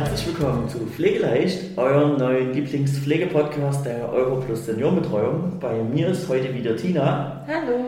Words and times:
herzlich 0.00 0.28
willkommen 0.28 0.66
zu 0.66 0.78
Pflegeleicht, 0.78 1.76
eurem 1.76 2.16
neuen 2.16 2.54
Lieblingspflegepodcast 2.54 3.84
der 3.84 4.10
Europlus 4.10 4.64
Seniorenbetreuung. 4.64 5.58
Bei 5.60 5.74
mir 5.82 6.08
ist 6.08 6.26
heute 6.26 6.54
wieder 6.54 6.74
Tina. 6.74 7.44
Hallo. 7.46 7.84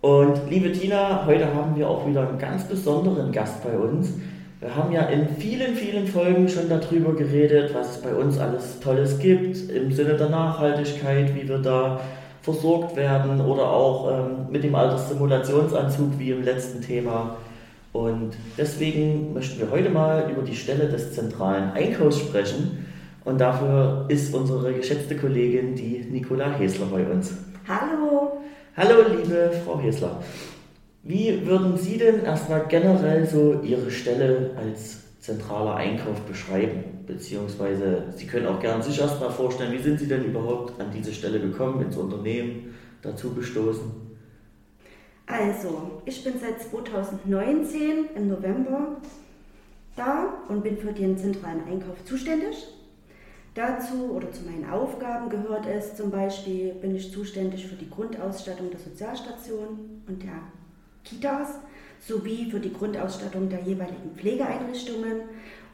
Und 0.00 0.40
liebe 0.48 0.72
Tina, 0.72 1.26
heute 1.26 1.54
haben 1.54 1.76
wir 1.76 1.86
auch 1.86 2.06
wieder 2.06 2.26
einen 2.26 2.38
ganz 2.38 2.64
besonderen 2.64 3.30
Gast 3.30 3.62
bei 3.62 3.76
uns. 3.76 4.14
Wir 4.60 4.74
haben 4.74 4.90
ja 4.90 5.02
in 5.02 5.28
vielen, 5.36 5.74
vielen 5.74 6.06
Folgen 6.06 6.48
schon 6.48 6.70
darüber 6.70 7.14
geredet, 7.14 7.74
was 7.74 7.96
es 7.96 7.98
bei 7.98 8.14
uns 8.14 8.38
alles 8.38 8.80
Tolles 8.80 9.18
gibt, 9.18 9.68
im 9.68 9.92
Sinne 9.92 10.14
der 10.14 10.30
Nachhaltigkeit, 10.30 11.34
wie 11.34 11.46
wir 11.46 11.58
da 11.58 12.00
versorgt 12.40 12.96
werden 12.96 13.38
oder 13.38 13.68
auch 13.70 14.10
ähm, 14.10 14.46
mit 14.50 14.64
dem 14.64 14.74
Alterssimulationsanzug 14.74 16.18
wie 16.18 16.30
im 16.30 16.42
letzten 16.42 16.80
Thema. 16.80 17.36
Und 17.92 18.36
deswegen 18.56 19.32
möchten 19.34 19.58
wir 19.58 19.70
heute 19.70 19.90
mal 19.90 20.30
über 20.30 20.42
die 20.42 20.54
Stelle 20.54 20.88
des 20.88 21.12
zentralen 21.12 21.72
Einkaufs 21.72 22.20
sprechen. 22.20 22.86
Und 23.24 23.40
dafür 23.40 24.06
ist 24.08 24.32
unsere 24.34 24.72
geschätzte 24.72 25.16
Kollegin, 25.16 25.74
die 25.74 26.06
Nicola 26.10 26.52
Hesler, 26.52 26.86
bei 26.86 27.04
uns. 27.04 27.32
Hallo. 27.68 28.40
Hallo, 28.76 28.94
liebe 29.10 29.50
Frau 29.64 29.80
Hesler. 29.80 30.22
Wie 31.02 31.44
würden 31.46 31.76
Sie 31.76 31.98
denn 31.98 32.24
erstmal 32.24 32.66
generell 32.68 33.26
so 33.26 33.60
Ihre 33.62 33.90
Stelle 33.90 34.50
als 34.56 34.98
zentraler 35.18 35.74
Einkauf 35.74 36.20
beschreiben? 36.20 36.84
Beziehungsweise 37.06 38.04
Sie 38.14 38.26
können 38.26 38.46
auch 38.46 38.60
gerne 38.60 38.82
sich 38.82 39.00
erstmal 39.00 39.30
vorstellen, 39.30 39.72
wie 39.72 39.82
sind 39.82 39.98
Sie 39.98 40.06
denn 40.06 40.24
überhaupt 40.24 40.80
an 40.80 40.86
diese 40.94 41.12
Stelle 41.12 41.40
gekommen, 41.40 41.82
ins 41.82 41.96
Unternehmen 41.96 42.74
dazu 43.02 43.34
gestoßen? 43.34 44.09
Also, 45.30 46.02
ich 46.06 46.24
bin 46.24 46.34
seit 46.40 46.60
2019 46.60 48.06
im 48.16 48.28
November 48.28 48.96
da 49.94 50.42
und 50.48 50.62
bin 50.62 50.76
für 50.76 50.92
den 50.92 51.16
zentralen 51.16 51.64
Einkauf 51.68 52.04
zuständig. 52.04 52.66
Dazu 53.54 54.12
oder 54.12 54.32
zu 54.32 54.42
meinen 54.42 54.68
Aufgaben 54.70 55.28
gehört 55.28 55.66
es 55.66 55.96
zum 55.96 56.10
Beispiel, 56.10 56.72
bin 56.74 56.96
ich 56.96 57.12
zuständig 57.12 57.66
für 57.66 57.74
die 57.76 57.90
Grundausstattung 57.90 58.70
der 58.70 58.80
Sozialstation 58.80 60.02
und 60.06 60.22
der 60.22 60.40
Kitas 61.04 61.58
sowie 62.00 62.50
für 62.50 62.60
die 62.60 62.72
Grundausstattung 62.72 63.48
der 63.48 63.60
jeweiligen 63.60 64.14
Pflegeeinrichtungen 64.16 65.22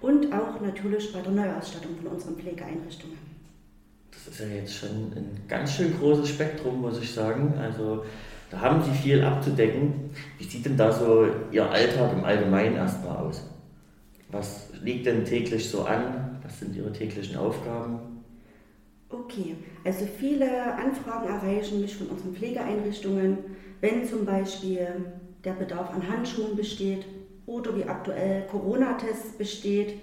und 0.00 0.32
auch 0.32 0.60
natürlich 0.60 1.12
bei 1.12 1.20
der 1.20 1.32
Neuausstattung 1.32 1.96
von 2.02 2.12
unseren 2.12 2.36
Pflegeeinrichtungen. 2.36 3.18
Das 4.10 4.26
ist 4.28 4.40
ja 4.40 4.46
jetzt 4.46 4.74
schon 4.74 5.12
ein 5.14 5.42
ganz 5.46 5.72
schön 5.72 5.96
großes 5.98 6.30
Spektrum, 6.30 6.80
muss 6.80 6.98
ich 7.00 7.12
sagen. 7.12 7.54
Also 7.58 8.04
da 8.56 8.62
haben 8.62 8.82
Sie 8.82 8.90
viel 8.90 9.22
abzudecken. 9.22 10.10
Wie 10.38 10.44
sieht 10.44 10.64
denn 10.64 10.76
da 10.76 10.90
so 10.90 11.26
Ihr 11.52 11.70
Alltag 11.70 12.12
im 12.12 12.24
Allgemeinen 12.24 12.76
erstmal 12.76 13.16
aus? 13.18 13.42
Was 14.30 14.70
liegt 14.82 15.06
denn 15.06 15.24
täglich 15.24 15.68
so 15.68 15.84
an? 15.84 16.38
Was 16.42 16.60
sind 16.60 16.74
Ihre 16.74 16.92
täglichen 16.92 17.36
Aufgaben? 17.36 17.98
Okay, 19.10 19.56
also 19.84 20.06
viele 20.18 20.74
Anfragen 20.74 21.28
erreichen 21.28 21.82
mich 21.82 21.96
von 21.96 22.08
unseren 22.08 22.34
Pflegeeinrichtungen, 22.34 23.38
wenn 23.80 24.04
zum 24.04 24.24
Beispiel 24.24 24.88
der 25.44 25.52
Bedarf 25.52 25.90
an 25.94 26.08
Handschuhen 26.08 26.56
besteht 26.56 27.04
oder 27.44 27.76
wie 27.76 27.84
aktuell 27.84 28.46
Corona-Tests 28.50 29.36
besteht. 29.36 29.94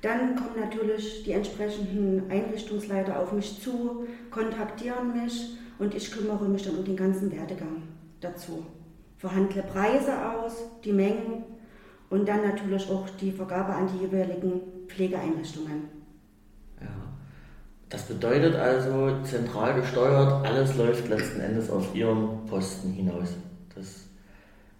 Dann 0.00 0.34
kommen 0.34 0.58
natürlich 0.58 1.22
die 1.24 1.32
entsprechenden 1.32 2.28
Einrichtungsleiter 2.30 3.20
auf 3.20 3.32
mich 3.32 3.60
zu, 3.60 4.06
kontaktieren 4.30 5.22
mich 5.22 5.56
und 5.82 5.94
ich 5.96 6.12
kümmere 6.12 6.44
mich 6.48 6.62
dann 6.62 6.76
um 6.76 6.84
den 6.84 6.96
ganzen 6.96 7.32
Werdegang 7.32 7.82
dazu. 8.20 8.64
Verhandle 9.18 9.64
Preise 9.64 10.12
aus, 10.30 10.52
die 10.84 10.92
Mengen 10.92 11.44
und 12.08 12.28
dann 12.28 12.42
natürlich 12.42 12.88
auch 12.88 13.08
die 13.20 13.32
Vergabe 13.32 13.72
an 13.72 13.88
die 13.88 14.04
jeweiligen 14.04 14.60
Pflegeeinrichtungen. 14.86 15.88
Ja. 16.80 16.86
Das 17.88 18.04
bedeutet 18.04 18.54
also, 18.54 19.22
zentral 19.24 19.74
gesteuert, 19.80 20.46
alles 20.46 20.76
läuft 20.76 21.08
letzten 21.08 21.40
Endes 21.40 21.68
auf 21.68 21.94
Ihren 21.94 22.46
Posten 22.46 22.92
hinaus. 22.92 23.30
Das 23.74 24.06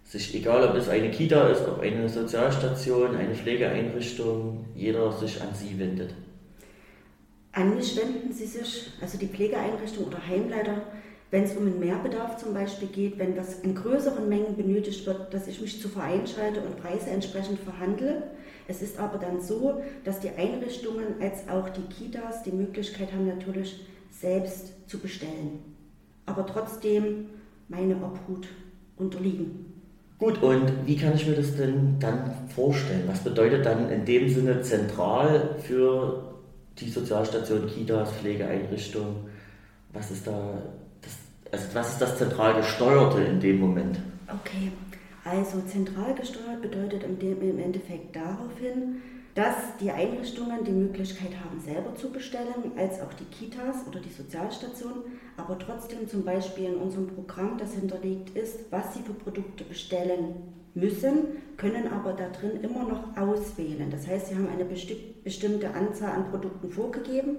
sich, 0.03 0.33
egal 0.35 0.69
ob 0.69 0.75
es 0.75 0.87
eine 0.87 1.11
Kita 1.11 1.47
ist, 1.47 1.67
ob 1.67 1.81
eine 1.81 2.07
Sozialstation, 2.07 3.15
eine 3.15 3.35
Pflegeeinrichtung, 3.35 4.65
jeder 4.75 5.11
sich 5.11 5.41
an 5.41 5.49
Sie 5.53 5.77
wendet. 5.77 6.13
An 7.53 7.75
mich 7.75 7.95
wenden 7.95 8.33
sie 8.33 8.47
sich, 8.47 8.91
also 8.99 9.19
die 9.19 9.27
Pflegeeinrichtung 9.27 10.05
oder 10.05 10.27
Heimleiter, 10.27 10.81
wenn 11.29 11.43
es 11.43 11.55
um 11.55 11.67
einen 11.67 11.79
Mehrbedarf 11.79 12.37
zum 12.37 12.53
Beispiel 12.53 12.87
geht, 12.87 13.19
wenn 13.19 13.37
was 13.37 13.59
in 13.59 13.75
größeren 13.75 14.27
Mengen 14.27 14.55
benötigt 14.55 15.05
wird, 15.05 15.31
dass 15.33 15.47
ich 15.47 15.61
mich 15.61 15.79
zu 15.79 15.87
Verein 15.87 16.25
schalte 16.25 16.61
und 16.61 16.81
Preise 16.81 17.11
entsprechend 17.11 17.59
verhandle. 17.59 18.23
Es 18.67 18.81
ist 18.81 18.99
aber 18.99 19.19
dann 19.19 19.39
so, 19.39 19.81
dass 20.03 20.19
die 20.19 20.29
Einrichtungen 20.29 21.21
als 21.21 21.47
auch 21.47 21.69
die 21.69 21.81
Kitas 21.93 22.41
die 22.43 22.51
Möglichkeit 22.51 23.11
haben, 23.13 23.27
natürlich 23.27 23.85
selbst 24.11 24.73
zu 24.87 24.99
bestellen. 24.99 25.59
Aber 26.25 26.47
trotzdem 26.47 27.25
meine 27.67 27.95
Obhut 27.97 28.47
unterliegen. 28.97 29.73
Gut, 30.17 30.41
und 30.41 30.71
wie 30.85 30.95
kann 30.95 31.13
ich 31.15 31.27
mir 31.27 31.35
das 31.35 31.55
denn 31.55 31.97
dann 31.99 32.31
vorstellen? 32.47 33.03
Was 33.07 33.23
bedeutet 33.23 33.65
dann 33.65 33.91
in 33.91 34.05
dem 34.05 34.29
Sinne 34.29 34.61
zentral 34.61 35.57
für 35.59 36.32
die 36.79 36.89
Sozialstation, 36.89 37.67
Kitas, 37.67 38.11
Pflegeeinrichtungen. 38.13 39.27
Was 39.91 40.11
ist 40.11 40.25
da 40.25 40.61
das, 41.01 41.17
also 41.51 41.75
was 41.75 41.89
ist 41.93 42.01
das 42.01 42.17
zentral 42.17 42.55
gesteuerte 42.55 43.21
in 43.21 43.39
dem 43.39 43.59
Moment? 43.59 43.99
Okay, 44.27 44.71
also 45.23 45.61
zentral 45.61 46.13
gesteuert 46.15 46.61
bedeutet 46.61 47.03
im 47.03 47.59
Endeffekt 47.59 48.15
darauf 48.15 48.57
hin, 48.59 49.01
dass 49.35 49.55
die 49.79 49.91
Einrichtungen 49.91 50.63
die 50.63 50.71
Möglichkeit 50.71 51.31
haben, 51.43 51.59
selber 51.59 51.95
zu 51.95 52.11
bestellen, 52.11 52.71
als 52.77 53.01
auch 53.01 53.13
die 53.13 53.25
Kitas 53.25 53.77
oder 53.87 53.99
die 53.99 54.11
Sozialstation, 54.11 55.03
aber 55.37 55.57
trotzdem 55.57 56.07
zum 56.07 56.23
Beispiel 56.23 56.65
in 56.65 56.75
unserem 56.75 57.07
Programm, 57.07 57.57
das 57.57 57.73
hinterlegt 57.73 58.35
ist, 58.35 58.71
was 58.71 58.93
sie 58.93 59.01
für 59.01 59.13
Produkte 59.13 59.63
bestellen 59.63 60.53
müssen, 60.75 61.27
können 61.57 61.87
aber 61.91 62.13
da 62.13 62.29
drin 62.29 62.61
immer 62.61 62.83
noch 62.83 63.15
auswählen. 63.17 63.89
Das 63.91 64.07
heißt, 64.07 64.27
sie 64.27 64.35
haben 64.35 64.49
eine 64.49 64.65
bestimmte 64.65 65.73
Anzahl 65.73 66.11
an 66.11 66.29
Produkten 66.29 66.69
vorgegeben 66.69 67.37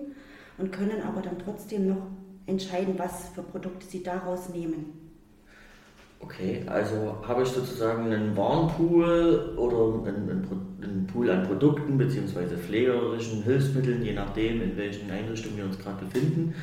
und 0.58 0.72
können 0.72 1.02
aber 1.02 1.20
dann 1.20 1.38
trotzdem 1.38 1.88
noch 1.88 2.06
entscheiden, 2.46 2.94
was 2.96 3.30
für 3.30 3.42
Produkte 3.42 3.86
sie 3.86 4.02
daraus 4.02 4.48
nehmen. 4.50 5.04
Okay, 6.20 6.62
also 6.66 7.16
habe 7.26 7.42
ich 7.42 7.48
sozusagen 7.48 8.10
einen 8.10 8.34
Warenpool 8.34 9.56
oder 9.58 10.08
einen, 10.08 10.48
einen 10.80 11.06
Pool 11.06 11.28
an 11.28 11.46
Produkten 11.46 11.98
bzw. 11.98 12.56
pflegerischen 12.56 13.42
Hilfsmitteln, 13.42 14.02
je 14.02 14.14
nachdem, 14.14 14.62
in 14.62 14.76
welchen 14.76 15.10
Einrichtungen 15.10 15.58
wir 15.58 15.64
uns 15.64 15.78
gerade 15.78 16.04
befinden. 16.06 16.54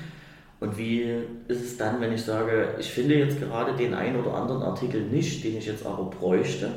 Und 0.62 0.78
wie 0.78 1.02
ist 1.48 1.64
es 1.64 1.76
dann, 1.76 2.00
wenn 2.02 2.14
ich 2.14 2.22
sage, 2.22 2.76
ich 2.80 2.92
finde 2.92 3.16
jetzt 3.16 3.40
gerade 3.40 3.76
den 3.76 3.96
einen 3.96 4.20
oder 4.20 4.36
anderen 4.36 4.62
Artikel 4.62 5.02
nicht, 5.02 5.44
den 5.44 5.58
ich 5.58 5.66
jetzt 5.66 5.84
aber 5.86 6.06
bräuchte? 6.06 6.72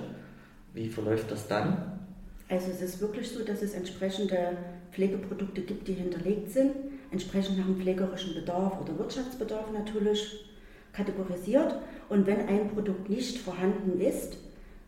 Wie 0.72 0.88
verläuft 0.88 1.30
das 1.30 1.46
dann? 1.46 2.00
Also 2.48 2.70
es 2.70 2.80
ist 2.80 3.00
wirklich 3.02 3.30
so, 3.30 3.44
dass 3.44 3.60
es 3.60 3.74
entsprechende 3.74 4.56
Pflegeprodukte 4.90 5.60
gibt, 5.60 5.86
die 5.86 5.92
hinterlegt 5.92 6.50
sind, 6.50 6.72
entsprechend 7.10 7.58
nach 7.58 7.66
dem 7.66 7.76
pflegerischen 7.76 8.34
Bedarf 8.34 8.80
oder 8.80 8.98
Wirtschaftsbedarf 8.98 9.70
natürlich 9.70 10.46
kategorisiert. 10.94 11.74
Und 12.08 12.26
wenn 12.26 12.48
ein 12.48 12.70
Produkt 12.70 13.10
nicht 13.10 13.36
vorhanden 13.36 14.00
ist, 14.00 14.38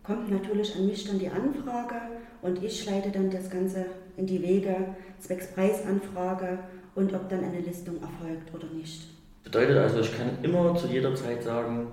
kommt 0.04 0.30
natürlich 0.30 0.74
an 0.74 0.86
mich 0.86 1.04
dann 1.04 1.18
die 1.18 1.28
Anfrage 1.28 2.00
und 2.40 2.62
ich 2.62 2.86
leite 2.86 3.10
dann 3.10 3.30
das 3.30 3.50
Ganze 3.50 3.84
in 4.16 4.26
die 4.26 4.40
Wege, 4.40 4.94
zwecks 5.18 5.48
Preisanfrage 5.48 6.60
und 6.96 7.14
ob 7.14 7.28
dann 7.28 7.44
eine 7.44 7.60
Listung 7.60 7.96
erfolgt 8.02 8.52
oder 8.52 8.66
nicht. 8.74 9.02
Bedeutet 9.44 9.76
also, 9.76 10.00
ich 10.00 10.16
kann 10.16 10.38
immer 10.42 10.74
zu 10.74 10.88
jeder 10.88 11.14
Zeit 11.14 11.44
sagen, 11.44 11.86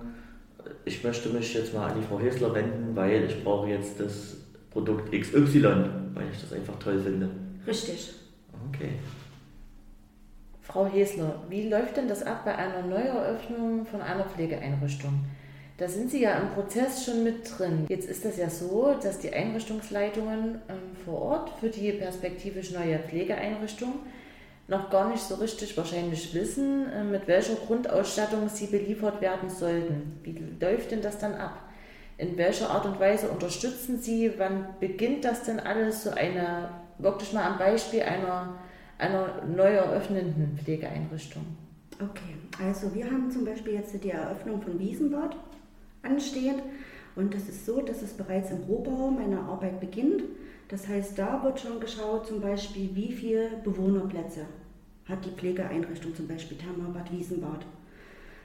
ich 0.84 1.04
möchte 1.04 1.28
mich 1.28 1.54
jetzt 1.54 1.72
mal 1.72 1.90
an 1.90 2.00
die 2.00 2.06
Frau 2.06 2.18
Hesler 2.18 2.52
wenden, 2.54 2.96
weil 2.96 3.24
ich 3.24 3.44
brauche 3.44 3.68
jetzt 3.68 4.00
das 4.00 4.36
Produkt 4.70 5.12
XY, 5.12 5.62
weil 6.14 6.26
ich 6.32 6.40
das 6.40 6.52
einfach 6.52 6.78
toll 6.78 6.98
finde. 6.98 7.28
Richtig. 7.66 8.14
Okay. 8.68 8.90
Frau 10.62 10.86
Hesler, 10.86 11.42
wie 11.48 11.68
läuft 11.68 11.98
denn 11.98 12.08
das 12.08 12.22
ab 12.22 12.44
bei 12.44 12.56
einer 12.56 12.82
Neueröffnung 12.82 13.86
von 13.86 14.00
einer 14.00 14.24
Pflegeeinrichtung? 14.24 15.24
Da 15.76 15.88
sind 15.88 16.10
Sie 16.10 16.22
ja 16.22 16.38
im 16.38 16.50
Prozess 16.50 17.04
schon 17.04 17.24
mit 17.24 17.58
drin. 17.58 17.86
Jetzt 17.88 18.08
ist 18.08 18.24
das 18.24 18.38
ja 18.38 18.48
so, 18.48 18.94
dass 19.02 19.18
die 19.18 19.32
Einrichtungsleitungen 19.32 20.60
ähm, 20.68 20.96
vor 21.04 21.20
Ort 21.20 21.50
für 21.60 21.68
die 21.68 21.92
perspektivisch 21.92 22.72
neue 22.72 22.98
Pflegeeinrichtung 23.00 23.94
noch 24.66 24.90
gar 24.90 25.10
nicht 25.10 25.22
so 25.22 25.34
richtig 25.36 25.76
wahrscheinlich 25.76 26.34
wissen, 26.34 26.90
äh, 26.90 27.04
mit 27.04 27.26
welcher 27.26 27.54
Grundausstattung 27.54 28.48
sie 28.48 28.66
beliefert 28.66 29.20
werden 29.20 29.50
sollten. 29.50 30.18
Wie 30.22 30.38
läuft 30.60 30.90
denn 30.90 31.02
das 31.02 31.18
dann 31.18 31.34
ab? 31.34 31.60
In 32.16 32.36
welcher 32.38 32.70
Art 32.70 32.86
und 32.86 33.00
Weise 33.00 33.28
unterstützen 33.28 33.98
Sie? 34.00 34.32
Wann 34.38 34.68
beginnt 34.78 35.24
das 35.24 35.42
denn 35.42 35.58
alles? 35.58 36.04
So 36.04 36.10
eine, 36.10 36.70
wirklich 36.98 37.32
mal 37.32 37.44
am 37.44 37.58
Beispiel 37.58 38.02
einer, 38.02 38.54
einer 38.98 39.42
neu 39.44 39.72
eröffnenden 39.72 40.56
Pflegeeinrichtung. 40.62 41.44
Okay, 42.00 42.36
also 42.64 42.94
wir 42.94 43.06
haben 43.06 43.30
zum 43.30 43.44
Beispiel 43.44 43.74
jetzt 43.74 43.92
die 44.02 44.10
Eröffnung 44.10 44.62
von 44.62 44.78
Wiesenbad 44.78 45.36
anstehend 46.02 46.62
und 47.16 47.34
das 47.34 47.48
ist 47.48 47.66
so, 47.66 47.80
dass 47.80 48.02
es 48.02 48.12
bereits 48.14 48.50
im 48.50 48.62
Rohbau 48.62 49.10
meiner 49.10 49.42
Arbeit 49.42 49.80
beginnt 49.80 50.22
Das 50.74 50.88
heißt, 50.88 51.16
da 51.16 51.40
wird 51.44 51.60
schon 51.60 51.78
geschaut, 51.78 52.26
zum 52.26 52.40
Beispiel, 52.40 52.90
wie 52.94 53.12
viele 53.12 53.48
Bewohnerplätze 53.62 54.40
hat 55.08 55.24
die 55.24 55.30
Pflegeeinrichtung, 55.30 56.16
zum 56.16 56.26
Beispiel 56.26 56.56
Thermabad 56.56 57.12
Wiesenbad. 57.12 57.64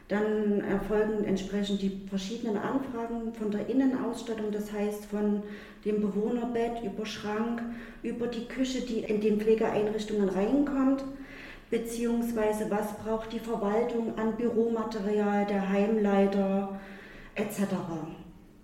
Dann 0.09 0.61
erfolgen 0.61 1.23
entsprechend 1.23 1.81
die 1.81 2.03
verschiedenen 2.07 2.57
Anfragen 2.57 3.33
von 3.33 3.49
der 3.49 3.67
Innenausstattung, 3.67 4.51
das 4.51 4.71
heißt 4.71 5.05
von 5.05 5.41
dem 5.83 6.01
Bewohnerbett 6.01 6.83
über 6.83 7.03
Schrank, 7.03 7.63
über 8.03 8.27
die 8.27 8.45
Küche, 8.45 8.81
die 8.81 8.99
in 8.99 9.21
den 9.21 9.41
Pflegeeinrichtungen 9.41 10.29
reinkommt, 10.29 11.03
beziehungsweise 11.71 12.69
was 12.69 12.95
braucht 12.99 13.33
die 13.33 13.39
Verwaltung 13.39 14.19
an 14.19 14.37
Büromaterial, 14.37 15.47
der 15.47 15.67
Heimleiter 15.67 16.79
etc. 17.33 17.63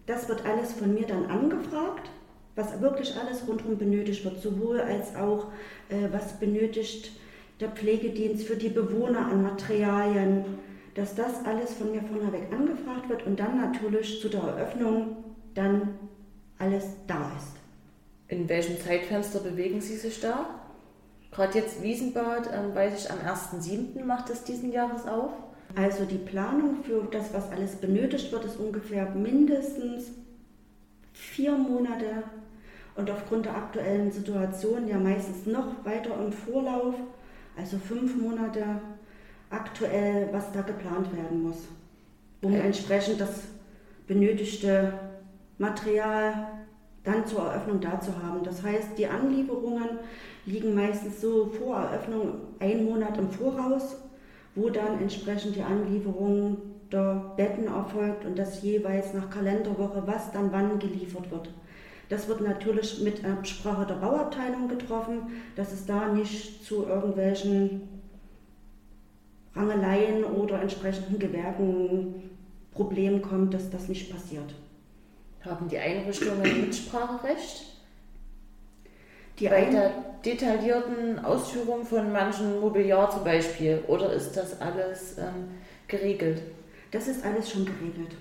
Das 0.06 0.30
wird 0.30 0.46
alles 0.46 0.74
von 0.74 0.94
mir 0.94 1.08
dann 1.08 1.26
angefragt, 1.26 2.12
was 2.56 2.80
wirklich 2.82 3.16
alles 3.18 3.48
rundherum 3.48 3.78
benötigt 3.78 4.24
wird, 4.24 4.42
sowohl 4.42 4.80
als 4.80 5.16
auch 5.16 5.48
äh, 5.90 6.08
was 6.12 6.40
benötigt 6.40 7.12
der 7.60 7.70
Pflegedienst 7.70 8.46
für 8.46 8.56
die 8.56 8.70
Bewohner 8.70 9.28
an 9.28 9.44
Materialien, 9.44 10.46
dass 10.94 11.16
das 11.16 11.46
alles 11.46 11.74
von 11.74 11.92
mir 11.92 12.02
vorneweg 12.02 12.52
angefragt 12.52 13.10
wird 13.10 13.26
und 13.26 13.40
dann 13.40 13.60
natürlich 13.60 14.22
zu 14.22 14.30
der 14.30 14.42
Eröffnung 14.42 15.18
dann 15.54 16.00
alles 16.58 16.86
da 17.08 17.32
ist. 17.38 17.56
In 18.28 18.48
welchem 18.50 18.80
Zeitfenster 18.80 19.40
bewegen 19.40 19.82
Sie 19.82 19.98
sich 19.98 20.20
da? 20.22 20.62
Gerade 21.32 21.60
jetzt 21.60 21.84
Wiesenbad, 21.84 22.50
ähm, 22.54 22.74
weiß 22.74 23.04
ich, 23.06 23.12
am 23.12 23.20
1.7. 23.20 24.04
macht 24.06 24.30
es 24.30 24.46
diesen 24.46 24.72
Jahres 24.72 25.06
auf. 25.06 25.32
Also 25.76 26.06
die 26.06 26.18
Planung 26.18 26.84
für 26.84 27.06
das, 27.12 27.34
was 27.34 27.52
alles 27.52 27.76
benötigt 27.76 28.32
wird, 28.32 28.46
ist 28.46 28.58
ungefähr 28.58 29.10
mindestens 29.10 30.12
vier 31.12 31.58
Monate 31.58 32.24
und 32.96 33.12
aufgrund 33.12 33.46
der 33.46 33.56
aktuellen 33.56 34.12
Situation 34.12 34.88
ja 34.88 34.98
meistens 34.98 35.46
noch 35.46 35.84
weiter 35.84 36.12
im 36.24 36.32
Vorlauf, 36.32 36.96
also 37.58 37.78
fünf 37.78 38.16
Monate 38.16 38.64
aktuell, 39.50 40.30
was 40.32 40.52
da 40.52 40.62
geplant 40.62 41.16
werden 41.16 41.44
muss, 41.44 41.68
um 42.42 42.54
okay. 42.54 42.62
entsprechend 42.66 43.20
das 43.20 43.42
benötigte 44.08 44.94
Material 45.58 46.48
dann 47.04 47.26
zur 47.26 47.46
Eröffnung 47.46 47.80
da 47.80 48.00
zu 48.00 48.12
haben. 48.22 48.44
Das 48.44 48.64
heißt, 48.64 48.98
die 48.98 49.08
Anlieferungen 49.08 50.00
liegen 50.46 50.74
meistens 50.74 51.22
so 51.22 51.46
vor 51.46 51.78
Eröffnung 51.78 52.34
einen 52.60 52.86
Monat 52.86 53.18
im 53.18 53.30
Voraus, 53.30 53.98
wo 54.56 54.70
dann 54.70 55.00
entsprechend 55.00 55.56
die 55.56 55.62
Anlieferung 55.62 56.58
der 56.92 57.34
Betten 57.36 57.68
erfolgt 57.68 58.26
und 58.26 58.38
das 58.38 58.62
jeweils 58.62 59.14
nach 59.14 59.30
Kalenderwoche, 59.30 60.04
was 60.06 60.32
dann 60.32 60.52
wann 60.52 60.80
geliefert 60.80 61.30
wird. 61.32 61.50
Das 62.10 62.28
wird 62.28 62.42
natürlich 62.42 63.02
mit 63.02 63.26
Absprache 63.26 63.88
der 63.88 63.96
Bauabteilung 63.96 64.68
getroffen, 64.68 65.32
dass 65.56 65.72
es 65.72 65.86
da 65.86 66.14
nicht 66.14 66.64
zu 66.64 66.86
irgendwelchen 66.86 67.82
Rangeleien 69.56 70.24
oder 70.24 70.62
entsprechenden 70.62 71.18
Gewerkenproblemen 71.18 73.22
kommt, 73.22 73.54
dass 73.54 73.70
das 73.70 73.88
nicht 73.88 74.12
passiert. 74.12 74.54
Haben 75.42 75.70
die 75.70 75.78
Einrichtungen 75.78 76.42
Mitspracherecht? 76.62 77.66
Die 79.40 79.48
Bei 79.48 79.66
der 79.66 79.92
detaillierten 80.24 81.24
Ausführung 81.24 81.86
von 81.86 82.12
manchen 82.12 82.60
Mobiliar 82.60 83.10
zum 83.10 83.24
Beispiel? 83.24 83.84
Oder 83.88 84.14
ist 84.14 84.34
das 84.34 84.62
alles 84.62 85.18
ähm, 85.18 85.50
geregelt? 85.88 86.42
Das 86.92 87.08
ist 87.08 87.26
alles 87.26 87.52
schon 87.52 87.66
geregelt. 87.66 88.16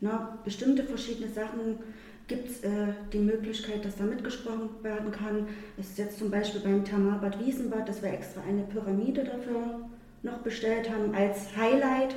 Na, 0.00 0.38
bestimmte 0.44 0.84
verschiedene 0.84 1.28
Sachen 1.28 1.78
gibt 2.28 2.50
es 2.50 2.62
äh, 2.62 2.68
die 3.12 3.18
Möglichkeit, 3.18 3.84
dass 3.84 3.96
da 3.96 4.04
mitgesprochen 4.04 4.68
werden 4.82 5.10
kann. 5.10 5.48
Es 5.78 5.88
ist 5.90 5.98
jetzt 5.98 6.18
zum 6.18 6.30
Beispiel 6.30 6.60
beim 6.60 6.84
Thermalbad 6.84 7.44
Wiesenbad, 7.44 7.88
dass 7.88 8.02
wir 8.02 8.12
extra 8.12 8.42
eine 8.46 8.62
Pyramide 8.62 9.24
dafür 9.24 9.80
noch 10.22 10.38
bestellt 10.38 10.90
haben 10.90 11.14
als 11.14 11.56
Highlight. 11.56 12.14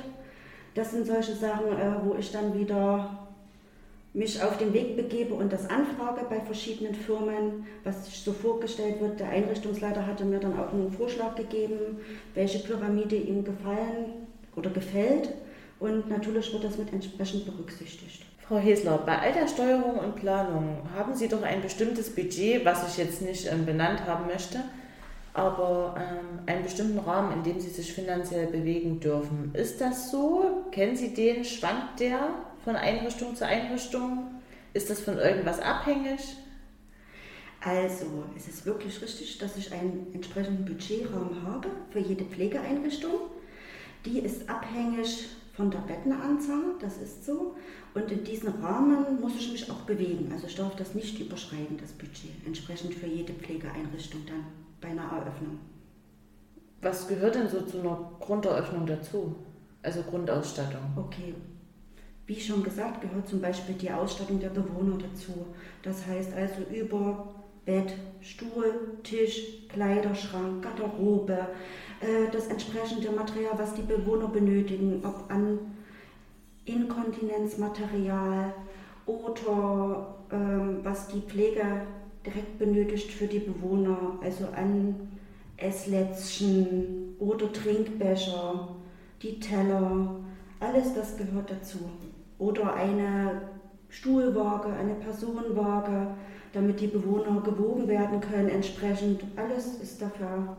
Das 0.74 0.92
sind 0.92 1.06
solche 1.06 1.34
Sachen, 1.34 1.66
äh, 1.68 2.04
wo 2.04 2.14
ich 2.14 2.30
dann 2.30 2.58
wieder 2.58 3.18
mich 4.14 4.42
auf 4.42 4.58
den 4.58 4.74
Weg 4.74 4.96
begebe 4.96 5.32
und 5.32 5.50
das 5.50 5.70
anfrage 5.70 6.26
bei 6.28 6.38
verschiedenen 6.40 6.94
Firmen, 6.94 7.66
was 7.82 8.04
sich 8.04 8.18
so 8.20 8.32
vorgestellt 8.32 9.00
wird. 9.00 9.18
Der 9.18 9.30
Einrichtungsleiter 9.30 10.06
hatte 10.06 10.26
mir 10.26 10.38
dann 10.38 10.58
auch 10.58 10.70
einen 10.72 10.92
Vorschlag 10.92 11.34
gegeben, 11.34 11.98
welche 12.34 12.58
Pyramide 12.58 13.16
ihm 13.16 13.42
gefallen 13.42 14.26
oder 14.54 14.68
gefällt. 14.68 15.30
Und 15.80 16.10
natürlich 16.10 16.52
wird 16.52 16.64
das 16.64 16.76
mit 16.76 16.92
entsprechend 16.92 17.46
berücksichtigt. 17.46 18.26
Frau 18.46 18.58
Hesler, 18.58 18.98
bei 18.98 19.18
all 19.18 19.32
der 19.32 19.48
Steuerung 19.48 19.98
und 19.98 20.16
Planung 20.16 20.78
haben 20.94 21.14
Sie 21.14 21.28
doch 21.28 21.42
ein 21.42 21.62
bestimmtes 21.62 22.14
Budget, 22.14 22.64
was 22.64 22.88
ich 22.88 22.98
jetzt 22.98 23.22
nicht 23.22 23.50
ähm, 23.50 23.64
benannt 23.64 24.06
haben 24.06 24.26
möchte, 24.26 24.60
aber 25.32 25.94
ähm, 25.96 26.40
einen 26.46 26.62
bestimmten 26.62 26.98
Rahmen, 26.98 27.32
in 27.32 27.42
dem 27.44 27.60
Sie 27.60 27.70
sich 27.70 27.92
finanziell 27.92 28.48
bewegen 28.48 29.00
dürfen. 29.00 29.52
Ist 29.54 29.80
das 29.80 30.10
so? 30.10 30.64
Kennen 30.70 30.96
Sie 30.96 31.14
den? 31.14 31.44
Schwankt 31.44 32.00
der? 32.00 32.30
von 32.64 32.76
Einrichtung 32.76 33.34
zu 33.34 33.46
Einrichtung? 33.46 34.40
Ist 34.72 34.90
das 34.90 35.00
von 35.00 35.18
irgendwas 35.18 35.60
abhängig? 35.60 36.36
Also, 37.60 38.24
es 38.36 38.48
ist 38.48 38.66
wirklich 38.66 39.00
richtig, 39.00 39.38
dass 39.38 39.56
ich 39.56 39.72
einen 39.72 40.08
entsprechenden 40.12 40.64
Budgetraum 40.64 41.42
habe 41.46 41.68
für 41.90 42.00
jede 42.00 42.24
Pflegeeinrichtung. 42.24 43.12
Die 44.04 44.18
ist 44.18 44.48
abhängig 44.48 45.28
von 45.54 45.70
der 45.70 45.78
Bettenanzahl, 45.78 46.74
das 46.80 46.96
ist 46.96 47.24
so. 47.24 47.54
Und 47.94 48.10
in 48.10 48.24
diesem 48.24 48.54
Rahmen 48.62 49.20
muss 49.20 49.36
ich 49.36 49.52
mich 49.52 49.70
auch 49.70 49.82
bewegen. 49.82 50.30
Also 50.32 50.46
ich 50.46 50.54
darf 50.54 50.74
das 50.76 50.94
nicht 50.94 51.18
überschreiten, 51.20 51.76
das 51.78 51.92
Budget, 51.92 52.46
entsprechend 52.46 52.94
für 52.94 53.06
jede 53.06 53.34
Pflegeeinrichtung 53.34 54.22
dann 54.26 54.44
bei 54.80 54.88
einer 54.88 55.02
Eröffnung. 55.02 55.58
Was 56.80 57.06
gehört 57.06 57.34
denn 57.34 57.48
so 57.48 57.60
zu 57.60 57.80
einer 57.80 58.12
Grunderöffnung 58.18 58.86
dazu? 58.86 59.36
Also 59.82 60.02
Grundausstattung? 60.02 60.80
Okay, 60.96 61.34
wie 62.26 62.40
schon 62.40 62.62
gesagt, 62.62 63.02
gehört 63.02 63.28
zum 63.28 63.40
Beispiel 63.40 63.74
die 63.74 63.90
Ausstattung 63.90 64.40
der 64.40 64.50
Bewohner 64.50 64.96
dazu. 64.96 65.46
Das 65.82 66.06
heißt 66.06 66.32
also 66.34 66.62
über 66.74 67.34
Bett, 67.64 67.92
Stuhl, 68.20 68.98
Tisch, 69.02 69.68
Kleiderschrank, 69.68 70.62
Garderobe, 70.62 71.46
äh, 72.00 72.30
das 72.32 72.46
entsprechende 72.46 73.10
Material, 73.10 73.52
was 73.56 73.74
die 73.74 73.82
Bewohner 73.82 74.28
benötigen, 74.28 75.02
ob 75.04 75.30
an 75.30 75.58
Inkontinenzmaterial 76.64 78.54
oder 79.06 80.14
ähm, 80.30 80.78
was 80.82 81.08
die 81.08 81.20
Pflege 81.20 81.86
direkt 82.24 82.58
benötigt 82.58 83.10
für 83.10 83.26
die 83.26 83.40
Bewohner, 83.40 84.18
also 84.22 84.46
an 84.56 85.08
Esslätzchen 85.56 87.16
oder 87.18 87.52
Trinkbecher, 87.52 88.68
die 89.22 89.40
Teller, 89.40 90.16
alles 90.60 90.94
das 90.94 91.16
gehört 91.16 91.50
dazu 91.50 91.78
oder 92.38 92.74
eine 92.74 93.42
Stuhlwaage, 93.88 94.68
eine 94.72 94.94
Personenwaage, 94.94 96.08
damit 96.52 96.80
die 96.80 96.86
Bewohner 96.86 97.40
gewogen 97.42 97.88
werden 97.88 98.20
können 98.20 98.48
entsprechend. 98.48 99.22
Alles 99.36 99.80
ist 99.80 100.00
dafür 100.00 100.56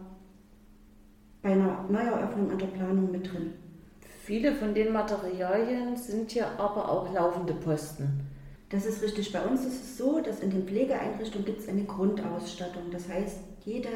bei 1.42 1.52
einer 1.52 1.86
Neueröffnung 1.90 2.52
an 2.52 2.58
der 2.58 2.68
Planung 2.68 3.12
mit 3.12 3.32
drin. 3.32 3.54
Viele 4.26 4.54
von 4.56 4.74
den 4.74 4.94
Materialien 4.94 5.98
sind 5.98 6.34
ja 6.34 6.52
aber 6.58 6.90
auch 6.90 7.14
laufende 7.14 7.54
Posten. 7.54 8.22
Das 8.70 8.86
ist 8.86 9.04
richtig. 9.04 9.34
Bei 9.34 9.42
uns 9.42 9.66
ist 9.66 9.84
es 9.84 9.98
so, 9.98 10.22
dass 10.22 10.40
in 10.40 10.50
den 10.50 10.66
Pflegeeinrichtungen 10.66 11.46
gibt 11.46 11.60
es 11.60 11.68
eine 11.68 11.84
Grundausstattung. 11.84 12.84
Das 12.90 13.10
heißt, 13.10 13.40
jede 13.66 13.90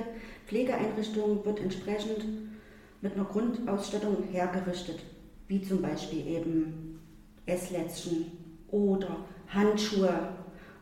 Pflegeeinrichtung 0.45 1.45
wird 1.45 1.61
entsprechend 1.61 2.25
mit 2.99 3.13
einer 3.13 3.23
Grundausstattung 3.23 4.21
hergerichtet, 4.29 4.99
wie 5.47 5.61
zum 5.61 5.81
Beispiel 5.81 6.27
eben 6.27 6.99
Esslätzchen 7.45 8.29
oder 8.67 9.19
Handschuhe 9.47 10.11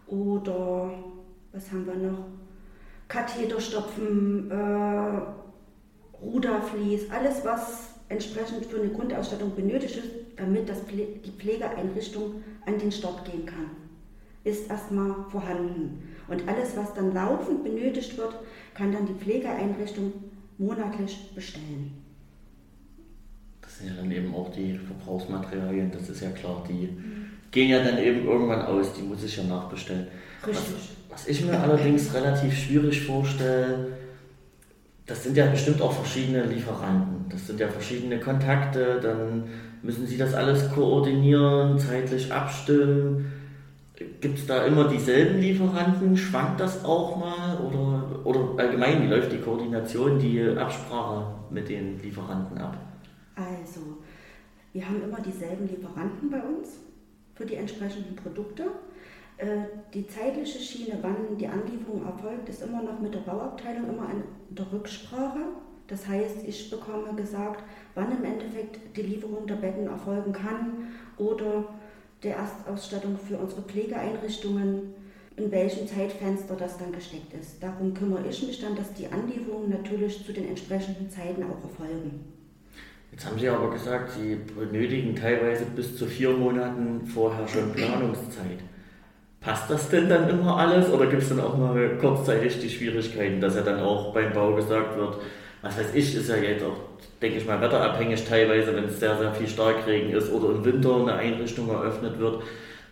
oder 0.07 0.91
was 1.51 1.71
haben 1.71 1.85
wir 1.85 1.93
noch? 1.93 2.25
Katheterstopfen, 3.07 4.49
äh, 4.49 5.21
Rudervlies, 6.19 7.11
alles 7.11 7.45
was 7.45 7.94
entsprechend 8.09 8.65
für 8.65 8.79
eine 8.79 8.89
Grundausstattung 8.89 9.55
benötigt 9.55 9.97
ist, 9.97 10.09
damit 10.35 10.69
das 10.69 10.79
Pfle 10.81 11.07
die 11.25 11.31
Pflegeeinrichtung 11.31 12.43
an 12.65 12.77
den 12.77 12.91
Start 12.91 13.25
gehen 13.25 13.45
kann, 13.45 13.71
ist 14.43 14.69
erstmal 14.69 15.13
vorhanden. 15.29 16.15
Und 16.27 16.47
alles, 16.47 16.75
was 16.75 16.93
dann 16.93 17.13
laufend 17.13 17.63
benötigt 17.63 18.17
wird, 18.17 18.35
kann 18.73 18.91
dann 18.91 19.05
die 19.05 19.13
Pflegeeinrichtung 19.13 20.13
monatlich 20.57 21.31
bestellen. 21.33 21.91
Das 23.61 23.77
sind 23.79 23.89
ja 23.89 23.95
dann 23.95 24.11
eben 24.11 24.33
auch 24.33 24.51
die 24.51 24.77
Verbrauchsmaterialien, 24.77 25.91
das 25.91 26.09
ist 26.09 26.21
ja 26.21 26.29
klar, 26.29 26.63
die 26.67 26.89
gehen 27.51 27.69
ja 27.69 27.83
dann 27.83 27.97
eben 27.97 28.25
irgendwann 28.25 28.61
aus, 28.61 28.93
die 28.93 29.01
muss 29.01 29.23
ich 29.23 29.37
ja 29.37 29.43
nachbestellen. 29.43 30.07
Richtig. 30.45 30.75
Was, 31.09 31.23
was 31.23 31.27
ich 31.27 31.43
mir 31.45 31.59
allerdings 31.59 32.13
relativ 32.13 32.53
schwierig 32.57 33.01
vorstelle, 33.01 33.97
das 35.05 35.23
sind 35.23 35.37
ja 35.37 35.45
bestimmt 35.47 35.81
auch 35.81 35.91
verschiedene 35.91 36.45
Lieferanten, 36.45 37.25
das 37.29 37.47
sind 37.47 37.59
ja 37.59 37.67
verschiedene 37.67 38.19
Kontakte, 38.19 38.99
dann 39.01 39.43
müssen 39.83 40.07
sie 40.07 40.17
das 40.17 40.33
alles 40.33 40.71
koordinieren, 40.71 41.77
zeitlich 41.77 42.31
abstimmen. 42.31 43.31
Gibt 44.19 44.39
es 44.39 44.47
da 44.47 44.65
immer 44.65 44.89
dieselben 44.89 45.39
Lieferanten? 45.39 46.17
Schwankt 46.17 46.59
das 46.59 46.83
auch 46.83 47.15
mal? 47.17 47.57
Oder, 47.59 48.25
oder 48.25 48.63
allgemein, 48.63 49.03
wie 49.03 49.07
läuft 49.07 49.31
die 49.31 49.37
Koordination, 49.37 50.19
die 50.19 50.41
Absprache 50.41 51.27
mit 51.49 51.69
den 51.69 52.01
Lieferanten 52.01 52.57
ab? 52.57 52.77
Also, 53.35 53.81
wir 54.73 54.85
haben 54.85 55.01
immer 55.01 55.21
dieselben 55.21 55.67
Lieferanten 55.67 56.29
bei 56.29 56.41
uns 56.41 56.79
für 57.35 57.45
die 57.45 57.55
entsprechenden 57.55 58.15
Produkte. 58.15 58.63
Äh, 59.37 59.45
die 59.93 60.07
zeitliche 60.07 60.59
Schiene, 60.59 60.97
wann 61.01 61.37
die 61.37 61.47
Anlieferung 61.47 62.05
erfolgt, 62.05 62.47
ist 62.47 62.63
immer 62.63 62.81
noch 62.81 62.99
mit 62.99 63.13
der 63.13 63.19
Bauabteilung 63.19 63.89
immer 63.89 64.09
in 64.09 64.23
der 64.55 64.71
Rücksprache. 64.71 65.39
Das 65.87 66.07
heißt, 66.07 66.47
ich 66.47 66.69
bekomme 66.69 67.13
gesagt, 67.15 67.63
wann 67.93 68.17
im 68.17 68.23
Endeffekt 68.23 68.79
die 68.95 69.01
Lieferung 69.01 69.45
der 69.45 69.55
Betten 69.55 69.87
erfolgen 69.87 70.31
kann 70.31 70.87
oder 71.17 71.65
der 72.23 72.37
Erstausstattung 72.37 73.17
für 73.17 73.37
unsere 73.37 73.61
Pflegeeinrichtungen, 73.61 74.93
in 75.37 75.51
welchem 75.51 75.85
Zeitfenster 75.85 76.55
das 76.55 76.77
dann 76.77 76.93
gesteckt 76.93 77.33
ist. 77.39 77.61
Darum 77.61 77.93
kümmere 77.93 78.27
ich 78.27 78.41
mich 78.47 78.61
dann, 78.61 78.75
dass 78.75 78.93
die 78.93 79.07
Anlieferungen 79.07 79.69
natürlich 79.69 80.25
zu 80.25 80.31
den 80.31 80.47
entsprechenden 80.47 81.09
Zeiten 81.09 81.43
auch 81.43 81.61
erfolgen. 81.61 82.21
Jetzt 83.11 83.25
haben 83.25 83.37
Sie 83.37 83.49
aber 83.49 83.69
gesagt, 83.69 84.11
Sie 84.11 84.35
benötigen 84.35 85.15
teilweise 85.15 85.65
bis 85.65 85.97
zu 85.97 86.05
vier 86.05 86.31
Monaten 86.31 87.05
vorher 87.05 87.47
schon 87.47 87.71
Planungszeit. 87.73 88.59
Passt 89.45 89.69
das 89.69 89.89
denn 89.89 90.09
dann 90.09 90.27
immer 90.27 90.57
alles 90.57 90.89
oder 90.89 91.05
gibt 91.05 91.21
es 91.21 91.29
dann 91.29 91.39
auch 91.39 91.55
mal 91.55 91.97
kurzzeitig 92.01 92.59
die 92.59 92.69
Schwierigkeiten, 92.69 93.39
dass 93.39 93.55
ja 93.55 93.61
dann 93.61 93.79
auch 93.79 94.11
beim 94.11 94.33
Bau 94.33 94.55
gesagt 94.55 94.97
wird, 94.97 95.17
was 95.61 95.77
weiß 95.77 95.93
ich, 95.93 96.15
ist 96.15 96.29
ja 96.29 96.35
jetzt 96.37 96.63
auch, 96.63 96.77
denke 97.21 97.37
ich 97.37 97.45
mal, 97.45 97.61
wetterabhängig 97.61 98.25
teilweise, 98.27 98.75
wenn 98.75 98.85
es 98.85 98.99
sehr, 98.99 99.15
sehr 99.17 99.31
viel 99.33 99.47
Starkregen 99.47 100.09
ist 100.09 100.31
oder 100.31 100.49
im 100.49 100.65
Winter 100.65 100.95
eine 100.95 101.13
Einrichtung 101.13 101.69
eröffnet 101.69 102.19
wird, 102.19 102.41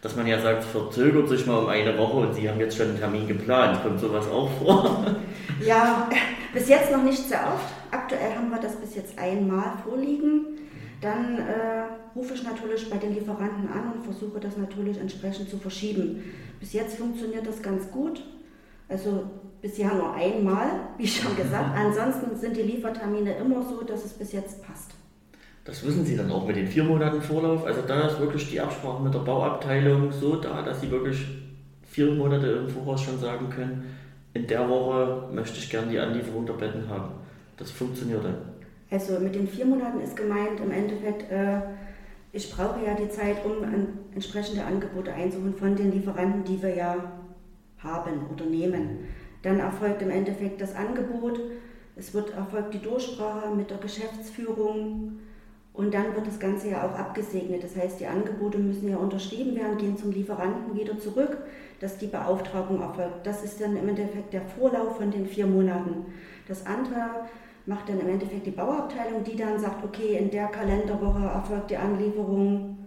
dass 0.01 0.15
man 0.15 0.27
ja 0.27 0.39
sagt, 0.39 0.63
verzögert 0.63 1.27
sich 1.27 1.47
mal 1.47 1.57
um 1.57 1.69
eine 1.69 1.97
Woche 1.97 2.17
und 2.17 2.35
Sie 2.35 2.47
haben 2.47 2.59
jetzt 2.59 2.77
schon 2.77 2.89
einen 2.89 2.99
Termin 2.99 3.27
geplant. 3.27 3.81
Kommt 3.81 3.99
sowas 3.99 4.27
auch 4.29 4.49
vor? 4.59 5.05
Ja, 5.63 6.09
bis 6.51 6.67
jetzt 6.67 6.91
noch 6.91 7.03
nicht 7.03 7.29
sehr 7.29 7.39
oft. 7.39 7.71
Aktuell 7.91 8.35
haben 8.35 8.49
wir 8.49 8.59
das 8.59 8.75
bis 8.75 8.95
jetzt 8.95 9.17
einmal 9.19 9.73
vorliegen. 9.85 10.57
Dann 10.99 11.37
äh, 11.37 12.02
rufe 12.15 12.33
ich 12.33 12.43
natürlich 12.43 12.89
bei 12.89 12.97
den 12.97 13.13
Lieferanten 13.13 13.67
an 13.69 13.93
und 13.93 14.03
versuche 14.03 14.39
das 14.39 14.57
natürlich 14.57 14.97
entsprechend 14.97 15.49
zu 15.49 15.57
verschieben. 15.57 16.23
Bis 16.59 16.73
jetzt 16.73 16.97
funktioniert 16.97 17.47
das 17.47 17.61
ganz 17.61 17.89
gut. 17.91 18.23
Also 18.89 19.23
bisher 19.61 19.93
nur 19.93 20.13
einmal, 20.13 20.67
wie 20.97 21.07
schon 21.07 21.35
gesagt. 21.35 21.75
Ansonsten 21.75 22.35
sind 22.35 22.55
die 22.57 22.61
Liefertermine 22.61 23.35
immer 23.37 23.63
so, 23.63 23.81
dass 23.83 24.05
es 24.05 24.13
bis 24.13 24.31
jetzt 24.33 24.65
passt. 24.65 24.91
Das 25.65 25.85
wissen 25.85 26.05
Sie 26.05 26.17
dann 26.17 26.29
auch 26.29 26.45
mit 26.45 26.57
den 26.57 26.67
vier 26.67 26.83
Monaten 26.83 27.21
Vorlauf. 27.21 27.65
Also 27.65 27.81
da 27.87 28.07
ist 28.07 28.19
wirklich 28.19 28.49
die 28.49 28.59
Absprache 28.59 29.01
mit 29.01 29.13
der 29.13 29.19
Bauabteilung 29.19 30.11
so 30.11 30.35
da, 30.35 30.61
dass 30.61 30.81
Sie 30.81 30.91
wirklich 30.91 31.25
vier 31.89 32.11
Monate 32.11 32.47
im 32.47 32.69
Voraus 32.69 33.01
schon 33.01 33.17
sagen 33.19 33.49
können, 33.49 33.95
in 34.33 34.47
der 34.47 34.67
Woche 34.67 35.29
möchte 35.31 35.59
ich 35.59 35.69
gerne 35.69 35.91
die 35.91 35.99
Anlieferung 35.99 36.45
der 36.45 36.53
Betten 36.53 36.89
haben. 36.89 37.11
Das 37.57 37.71
funktioniert 37.71 38.25
dann. 38.25 38.37
Also 38.91 39.19
mit 39.19 39.33
den 39.35 39.47
vier 39.47 39.65
Monaten 39.65 40.01
ist 40.01 40.15
gemeint, 40.15 40.59
im 40.59 40.71
Endeffekt, 40.71 41.31
äh, 41.31 41.61
ich 42.33 42.51
brauche 42.51 42.83
ja 42.83 42.95
die 42.95 43.09
Zeit, 43.09 43.45
um 43.45 43.63
entsprechende 44.13 44.65
Angebote 44.65 45.13
einzuholen 45.13 45.55
von 45.55 45.75
den 45.75 45.91
Lieferanten, 45.91 46.43
die 46.43 46.61
wir 46.61 46.75
ja 46.75 46.95
haben 47.77 48.27
oder 48.33 48.45
nehmen. 48.45 49.07
Dann 49.43 49.59
erfolgt 49.59 50.01
im 50.01 50.09
Endeffekt 50.09 50.59
das 50.59 50.75
Angebot, 50.75 51.39
es 51.95 52.13
wird 52.13 52.33
erfolgt 52.33 52.73
die 52.73 52.81
Durchsprache 52.81 53.53
mit 53.55 53.69
der 53.69 53.77
Geschäftsführung 53.77 55.19
und 55.73 55.93
dann 55.93 56.15
wird 56.15 56.25
das 56.25 56.39
Ganze 56.39 56.71
ja 56.71 56.87
auch 56.87 56.97
abgesegnet. 56.97 57.63
Das 57.63 57.75
heißt, 57.75 57.99
die 57.99 58.07
Angebote 58.07 58.57
müssen 58.57 58.89
ja 58.89 58.97
unterschrieben 58.97 59.55
werden, 59.55 59.77
gehen 59.77 59.97
zum 59.97 60.11
Lieferanten 60.11 60.75
wieder 60.75 60.97
zurück, 60.97 61.37
dass 61.79 61.99
die 61.99 62.07
Beauftragung 62.07 62.81
erfolgt. 62.81 63.27
Das 63.27 63.43
ist 63.43 63.61
dann 63.61 63.77
im 63.77 63.89
Endeffekt 63.89 64.33
der 64.33 64.41
Vorlauf 64.41 64.97
von 64.97 65.11
den 65.11 65.27
vier 65.27 65.45
Monaten. 65.45 66.05
Das 66.47 66.65
andere 66.65 67.27
macht 67.65 67.89
dann 67.89 67.99
im 67.99 68.09
Endeffekt 68.09 68.45
die 68.45 68.51
Bauabteilung, 68.51 69.23
die 69.23 69.35
dann 69.35 69.59
sagt, 69.59 69.83
okay, 69.83 70.17
in 70.17 70.29
der 70.29 70.47
Kalenderwoche 70.47 71.23
erfolgt 71.23 71.71
die 71.71 71.77
Anlieferung 71.77 72.77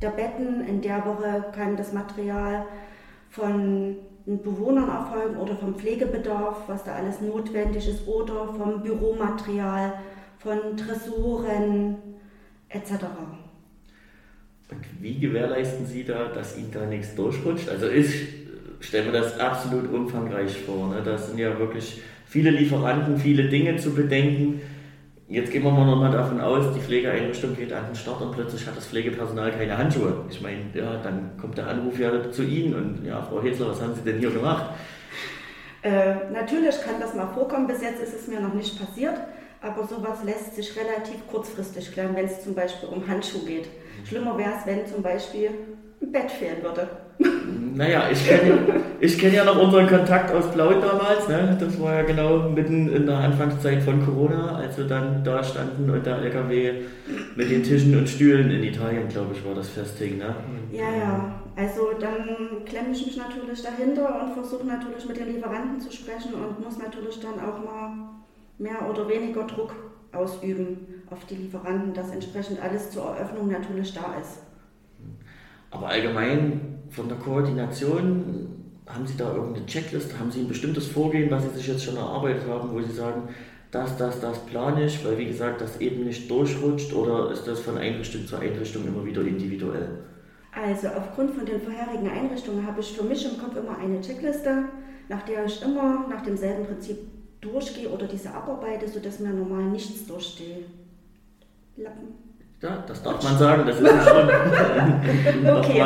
der 0.00 0.10
Betten, 0.10 0.66
in 0.66 0.80
der 0.80 1.04
Woche 1.04 1.44
kann 1.54 1.76
das 1.76 1.92
Material 1.92 2.66
von 3.30 3.96
Bewohnern 4.26 4.88
erfolgen 4.88 5.36
oder 5.36 5.56
vom 5.56 5.74
Pflegebedarf, 5.74 6.62
was 6.66 6.84
da 6.84 6.94
alles 6.94 7.20
notwendig 7.20 7.88
ist, 7.88 8.06
oder 8.06 8.54
vom 8.54 8.82
Büromaterial, 8.82 9.94
von 10.38 10.76
Tresoren 10.76 11.96
etc. 12.68 13.04
Wie 15.00 15.18
gewährleisten 15.18 15.86
Sie 15.86 16.04
da, 16.04 16.28
dass 16.28 16.56
Ihnen 16.56 16.70
da 16.72 16.86
nichts 16.86 17.14
durchrutscht? 17.14 17.68
Also 17.68 17.88
ich 17.88 18.28
stelle 18.80 19.10
mir 19.10 19.20
das 19.20 19.38
absolut 19.38 19.92
umfangreich 19.92 20.56
vor. 20.62 20.88
Ne? 20.88 21.02
Das 21.04 21.28
sind 21.28 21.38
ja 21.38 21.58
wirklich 21.58 22.00
viele 22.32 22.48
Lieferanten, 22.48 23.18
viele 23.18 23.50
Dinge 23.50 23.76
zu 23.76 23.94
bedenken. 23.94 24.62
Jetzt 25.28 25.52
gehen 25.52 25.62
wir 25.64 25.70
mal 25.70 25.84
nochmal 25.84 26.10
davon 26.10 26.40
aus, 26.40 26.64
die 26.74 26.80
Pflegeeinrichtung 26.80 27.54
geht 27.54 27.70
an 27.74 27.84
den 27.88 27.94
Start 27.94 28.22
und 28.22 28.32
plötzlich 28.32 28.66
hat 28.66 28.74
das 28.74 28.86
Pflegepersonal 28.86 29.52
keine 29.52 29.76
Handschuhe. 29.76 30.24
Ich 30.30 30.40
meine, 30.40 30.60
ja, 30.72 30.96
dann 31.02 31.36
kommt 31.38 31.58
der 31.58 31.66
Anruf 31.66 31.98
ja 31.98 32.30
zu 32.30 32.42
Ihnen 32.42 32.74
und 32.74 33.04
ja, 33.04 33.22
Frau 33.22 33.42
Hesler, 33.42 33.68
was 33.68 33.82
haben 33.82 33.94
Sie 33.94 34.00
denn 34.00 34.18
hier 34.18 34.30
gemacht? 34.30 34.72
Äh, 35.82 36.30
natürlich 36.32 36.80
kann 36.80 37.00
das 37.00 37.14
mal 37.14 37.26
vorkommen, 37.26 37.66
bis 37.66 37.82
jetzt 37.82 38.02
ist 38.02 38.14
es 38.14 38.28
mir 38.28 38.40
noch 38.40 38.54
nicht 38.54 38.78
passiert, 38.78 39.20
aber 39.60 39.86
sowas 39.86 40.24
lässt 40.24 40.56
sich 40.56 40.74
relativ 40.74 41.26
kurzfristig 41.30 41.92
klären, 41.92 42.16
wenn 42.16 42.26
es 42.26 42.42
zum 42.42 42.54
Beispiel 42.54 42.88
um 42.88 43.06
Handschuhe 43.06 43.44
geht. 43.44 43.68
Schlimmer 44.04 44.38
wäre 44.38 44.54
es, 44.58 44.66
wenn 44.66 44.86
zum 44.86 45.02
Beispiel 45.02 45.50
ein 46.02 46.12
Bett 46.12 46.30
fehlen 46.30 46.62
würde. 46.62 46.88
Naja, 47.74 48.04
ich 48.10 48.26
kenne 48.26 48.58
ich 49.00 49.18
kenn 49.18 49.34
ja 49.34 49.44
noch 49.44 49.60
unseren 49.60 49.86
Kontakt 49.86 50.32
aus 50.34 50.50
Blau 50.52 50.72
damals. 50.72 51.28
Ne? 51.28 51.56
Das 51.58 51.80
war 51.80 51.94
ja 51.94 52.02
genau 52.02 52.50
mitten 52.50 52.88
in 52.88 53.06
der 53.06 53.18
Anfangszeit 53.18 53.82
von 53.82 54.04
Corona, 54.04 54.56
als 54.56 54.76
wir 54.76 54.84
dann 54.84 55.24
da 55.24 55.42
standen 55.42 55.88
und 55.88 56.04
der 56.04 56.18
LKW 56.18 56.82
mit 57.34 57.50
den 57.50 57.62
Tischen 57.62 57.96
und 57.96 58.08
Stühlen 58.08 58.50
in 58.50 58.62
Italien, 58.62 59.08
glaube 59.08 59.34
ich, 59.34 59.44
war 59.46 59.54
das 59.54 59.68
festhing. 59.68 60.18
Ne? 60.18 60.34
Ja, 60.70 60.90
ja. 60.96 61.34
Also 61.56 61.92
dann 61.98 62.64
klemme 62.64 62.92
ich 62.92 63.06
mich 63.06 63.16
natürlich 63.16 63.62
dahinter 63.62 64.22
und 64.22 64.32
versuche 64.34 64.66
natürlich 64.66 65.06
mit 65.06 65.18
den 65.18 65.34
Lieferanten 65.34 65.80
zu 65.80 65.92
sprechen 65.92 66.34
und 66.34 66.64
muss 66.64 66.78
natürlich 66.78 67.20
dann 67.20 67.34
auch 67.34 67.62
mal 67.62 68.08
mehr 68.58 68.88
oder 68.88 69.08
weniger 69.08 69.44
Druck 69.44 69.74
ausüben 70.12 71.02
auf 71.10 71.24
die 71.26 71.36
Lieferanten, 71.36 71.92
dass 71.94 72.10
entsprechend 72.10 72.62
alles 72.62 72.90
zur 72.90 73.04
Eröffnung 73.04 73.50
natürlich 73.50 73.92
da 73.94 74.14
ist. 74.20 74.40
Aber 75.72 75.88
allgemein 75.88 76.82
von 76.90 77.08
der 77.08 77.16
Koordination, 77.16 78.46
haben 78.86 79.06
Sie 79.06 79.16
da 79.16 79.34
irgendeine 79.34 79.66
Checkliste? 79.66 80.18
Haben 80.18 80.30
Sie 80.30 80.40
ein 80.40 80.48
bestimmtes 80.48 80.86
Vorgehen, 80.86 81.30
was 81.30 81.44
Sie 81.44 81.58
sich 81.58 81.66
jetzt 81.66 81.84
schon 81.84 81.96
erarbeitet 81.96 82.46
haben, 82.46 82.72
wo 82.72 82.80
Sie 82.82 82.92
sagen, 82.92 83.28
das, 83.70 83.96
das, 83.96 84.20
das 84.20 84.38
plane 84.40 84.84
ich, 84.84 85.02
weil 85.04 85.16
wie 85.16 85.24
gesagt, 85.24 85.62
das 85.62 85.80
eben 85.80 86.04
nicht 86.04 86.30
durchrutscht 86.30 86.92
oder 86.92 87.30
ist 87.30 87.46
das 87.46 87.60
von 87.60 87.78
Einrichtung 87.78 88.26
zu 88.26 88.36
Einrichtung 88.36 88.86
immer 88.86 89.02
wieder 89.04 89.22
individuell? 89.22 90.04
Also 90.52 90.88
aufgrund 90.88 91.30
von 91.30 91.46
den 91.46 91.58
vorherigen 91.58 92.10
Einrichtungen 92.10 92.66
habe 92.66 92.80
ich 92.80 92.92
für 92.92 93.04
mich 93.04 93.24
im 93.24 93.40
Kopf 93.40 93.56
immer 93.56 93.78
eine 93.78 94.02
Checkliste, 94.02 94.64
nach 95.08 95.22
der 95.22 95.46
ich 95.46 95.62
immer 95.62 96.06
nach 96.06 96.22
demselben 96.22 96.66
Prinzip 96.66 96.98
durchgehe 97.40 97.88
oder 97.88 98.06
diese 98.06 98.34
abarbeite, 98.34 98.86
sodass 98.86 99.20
mir 99.20 99.30
normal 99.30 99.70
nichts 99.70 100.06
durch 100.06 100.36
die 100.36 101.80
Lappen 101.80 102.31
ja, 102.62 102.82
das 102.86 103.02
darf 103.02 103.22
man 103.22 103.36
sagen, 103.36 103.66
das 103.66 103.76
ist 103.76 103.82
nicht 103.82 104.02
schlimm. 104.02 105.46
okay. 105.56 105.82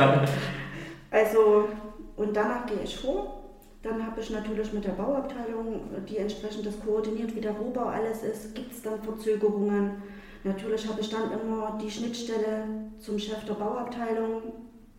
Also, 1.11 1.69
und 2.17 2.37
danach 2.37 2.67
gehe 2.67 2.83
ich 2.85 2.97
vor. 2.99 3.43
Dann 3.83 4.05
habe 4.05 4.21
ich 4.21 4.31
natürlich 4.31 4.73
mit 4.73 4.85
der 4.85 4.93
Bauabteilung, 4.93 5.81
die 6.09 6.19
entsprechend 6.19 6.67
das 6.67 6.81
koordiniert, 6.85 7.35
wie 7.35 7.41
der 7.41 7.53
Rohbau 7.53 7.85
alles 7.85 8.23
ist. 8.23 8.55
Gibt 8.55 8.73
es 8.73 8.83
dann 8.83 9.01
Verzögerungen? 9.01 10.03
Natürlich 10.45 10.89
habe 10.89 11.01
ich 11.01 11.09
dann 11.09 11.31
immer 11.31 11.79
die 11.81 11.91
Schnittstelle 11.91 12.65
zum 12.99 13.19
Chef 13.19 13.45
der 13.45 13.55
Bauabteilung, 13.55 14.43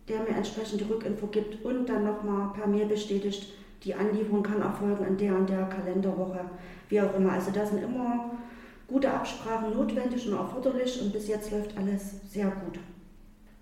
der 0.08 0.20
mir 0.20 0.36
entsprechend 0.36 0.80
die 0.80 0.84
Rückinfo 0.84 1.26
gibt 1.26 1.64
und 1.64 1.86
dann 1.88 2.04
nochmal 2.04 2.50
per 2.54 2.66
Mail 2.66 2.86
bestätigt, 2.86 3.52
die 3.84 3.94
Anlieferung 3.94 4.42
kann 4.42 4.62
erfolgen 4.62 5.06
in 5.06 5.16
der 5.16 5.34
und 5.34 5.48
der 5.48 5.66
Kalenderwoche, 5.66 6.40
wie 6.88 7.00
auch 7.00 7.14
immer. 7.14 7.32
Also 7.32 7.50
das 7.52 7.70
sind 7.70 7.82
immer 7.82 8.30
gute 8.88 9.12
Absprachen 9.12 9.74
notwendig 9.74 10.26
und 10.26 10.32
erforderlich 10.32 11.00
und 11.00 11.12
bis 11.12 11.28
jetzt 11.28 11.50
läuft 11.50 11.76
alles 11.76 12.30
sehr 12.30 12.46
gut. 12.46 12.80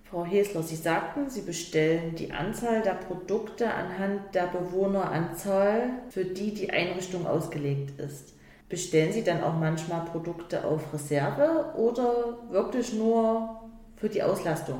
Frau 0.05 0.25
Hesler, 0.25 0.63
Sie 0.63 0.77
sagten, 0.77 1.29
Sie 1.29 1.43
bestellen 1.43 2.15
die 2.15 2.31
Anzahl 2.31 2.81
der 2.81 2.95
Produkte 2.95 3.69
anhand 3.75 4.35
der 4.35 4.47
Bewohneranzahl, 4.47 5.91
für 6.11 6.25
die 6.25 6.55
die 6.55 6.71
Einrichtung 6.71 7.27
ausgelegt 7.27 7.99
ist. 7.99 8.35
Bestellen 8.69 9.13
Sie 9.13 9.25
dann 9.25 9.43
auch 9.43 9.55
manchmal 9.55 10.05
Produkte 10.05 10.65
auf 10.65 10.93
Reserve 10.93 11.73
oder 11.77 12.39
wirklich 12.51 12.93
nur 12.95 13.63
für 13.97 14.09
die 14.09 14.23
Auslastung? 14.23 14.79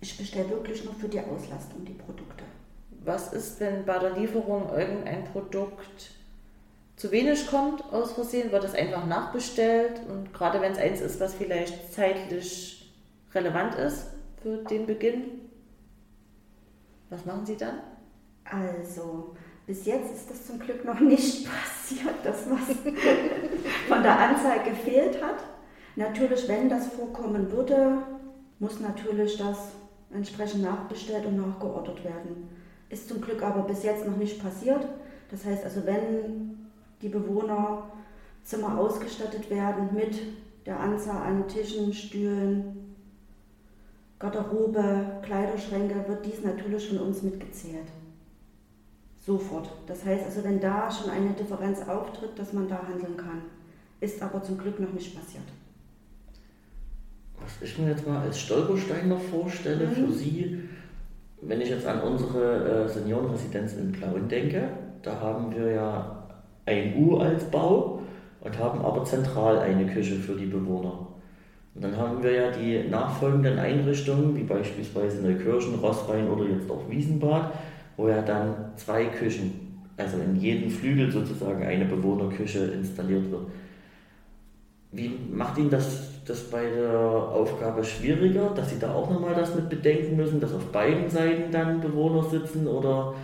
Ich 0.00 0.16
bestelle 0.16 0.48
wirklich 0.48 0.84
nur 0.84 0.94
für 0.94 1.08
die 1.08 1.20
Auslastung 1.20 1.84
die 1.84 1.92
Produkte. 1.92 2.44
Was 3.04 3.34
ist, 3.34 3.60
wenn 3.60 3.84
bei 3.84 3.98
der 3.98 4.16
Lieferung 4.16 4.70
irgendein 4.74 5.24
Produkt 5.24 6.12
zu 7.00 7.10
wenig 7.10 7.46
kommt 7.46 7.82
aus 7.94 8.12
Versehen, 8.12 8.52
wird 8.52 8.62
es 8.62 8.74
einfach 8.74 9.06
nachbestellt 9.06 10.02
und 10.06 10.34
gerade 10.34 10.60
wenn 10.60 10.72
es 10.72 10.78
eins 10.78 11.00
ist, 11.00 11.18
was 11.18 11.32
vielleicht 11.32 11.94
zeitlich 11.94 12.92
relevant 13.34 13.74
ist 13.76 14.08
für 14.42 14.58
den 14.64 14.84
Beginn? 14.84 15.22
Was 17.08 17.24
machen 17.24 17.46
Sie 17.46 17.56
dann? 17.56 17.80
Also, 18.44 19.34
bis 19.66 19.86
jetzt 19.86 20.14
ist 20.14 20.30
das 20.30 20.46
zum 20.46 20.58
Glück 20.58 20.84
noch 20.84 21.00
nicht 21.00 21.48
passiert, 21.50 22.16
dass 22.22 22.50
was 22.50 22.76
von 23.88 24.02
der 24.02 24.18
Anzahl 24.18 24.62
gefehlt 24.62 25.22
hat. 25.22 25.42
Natürlich, 25.96 26.46
wenn 26.48 26.68
das 26.68 26.88
vorkommen 26.88 27.50
würde, 27.50 27.96
muss 28.58 28.78
natürlich 28.78 29.38
das 29.38 29.56
entsprechend 30.12 30.64
nachbestellt 30.64 31.24
und 31.24 31.36
nachgeordert 31.36 32.04
werden. 32.04 32.50
Ist 32.90 33.08
zum 33.08 33.22
Glück 33.22 33.42
aber 33.42 33.62
bis 33.62 33.84
jetzt 33.84 34.06
noch 34.06 34.18
nicht 34.18 34.42
passiert. 34.42 34.86
Das 35.30 35.46
heißt 35.46 35.64
also, 35.64 35.86
wenn 35.86 36.59
die 37.02 37.08
Bewohner 37.08 37.84
Zimmer 38.42 38.78
ausgestattet 38.78 39.50
werden 39.50 39.94
mit 39.94 40.18
der 40.66 40.78
Anzahl 40.78 41.22
an 41.22 41.48
Tischen, 41.48 41.92
Stühlen, 41.92 42.94
Garderobe, 44.18 45.20
Kleiderschränke, 45.22 46.04
wird 46.06 46.26
dies 46.26 46.44
natürlich 46.44 46.88
von 46.88 46.98
uns 46.98 47.22
mitgezählt. 47.22 47.86
Sofort. 49.24 49.70
Das 49.86 50.04
heißt 50.04 50.24
also, 50.26 50.44
wenn 50.44 50.60
da 50.60 50.90
schon 50.90 51.10
eine 51.10 51.30
Differenz 51.30 51.80
auftritt, 51.88 52.38
dass 52.38 52.52
man 52.52 52.68
da 52.68 52.82
handeln 52.86 53.16
kann. 53.16 53.42
Ist 54.00 54.22
aber 54.22 54.42
zum 54.42 54.58
Glück 54.58 54.80
noch 54.80 54.92
nicht 54.92 55.14
passiert. 55.14 55.44
Was 57.40 57.62
ich 57.62 57.78
mir 57.78 57.90
jetzt 57.90 58.06
mal 58.06 58.20
als 58.20 58.38
Stolperstein 58.38 59.08
noch 59.08 59.20
vorstelle 59.20 59.86
mhm. 59.86 59.92
für 59.92 60.12
Sie, 60.12 60.68
wenn 61.42 61.60
ich 61.60 61.70
jetzt 61.70 61.86
an 61.86 62.02
unsere 62.02 62.84
äh, 62.84 62.88
Seniorenresidenz 62.88 63.74
in 63.74 63.92
Plauen 63.92 64.28
denke, 64.28 64.68
da 65.02 65.20
haben 65.20 65.54
wir 65.54 65.70
ja 65.70 66.19
ein 66.70 67.38
Bau 67.50 68.00
und 68.40 68.58
haben 68.58 68.80
aber 68.84 69.04
zentral 69.04 69.58
eine 69.58 69.86
Küche 69.86 70.16
für 70.16 70.34
die 70.34 70.46
Bewohner. 70.46 71.06
Und 71.74 71.84
dann 71.84 71.96
haben 71.96 72.22
wir 72.22 72.32
ja 72.32 72.50
die 72.50 72.88
nachfolgenden 72.88 73.58
Einrichtungen, 73.58 74.36
wie 74.36 74.42
beispielsweise 74.42 75.22
Neukirchen, 75.22 75.76
Rossbein 75.76 76.28
oder 76.28 76.44
jetzt 76.44 76.70
auch 76.70 76.82
Wiesenbad, 76.88 77.52
wo 77.96 78.08
ja 78.08 78.22
dann 78.22 78.72
zwei 78.76 79.04
Küchen, 79.04 79.84
also 79.96 80.16
in 80.18 80.36
jedem 80.36 80.70
Flügel 80.70 81.10
sozusagen 81.12 81.62
eine 81.62 81.84
Bewohnerküche 81.84 82.58
installiert 82.58 83.30
wird. 83.30 83.42
Wie 84.92 85.16
macht 85.32 85.58
Ihnen 85.58 85.70
das, 85.70 86.24
das 86.26 86.50
bei 86.50 86.64
der 86.64 86.98
Aufgabe 86.98 87.84
schwieriger, 87.84 88.50
dass 88.56 88.70
Sie 88.70 88.78
da 88.80 88.92
auch 88.92 89.08
nochmal 89.08 89.34
das 89.34 89.54
mit 89.54 89.68
bedenken 89.68 90.16
müssen, 90.16 90.40
dass 90.40 90.52
auf 90.52 90.64
beiden 90.72 91.08
Seiten 91.08 91.52
dann 91.52 91.80
Bewohner 91.80 92.24
sitzen 92.24 92.66
oder 92.66 93.14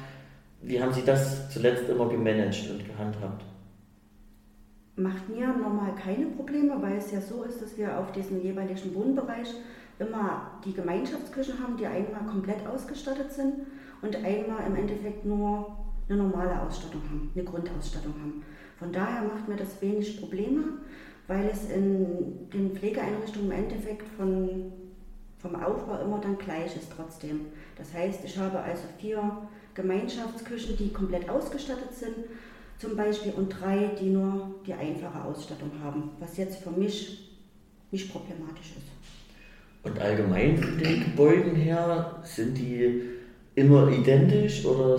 wie 0.66 0.82
haben 0.82 0.92
Sie 0.92 1.04
das 1.04 1.48
zuletzt 1.50 1.88
immer 1.88 2.08
gemanagt 2.08 2.68
und 2.70 2.84
gehandhabt? 2.84 3.44
Macht 4.96 5.28
mir 5.28 5.46
normal 5.46 5.94
keine 5.94 6.26
Probleme, 6.26 6.80
weil 6.82 6.96
es 6.96 7.12
ja 7.12 7.20
so 7.20 7.44
ist, 7.44 7.62
dass 7.62 7.78
wir 7.78 7.98
auf 7.98 8.10
diesem 8.12 8.42
jeweiligen 8.42 8.94
Wohnbereich 8.94 9.54
immer 9.98 10.60
die 10.64 10.72
Gemeinschaftsküchen 10.72 11.62
haben, 11.62 11.76
die 11.76 11.86
einmal 11.86 12.24
komplett 12.26 12.66
ausgestattet 12.66 13.32
sind 13.32 13.54
und 14.02 14.16
einmal 14.16 14.66
im 14.66 14.74
Endeffekt 14.74 15.24
nur 15.24 15.76
eine 16.08 16.18
normale 16.18 16.60
Ausstattung 16.60 17.02
haben, 17.10 17.30
eine 17.34 17.44
Grundausstattung 17.44 18.14
haben. 18.14 18.42
Von 18.78 18.92
daher 18.92 19.22
macht 19.22 19.48
mir 19.48 19.56
das 19.56 19.80
wenig 19.80 20.18
Probleme, 20.18 20.64
weil 21.28 21.48
es 21.48 21.70
in 21.70 22.50
den 22.50 22.72
Pflegeeinrichtungen 22.72 23.52
im 23.52 23.58
Endeffekt 23.64 24.08
von, 24.16 24.72
vom 25.38 25.54
Aufbau 25.56 26.00
immer 26.02 26.18
dann 26.20 26.38
gleich 26.38 26.76
ist 26.76 26.92
trotzdem. 26.94 27.42
Das 27.76 27.94
heißt, 27.94 28.24
ich 28.24 28.36
habe 28.36 28.58
also 28.58 28.82
vier 28.98 29.48
Gemeinschaftsküchen, 29.76 30.76
die 30.76 30.92
komplett 30.92 31.28
ausgestattet 31.28 31.92
sind, 31.92 32.16
zum 32.78 32.96
Beispiel, 32.96 33.32
und 33.32 33.48
drei, 33.48 33.90
die 34.00 34.10
nur 34.10 34.54
die 34.66 34.74
einfache 34.74 35.22
Ausstattung 35.24 35.70
haben, 35.82 36.10
was 36.18 36.36
jetzt 36.36 36.62
für 36.62 36.70
mich 36.70 37.38
nicht 37.90 38.10
problematisch 38.10 38.72
ist. 38.76 38.86
Und 39.82 40.00
allgemein 40.00 40.58
von 40.58 40.76
den 40.78 41.04
Gebäuden 41.04 41.54
her, 41.54 42.16
sind 42.24 42.58
die 42.58 43.02
immer 43.54 43.88
identisch 43.90 44.64
oder 44.64 44.98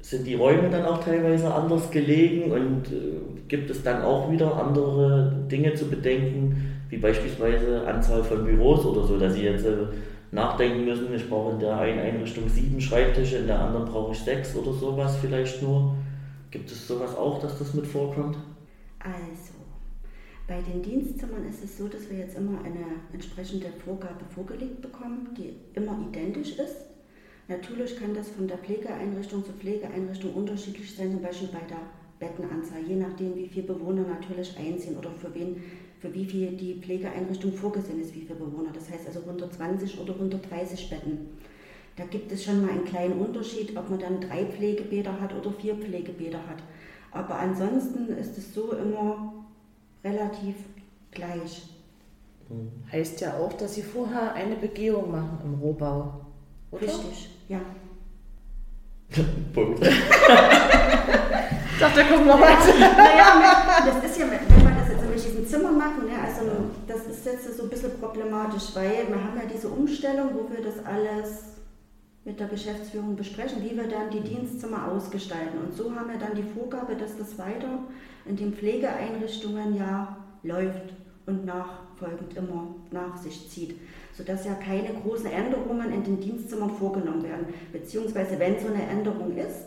sind 0.00 0.26
die 0.26 0.34
Räume 0.34 0.70
dann 0.70 0.84
auch 0.84 1.02
teilweise 1.02 1.52
anders 1.52 1.90
gelegen 1.90 2.52
und 2.52 2.86
äh, 2.92 3.20
gibt 3.48 3.70
es 3.70 3.82
dann 3.82 4.02
auch 4.02 4.30
wieder 4.30 4.56
andere 4.56 5.44
Dinge 5.50 5.74
zu 5.74 5.88
bedenken, 5.88 6.80
wie 6.88 6.96
beispielsweise 6.96 7.86
Anzahl 7.86 8.22
von 8.22 8.44
Büros 8.44 8.84
oder 8.84 9.06
so, 9.06 9.18
dass 9.18 9.34
sie 9.34 9.42
jetzt 9.42 9.64
äh, 9.64 9.86
nachdenken 10.32 10.84
müssen, 10.84 11.12
ich 11.14 11.28
brauche 11.28 11.52
in 11.52 11.60
der 11.60 11.78
einen 11.78 11.98
Einrichtung 11.98 12.48
sieben 12.48 12.80
Schreibtische, 12.80 13.38
in 13.38 13.46
der 13.46 13.60
anderen 13.60 13.86
brauche 13.86 14.12
ich 14.12 14.18
sechs 14.18 14.54
oder 14.54 14.72
sowas 14.72 15.16
vielleicht 15.20 15.62
nur. 15.62 15.96
Gibt 16.50 16.70
es 16.70 16.86
sowas 16.86 17.16
auch, 17.16 17.40
dass 17.40 17.58
das 17.58 17.74
mit 17.74 17.86
vorkommt? 17.86 18.36
Also, 18.98 19.54
bei 20.46 20.60
den 20.60 20.82
Dienstzimmern 20.82 21.48
ist 21.48 21.62
es 21.64 21.78
so, 21.78 21.88
dass 21.88 22.10
wir 22.10 22.18
jetzt 22.18 22.36
immer 22.36 22.58
eine 22.64 22.84
entsprechende 23.12 23.68
Vorgabe 23.84 24.24
vorgelegt 24.34 24.82
bekommen, 24.82 25.28
die 25.36 25.54
immer 25.74 25.98
identisch 26.08 26.58
ist. 26.58 26.76
Natürlich 27.48 27.96
kann 27.96 28.14
das 28.14 28.30
von 28.30 28.46
der 28.46 28.58
Pflegeeinrichtung 28.58 29.44
zu 29.44 29.52
Pflegeeinrichtung 29.52 30.34
unterschiedlich 30.34 30.94
sein, 30.94 31.12
zum 31.12 31.22
Beispiel 31.22 31.48
bei 31.48 31.66
der 31.68 31.80
Bettenanzahl, 32.20 32.82
je 32.86 32.96
nachdem, 32.96 33.34
wie 33.34 33.48
viele 33.48 33.66
Bewohner 33.66 34.02
natürlich 34.02 34.56
einziehen 34.56 34.96
oder 34.96 35.10
für 35.10 35.34
wen 35.34 35.62
für 36.00 36.12
wie 36.14 36.24
viel 36.24 36.52
die 36.52 36.80
Pflegeeinrichtung 36.80 37.52
vorgesehen 37.52 38.00
ist, 38.00 38.14
wie 38.14 38.22
viele 38.22 38.36
Bewohner. 38.36 38.70
Das 38.72 38.90
heißt 38.90 39.06
also 39.06 39.20
120 39.20 40.00
oder 40.00 40.14
130 40.14 40.88
Betten. 40.88 41.28
Da 41.96 42.04
gibt 42.04 42.32
es 42.32 42.44
schon 42.44 42.62
mal 42.62 42.70
einen 42.70 42.86
kleinen 42.86 43.20
Unterschied, 43.20 43.76
ob 43.76 43.90
man 43.90 43.98
dann 43.98 44.20
drei 44.20 44.46
Pflegebäder 44.46 45.20
hat 45.20 45.34
oder 45.34 45.52
vier 45.52 45.74
Pflegebäder 45.74 46.38
hat. 46.38 46.62
Aber 47.12 47.36
ansonsten 47.36 48.08
ist 48.16 48.38
es 48.38 48.54
so 48.54 48.72
immer 48.72 49.34
relativ 50.02 50.54
gleich. 51.10 51.62
Heißt 52.90 53.20
ja 53.20 53.36
auch, 53.36 53.52
dass 53.52 53.74
Sie 53.74 53.82
vorher 53.82 54.32
eine 54.32 54.56
Begehung 54.56 55.12
machen 55.12 55.38
im 55.44 55.54
Rohbau. 55.60 56.26
Oder? 56.70 56.82
Richtig, 56.82 57.30
ja. 57.48 57.60
Punkt. 59.52 59.84
ich 59.84 59.90
dachte, 61.78 62.00
da 62.00 62.04
kommt 62.04 62.26
noch 62.26 62.40
was. 62.40 62.66
Naja, 62.78 63.82
das 63.84 64.10
ist 64.10 64.18
ja, 64.18 64.26
Zimmer 65.50 65.72
machen, 65.72 66.06
ne, 66.06 66.12
also 66.22 66.42
das 66.86 67.06
ist 67.06 67.26
jetzt 67.26 67.56
so 67.56 67.64
ein 67.64 67.68
bisschen 67.68 67.98
problematisch, 67.98 68.74
weil 68.74 69.08
wir 69.08 69.22
haben 69.22 69.36
ja 69.36 69.46
diese 69.52 69.68
Umstellung, 69.68 70.30
wo 70.34 70.50
wir 70.50 70.62
das 70.62 70.84
alles 70.84 71.44
mit 72.24 72.38
der 72.38 72.48
Geschäftsführung 72.48 73.16
besprechen, 73.16 73.62
wie 73.62 73.76
wir 73.76 73.88
dann 73.88 74.10
die 74.10 74.20
Dienstzimmer 74.20 74.92
ausgestalten. 74.92 75.58
Und 75.58 75.74
so 75.74 75.94
haben 75.94 76.10
wir 76.10 76.18
dann 76.18 76.34
die 76.34 76.42
Vorgabe, 76.42 76.94
dass 76.94 77.16
das 77.16 77.38
weiter 77.38 77.78
in 78.26 78.36
den 78.36 78.52
Pflegeeinrichtungen 78.52 79.76
ja 79.76 80.16
läuft 80.42 80.92
und 81.26 81.44
nachfolgend 81.44 82.36
immer 82.36 82.74
nach 82.90 83.16
sich 83.16 83.48
zieht 83.50 83.76
sodass 84.20 84.44
ja 84.44 84.54
keine 84.54 84.92
großen 85.00 85.30
Änderungen 85.30 85.92
in 85.92 86.04
den 86.04 86.20
Dienstzimmern 86.20 86.70
vorgenommen 86.70 87.22
werden. 87.22 87.46
Beziehungsweise 87.72 88.38
wenn 88.38 88.60
so 88.60 88.68
eine 88.68 88.82
Änderung 88.82 89.34
ist, 89.36 89.64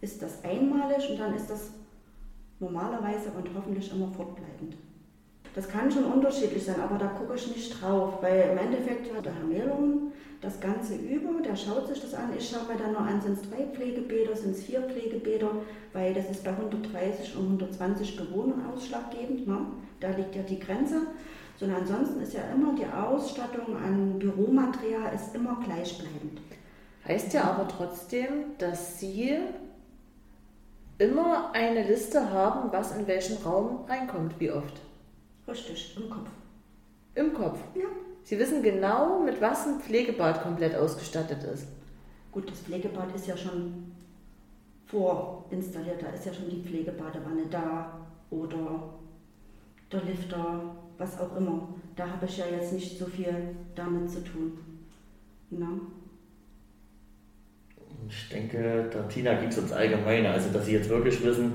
ist 0.00 0.22
das 0.22 0.44
einmalig 0.44 1.10
und 1.10 1.18
dann 1.18 1.34
ist 1.34 1.50
das 1.50 1.70
normalerweise 2.60 3.30
und 3.36 3.48
hoffentlich 3.54 3.92
immer 3.92 4.08
fortbleibend. 4.08 4.76
Das 5.54 5.68
kann 5.68 5.90
schon 5.90 6.04
unterschiedlich 6.04 6.64
sein, 6.64 6.80
aber 6.80 6.96
da 6.98 7.06
gucke 7.08 7.34
ich 7.34 7.54
nicht 7.54 7.80
drauf, 7.80 8.18
weil 8.20 8.50
im 8.52 8.58
Endeffekt 8.58 9.14
hat 9.14 9.24
der 9.24 9.34
Herr 9.34 9.44
Mehlung 9.44 10.12
das 10.40 10.60
Ganze 10.60 10.94
über, 10.94 11.42
der 11.42 11.56
schaut 11.56 11.88
sich 11.88 12.00
das 12.00 12.14
an. 12.14 12.30
Ich 12.38 12.48
schaue 12.48 12.72
mir 12.72 12.80
dann 12.80 12.92
nur 12.92 13.02
an, 13.02 13.20
sind 13.20 13.38
es 13.38 13.50
drei 13.50 13.64
Pflegebäder, 13.64 14.36
sind 14.36 14.52
es 14.52 14.62
vier 14.62 14.80
Pflegebäder, 14.82 15.50
weil 15.92 16.14
das 16.14 16.30
ist 16.30 16.44
bei 16.44 16.50
130 16.50 17.36
und 17.36 17.62
120 17.62 18.16
Bewohnern 18.16 18.64
ausschlaggebend. 18.72 19.46
Ne? 19.46 19.58
Da 19.98 20.10
liegt 20.10 20.36
ja 20.36 20.42
die 20.42 20.60
Grenze 20.60 21.02
sondern 21.60 21.82
ansonsten 21.82 22.22
ist 22.22 22.32
ja 22.32 22.40
immer 22.54 22.74
die 22.74 22.86
Ausstattung 22.86 23.76
an 23.76 24.18
Büromaterial 24.18 25.14
ist 25.14 25.34
immer 25.34 25.60
gleichbleibend. 25.62 26.40
Heißt 27.06 27.34
ja 27.34 27.44
aber 27.44 27.68
trotzdem, 27.68 28.56
dass 28.56 28.98
Sie 28.98 29.36
immer 30.96 31.50
eine 31.52 31.86
Liste 31.86 32.32
haben, 32.32 32.72
was 32.72 32.96
in 32.96 33.06
welchen 33.06 33.42
Raum 33.44 33.84
reinkommt, 33.86 34.40
wie 34.40 34.50
oft? 34.50 34.80
Richtig, 35.48 35.96
im 35.96 36.10
Kopf. 36.10 36.28
Im 37.14 37.34
Kopf? 37.34 37.58
Ja. 37.74 37.88
Sie 38.22 38.38
wissen 38.38 38.62
genau, 38.62 39.20
mit 39.20 39.40
was 39.40 39.66
ein 39.66 39.80
Pflegebad 39.80 40.42
komplett 40.42 40.74
ausgestattet 40.74 41.42
ist. 41.44 41.66
Gut, 42.30 42.48
das 42.48 42.60
Pflegebad 42.60 43.14
ist 43.14 43.26
ja 43.26 43.36
schon 43.36 43.92
vorinstalliert, 44.86 46.02
da 46.02 46.08
ist 46.08 46.26
ja 46.26 46.32
schon 46.32 46.48
die 46.48 46.62
Pflegebadewanne 46.62 47.46
da 47.50 48.06
oder 48.30 48.94
der 49.90 50.02
Lifter, 50.02 50.76
was 50.98 51.18
auch 51.18 51.36
immer. 51.36 51.68
Da 51.96 52.08
habe 52.08 52.26
ich 52.26 52.38
ja 52.38 52.46
jetzt 52.46 52.72
nicht 52.72 52.98
so 52.98 53.06
viel 53.06 53.56
damit 53.74 54.08
zu 54.10 54.22
tun. 54.22 54.58
Na? 55.50 55.68
Ich 58.08 58.28
denke, 58.28 58.88
der 58.92 59.08
Tina 59.08 59.34
geht 59.34 59.50
es 59.50 59.56
ums 59.58 59.72
Allgemeine. 59.72 60.30
Also, 60.30 60.50
dass 60.50 60.66
sie 60.66 60.72
jetzt 60.72 60.88
wirklich 60.88 61.22
wissen, 61.24 61.52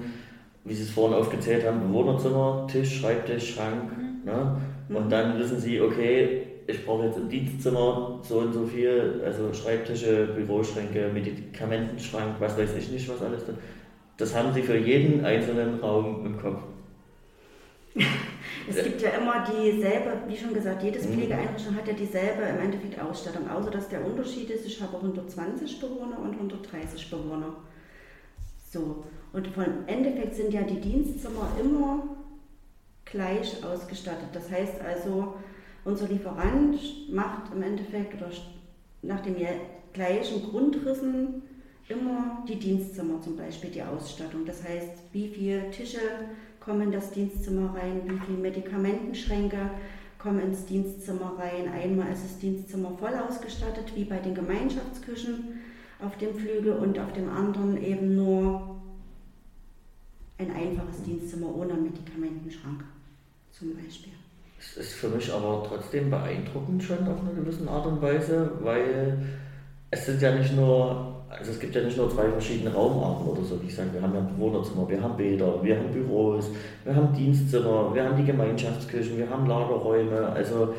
wie 0.66 0.74
sie 0.74 0.84
es 0.84 0.92
vorhin 0.92 1.18
aufgezählt 1.18 1.66
haben: 1.66 1.88
Bewohnerzimmer, 1.88 2.68
Tisch, 2.70 3.00
Schreibtisch, 3.00 3.56
Schrank. 3.56 3.98
Mhm. 3.98 4.26
Ne? 4.26 4.58
Und 4.90 5.12
dann 5.12 5.40
wissen 5.40 5.60
sie, 5.60 5.80
okay, 5.80 6.48
ich 6.68 6.86
brauche 6.86 7.06
jetzt 7.06 7.18
im 7.18 7.30
Dienstzimmer 7.30 8.20
so 8.24 8.40
und 8.40 8.54
so 8.54 8.66
viel, 8.66 9.22
also 9.24 9.54
Schreibtische, 9.54 10.28
Büroschränke, 10.36 11.10
Medikamentenschrank, 11.14 12.36
was 12.40 12.58
weiß 12.58 12.76
ich 12.78 12.92
nicht, 12.92 13.08
was 13.10 13.22
alles. 13.22 13.44
Das 14.18 14.36
haben 14.36 14.54
sie 14.54 14.62
für 14.62 14.78
jeden 14.78 15.24
einzelnen 15.24 15.80
Raum 15.80 16.26
im 16.26 16.38
Kopf. 16.40 16.62
Es 18.68 18.84
gibt 18.84 19.00
ja 19.00 19.12
immer 19.12 19.46
dieselbe, 19.46 20.24
wie 20.28 20.36
schon 20.36 20.52
gesagt, 20.52 20.82
jedes 20.82 21.08
mhm. 21.08 21.14
Pflegeeinrichtung 21.14 21.76
hat 21.76 21.88
ja 21.88 21.94
dieselbe 21.94 22.42
im 22.42 22.60
Endeffekt 22.60 23.00
Ausstattung, 23.00 23.48
außer 23.48 23.70
dass 23.70 23.90
der 23.90 24.04
Unterschied 24.04 24.50
ist, 24.50 24.66
ich 24.66 24.82
habe 24.82 24.98
120 24.98 25.80
Bewohner 25.80 26.18
und 26.20 26.34
130 26.34 27.12
Bewohner. 27.12 27.54
So, 28.72 29.04
und 29.36 29.48
vom 29.50 29.66
Endeffekt 29.88 30.36
sind 30.36 30.54
ja 30.54 30.62
die 30.62 30.80
Dienstzimmer 30.80 31.52
immer 31.60 32.04
gleich 33.04 33.62
ausgestattet. 33.66 34.30
Das 34.32 34.50
heißt 34.50 34.82
also, 34.82 35.34
unser 35.84 36.08
Lieferant 36.08 36.80
macht 37.12 37.54
im 37.54 37.62
Endeffekt 37.62 38.16
oder 38.16 38.32
nach 39.02 39.20
den 39.20 39.36
gleichen 39.92 40.42
Grundrissen 40.50 41.44
immer 41.90 42.44
die 42.48 42.56
Dienstzimmer 42.56 43.22
zum 43.22 43.36
Beispiel, 43.36 43.72
die 43.72 43.84
Ausstattung. 43.84 44.46
Das 44.46 44.64
heißt, 44.64 44.92
wie 45.12 45.28
viele 45.28 45.70
Tische 45.70 46.00
kommen 46.62 46.84
in 46.84 46.92
das 46.94 47.12
Dienstzimmer 47.12 47.76
rein, 47.76 48.04
wie 48.06 48.26
viele 48.26 48.38
Medikamentenschränke 48.38 49.70
kommen 50.18 50.40
ins 50.40 50.66
Dienstzimmer 50.66 51.36
rein. 51.38 51.72
Einmal 51.72 52.14
ist 52.14 52.24
das 52.24 52.40
Dienstzimmer 52.40 52.98
voll 52.98 53.14
ausgestattet, 53.14 53.92
wie 53.96 54.06
bei 54.06 54.18
den 54.18 54.34
Gemeinschaftsküchen 54.34 55.60
auf 56.02 56.18
dem 56.18 56.34
Flügel 56.36 56.74
und 56.74 56.98
auf 56.98 57.12
dem 57.12 57.30
anderen 57.30 57.84
eben 57.84 58.16
nur 58.16 58.76
ein 60.38 60.52
einfaches 60.52 61.04
Dienstzimmer 61.04 61.56
ohne 61.56 61.74
Medikamentenschrank 61.74 62.84
zum 63.52 63.76
Beispiel. 63.76 64.14
Es 64.60 64.78
ist 64.78 64.94
für 64.94 65.10
mich 65.10 65.32
aber 65.32 65.66
trotzdem 65.68 66.10
beeindruckend 66.10 66.84
schon 66.84 67.08
auf 67.08 67.20
eine 67.22 67.34
gewisse 67.34 67.70
Art 67.70 67.86
und 67.86 68.02
Weise, 68.02 68.52
weil 68.62 69.18
es 69.92 70.06
sind 70.06 70.22
ja 70.22 70.36
nicht 70.36 70.56
nur 70.56 71.16
also 71.30 71.52
es 71.52 71.60
gibt 71.60 71.76
ja 71.76 71.82
nicht 71.82 71.98
nur 71.98 72.10
zwei 72.10 72.30
verschiedene 72.30 72.74
Raumarten 72.74 73.28
oder 73.28 73.44
so, 73.44 73.62
wie 73.62 73.68
ich 73.68 73.76
sage, 73.76 73.90
wir 73.94 74.02
haben 74.02 74.14
ja 74.14 74.22
Bewohnerzimmer, 74.22 74.88
wir 74.88 75.02
haben 75.02 75.18
Bäder, 75.18 75.64
wir 75.64 75.78
haben 75.78 75.92
Büros, 75.92 76.50
wir 76.84 76.96
haben 76.96 77.14
Dienstzimmer, 77.14 77.94
wir 77.94 78.04
haben 78.04 78.18
die 78.18 78.26
Gemeinschaftsküchen, 78.26 79.18
wir 79.18 79.30
haben 79.30 79.48
Lagerräume, 79.48 80.28
also 80.28 80.74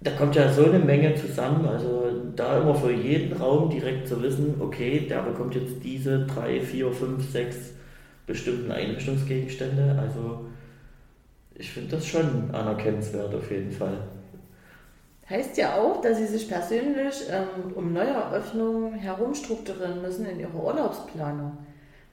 da 0.00 0.10
kommt 0.12 0.34
ja 0.34 0.50
so 0.50 0.64
eine 0.64 0.78
Menge 0.78 1.14
zusammen, 1.14 1.66
also 1.66 2.10
da 2.34 2.60
immer 2.60 2.74
für 2.74 2.92
jeden 2.92 3.36
Raum 3.36 3.70
direkt 3.70 4.08
zu 4.08 4.20
wissen, 4.22 4.54
okay, 4.60 5.06
der 5.08 5.22
bekommt 5.22 5.54
jetzt 5.54 5.82
diese 5.82 6.26
drei, 6.26 6.60
vier, 6.60 6.90
fünf, 6.90 7.28
sechs 7.30 7.74
bestimmten 8.26 8.70
Einrichtungsgegenstände, 8.70 9.96
also 9.98 10.46
ich 11.54 11.70
finde 11.70 11.96
das 11.96 12.06
schon 12.06 12.50
anerkennenswert 12.52 13.34
auf 13.34 13.50
jeden 13.50 13.70
Fall. 13.70 13.98
Heißt 15.28 15.56
ja 15.56 15.76
auch, 15.76 16.00
dass 16.00 16.18
Sie 16.18 16.26
sich 16.26 16.48
persönlich 16.48 17.14
ähm, 17.30 17.72
um 17.74 17.92
Neueröffnungen 17.92 18.94
herumstrukturieren 18.94 20.02
müssen 20.02 20.26
in 20.26 20.40
Ihrer 20.40 20.62
Urlaubsplanung. 20.62 21.56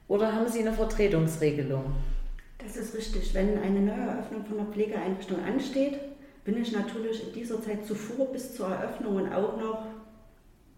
Oder 0.08 0.32
haben 0.32 0.48
Sie 0.48 0.60
eine 0.60 0.72
Vertretungsregelung? 0.72 1.84
Das 2.58 2.76
ist 2.76 2.94
richtig. 2.96 3.34
Wenn 3.34 3.60
eine 3.60 3.80
Neueröffnung 3.80 4.44
von 4.44 4.60
einer 4.60 4.70
Pflegeeinrichtung 4.70 5.38
ansteht, 5.44 5.98
bin 6.44 6.60
ich 6.60 6.72
natürlich 6.72 7.26
in 7.28 7.32
dieser 7.34 7.62
Zeit 7.62 7.84
zuvor 7.84 8.26
bis 8.32 8.54
zur 8.54 8.68
Eröffnung 8.68 9.16
und 9.16 9.32
auch 9.32 9.56
noch 9.56 9.86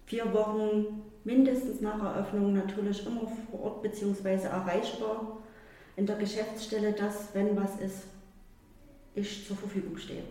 vier 0.06 0.32
Wochen 0.32 1.02
mindestens 1.24 1.80
nach 1.80 2.02
Eröffnung 2.02 2.52
natürlich 2.52 3.06
immer 3.06 3.30
vor 3.50 3.62
Ort 3.62 3.82
bzw. 3.82 4.46
erreichbar 4.46 5.38
in 5.96 6.06
der 6.06 6.16
Geschäftsstelle, 6.16 6.92
dass, 6.92 7.28
wenn 7.34 7.56
was 7.56 7.76
ist, 7.80 8.04
ich 9.14 9.46
zur 9.46 9.56
Verfügung 9.56 9.96
stehe. 9.96 10.22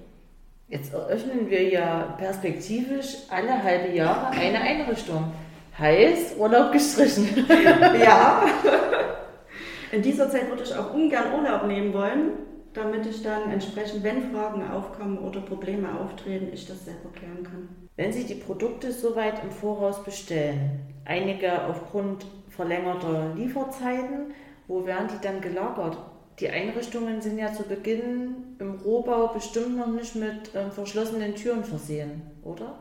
Jetzt 0.68 0.94
eröffnen 0.94 1.50
wir 1.50 1.64
ja 1.70 2.16
perspektivisch 2.18 3.18
alle 3.30 3.62
halbe 3.62 3.94
Jahre 3.94 4.30
eine 4.30 4.60
Einrichtung. 4.60 5.34
Heißt, 5.78 6.38
Urlaub 6.38 6.72
gestrichen. 6.72 7.46
ja. 8.02 8.44
In 9.92 10.02
dieser 10.02 10.30
Zeit 10.30 10.50
würde 10.50 10.64
ich 10.64 10.74
auch 10.74 10.94
ungern 10.94 11.34
Urlaub 11.34 11.68
nehmen 11.68 11.94
wollen, 11.94 12.32
damit 12.74 13.06
ich 13.06 13.22
dann 13.22 13.52
entsprechend, 13.52 14.04
wenn 14.04 14.32
Fragen 14.32 14.66
aufkommen 14.70 15.18
oder 15.18 15.42
Probleme 15.42 15.90
auftreten, 16.00 16.50
ich 16.54 16.66
das 16.66 16.86
selber 16.86 17.10
klären 17.14 17.44
kann. 17.44 17.68
Wenn 18.02 18.12
Sie 18.12 18.24
die 18.24 18.34
Produkte 18.34 18.92
soweit 18.92 19.44
im 19.44 19.52
Voraus 19.52 20.04
bestellen, 20.04 20.80
einige 21.06 21.66
aufgrund 21.66 22.26
verlängerter 22.50 23.36
Lieferzeiten, 23.36 24.34
wo 24.68 24.88
werden 24.88 25.08
die 25.08 25.22
dann 25.24 25.40
gelagert? 25.40 26.00
die 26.40 26.50
Einrichtungen 26.50 27.22
sind 27.22 27.38
ja 27.38 27.54
zu 27.54 27.62
Beginn 27.62 28.56
im 28.58 28.80
Rohbau 28.80 29.28
bestimmt 29.28 29.78
noch 29.78 29.86
nicht 29.86 30.16
mit 30.16 30.50
ähm, 30.56 30.72
verschlossenen 30.72 31.36
Türen 31.36 31.64
versehen, 31.64 32.24
oder? 32.44 32.80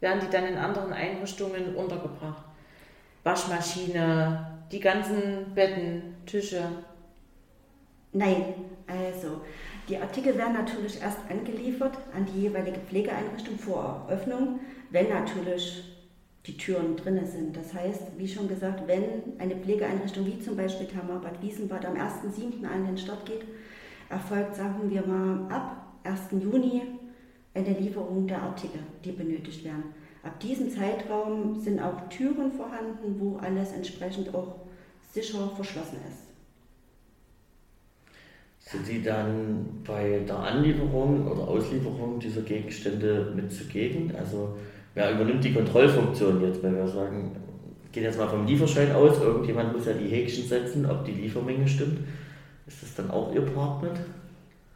Werden 0.00 0.20
die 0.22 0.30
dann 0.30 0.46
in 0.46 0.56
anderen 0.56 0.94
Einrichtungen 0.94 1.76
untergebracht? 1.76 2.46
Waschmaschine, 3.24 4.62
die 4.72 4.80
ganzen 4.80 5.52
Betten, 5.54 6.16
Tische? 6.24 6.62
Nein, 8.14 8.54
also 8.86 9.42
die 9.92 9.98
Artikel 9.98 10.38
werden 10.38 10.54
natürlich 10.54 11.02
erst 11.02 11.18
angeliefert 11.28 11.98
an 12.16 12.24
die 12.24 12.40
jeweilige 12.40 12.80
Pflegeeinrichtung 12.80 13.58
vor 13.58 14.06
Eröffnung, 14.08 14.60
wenn 14.88 15.10
natürlich 15.10 15.84
die 16.46 16.56
Türen 16.56 16.96
drinne 16.96 17.26
sind. 17.26 17.54
Das 17.54 17.74
heißt, 17.74 18.02
wie 18.16 18.26
schon 18.26 18.48
gesagt, 18.48 18.88
wenn 18.88 19.38
eine 19.38 19.54
Pflegeeinrichtung 19.54 20.24
wie 20.24 20.40
zum 20.40 20.56
Beispiel 20.56 20.86
Thermabad 20.86 21.42
Wiesenbad 21.42 21.84
am 21.84 21.96
1.7. 21.96 22.64
an 22.64 22.86
den 22.86 22.96
Start 22.96 23.26
geht, 23.26 23.44
erfolgt, 24.08 24.56
sagen 24.56 24.88
wir 24.90 25.06
mal, 25.06 25.46
ab 25.54 25.92
1. 26.04 26.42
Juni 26.42 26.80
eine 27.52 27.78
Lieferung 27.78 28.26
der 28.26 28.40
Artikel, 28.40 28.80
die 29.04 29.12
benötigt 29.12 29.62
werden. 29.62 29.92
Ab 30.22 30.40
diesem 30.40 30.70
Zeitraum 30.70 31.60
sind 31.60 31.82
auch 31.82 32.08
Türen 32.08 32.50
vorhanden, 32.50 33.20
wo 33.20 33.36
alles 33.36 33.72
entsprechend 33.72 34.34
auch 34.34 34.54
sicher 35.12 35.50
verschlossen 35.54 35.98
ist. 36.08 36.21
Sind 38.64 38.86
Sie 38.86 39.02
dann 39.02 39.82
bei 39.84 40.20
der 40.26 40.38
Anlieferung 40.38 41.30
oder 41.30 41.46
Auslieferung 41.48 42.18
dieser 42.18 42.42
Gegenstände 42.42 43.32
mit 43.34 43.52
zugegen? 43.52 44.12
Also 44.16 44.56
Wer 44.94 45.12
übernimmt 45.12 45.42
die 45.42 45.54
Kontrollfunktion 45.54 46.42
jetzt, 46.42 46.62
wenn 46.62 46.76
wir 46.76 46.86
sagen, 46.86 47.34
gehen 47.92 48.02
jetzt 48.02 48.18
mal 48.18 48.28
vom 48.28 48.46
Lieferschein 48.46 48.92
aus, 48.92 49.20
irgendjemand 49.20 49.72
muss 49.74 49.86
ja 49.86 49.94
die 49.94 50.08
Häkchen 50.08 50.46
setzen, 50.46 50.86
ob 50.86 51.04
die 51.04 51.12
Liefermenge 51.12 51.66
stimmt. 51.66 52.00
Ist 52.66 52.82
das 52.82 52.94
dann 52.94 53.10
auch 53.10 53.34
Ihr 53.34 53.42
Part 53.42 53.82
mit? 53.82 53.92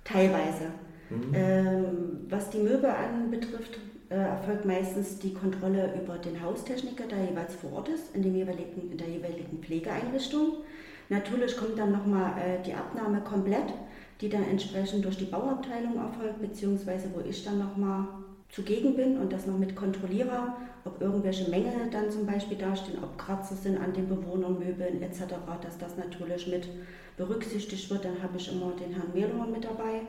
Teilweise. 0.04 0.70
Mhm. 1.10 1.34
Ähm, 1.34 1.84
was 2.28 2.50
die 2.50 2.58
Möbel 2.58 2.90
anbetrifft, 2.90 3.78
äh, 4.08 4.14
erfolgt 4.14 4.64
meistens 4.64 5.18
die 5.18 5.34
Kontrolle 5.34 5.92
über 6.02 6.18
den 6.18 6.40
Haustechniker, 6.40 7.04
der 7.06 7.30
jeweils 7.30 7.54
vor 7.54 7.72
Ort 7.72 7.88
ist, 7.88 8.14
in, 8.14 8.22
dem 8.22 8.34
jeweiligen, 8.34 8.90
in 8.90 8.98
der 8.98 9.08
jeweiligen 9.08 9.58
Pflegeeinrichtung. 9.62 10.58
Natürlich 11.08 11.56
kommt 11.56 11.78
dann 11.78 11.92
nochmal 11.92 12.32
äh, 12.38 12.62
die 12.64 12.74
Abnahme 12.74 13.20
komplett, 13.20 13.72
die 14.20 14.28
dann 14.28 14.44
entsprechend 14.44 15.04
durch 15.04 15.18
die 15.18 15.26
Bauabteilung 15.26 15.96
erfolgt, 15.96 16.40
beziehungsweise 16.40 17.08
wo 17.14 17.20
ich 17.20 17.44
dann 17.44 17.58
nochmal 17.58 18.06
zugegen 18.48 18.96
bin 18.96 19.18
und 19.18 19.32
das 19.32 19.46
noch 19.46 19.58
mit 19.58 19.76
kontrolliere, 19.76 20.54
ob 20.84 21.00
irgendwelche 21.00 21.50
Mängel 21.50 21.72
dann 21.90 22.10
zum 22.10 22.26
Beispiel 22.26 22.56
dastehen, 22.56 23.02
ob 23.02 23.18
Kratzer 23.18 23.56
sind 23.56 23.78
an 23.78 23.92
den 23.92 24.08
Bewohnermöbeln 24.08 25.02
etc., 25.02 25.34
dass 25.62 25.78
das 25.78 25.96
natürlich 25.96 26.46
mit 26.46 26.68
berücksichtigt 27.16 27.90
wird, 27.90 28.04
dann 28.04 28.22
habe 28.22 28.36
ich 28.36 28.50
immer 28.52 28.72
den 28.72 28.94
Herrn 28.94 29.12
Mehlhorn 29.12 29.52
mit 29.52 29.64
dabei. 29.64 30.02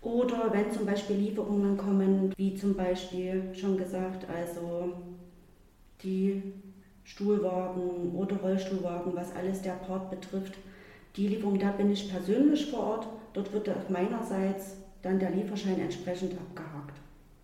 Oder 0.00 0.52
wenn 0.52 0.70
zum 0.70 0.84
Beispiel 0.84 1.16
Lieferungen 1.16 1.76
kommen, 1.76 2.32
wie 2.36 2.54
zum 2.54 2.74
Beispiel 2.74 3.54
schon 3.54 3.76
gesagt, 3.76 4.26
also 4.28 4.92
die 6.02 6.42
Stuhlwagen 7.04 8.12
oder 8.14 8.36
Rollstuhlwagen, 8.36 9.14
was 9.14 9.34
alles 9.36 9.62
der 9.62 9.72
Part 9.72 10.10
betrifft, 10.10 10.54
die 11.16 11.28
Lieferung, 11.28 11.58
da 11.58 11.70
bin 11.70 11.92
ich 11.92 12.10
persönlich 12.10 12.70
vor 12.70 12.80
Ort. 12.80 13.08
Dort 13.34 13.52
wird 13.52 13.68
meinerseits 13.90 14.76
dann 15.02 15.18
der 15.18 15.30
Lieferschein 15.30 15.78
entsprechend 15.80 16.32
abgehakt 16.32 16.98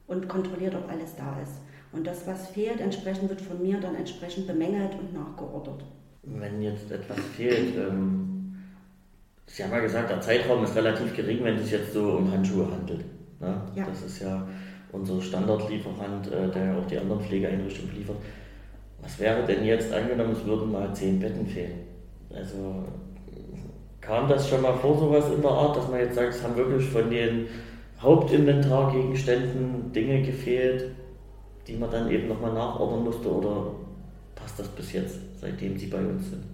und 0.07 0.29
kontrolliert, 0.29 0.75
ob 0.75 0.91
alles 0.91 1.15
da 1.17 1.39
ist. 1.41 1.61
Und 1.93 2.07
das, 2.07 2.27
was 2.27 2.49
fehlt, 2.49 2.81
entsprechend 2.81 3.29
wird 3.29 3.41
von 3.41 3.63
mir 3.63 3.79
dann 3.81 3.95
entsprechend 3.95 4.47
bemängelt 4.47 4.95
und 4.95 5.13
nachgeordert. 5.13 5.85
Wenn 6.23 6.63
jetzt 6.63 6.91
etwas 6.91 7.19
fehlt, 7.37 7.77
ähm, 7.77 8.31
Sie 9.47 9.65
haben 9.65 9.73
ja 9.73 9.81
gesagt, 9.81 10.11
der 10.11 10.21
Zeitraum 10.21 10.63
ist 10.63 10.77
relativ 10.77 11.15
gering, 11.15 11.43
wenn 11.43 11.57
es 11.57 11.65
sich 11.65 11.73
jetzt 11.73 11.93
so 11.93 12.13
um 12.13 12.31
Handschuhe 12.31 12.71
handelt. 12.71 13.05
Ne? 13.41 13.61
Ja. 13.75 13.85
Das 13.85 14.03
ist 14.03 14.23
ja 14.23 14.47
unser 14.93 15.21
Standardlieferant, 15.21 16.31
äh, 16.31 16.49
der 16.51 16.77
auch 16.77 16.87
die 16.87 16.99
anderen 16.99 17.21
Pflegeeinrichtungen 17.21 17.97
liefert. 17.97 18.17
Was 19.03 19.19
wäre 19.19 19.45
denn 19.45 19.65
jetzt 19.65 19.93
angenommen, 19.93 20.33
es 20.33 20.45
würden 20.45 20.73
mal 20.73 20.95
zehn 20.95 21.19
Betten 21.19 21.47
fehlen? 21.47 21.81
Also 22.35 22.85
kam 24.01 24.29
das 24.29 24.49
schon 24.49 24.63
mal 24.63 24.75
vor, 24.75 24.99
sowas 24.99 25.33
in 25.35 25.43
der 25.43 25.51
Art, 25.51 25.77
dass 25.77 25.89
man 25.89 26.01
jetzt 26.01 26.15
sagt, 26.15 26.35
es 26.35 26.43
haben 26.43 26.57
wirklich 26.57 26.89
von 26.89 27.11
den 27.11 27.47
Hauptinventargegenständen 28.01 29.93
Dinge 29.93 30.23
gefehlt, 30.23 30.93
die 31.67 31.77
man 31.77 31.91
dann 31.91 32.11
eben 32.11 32.29
nochmal 32.29 32.53
nachordern 32.53 33.05
musste 33.05 33.31
oder 33.31 33.73
passt 34.35 34.59
das 34.59 34.69
bis 34.69 34.93
jetzt, 34.93 35.19
seitdem 35.39 35.79
Sie 35.79 35.87
bei 35.87 35.99
uns 35.99 36.31
sind? 36.31 36.45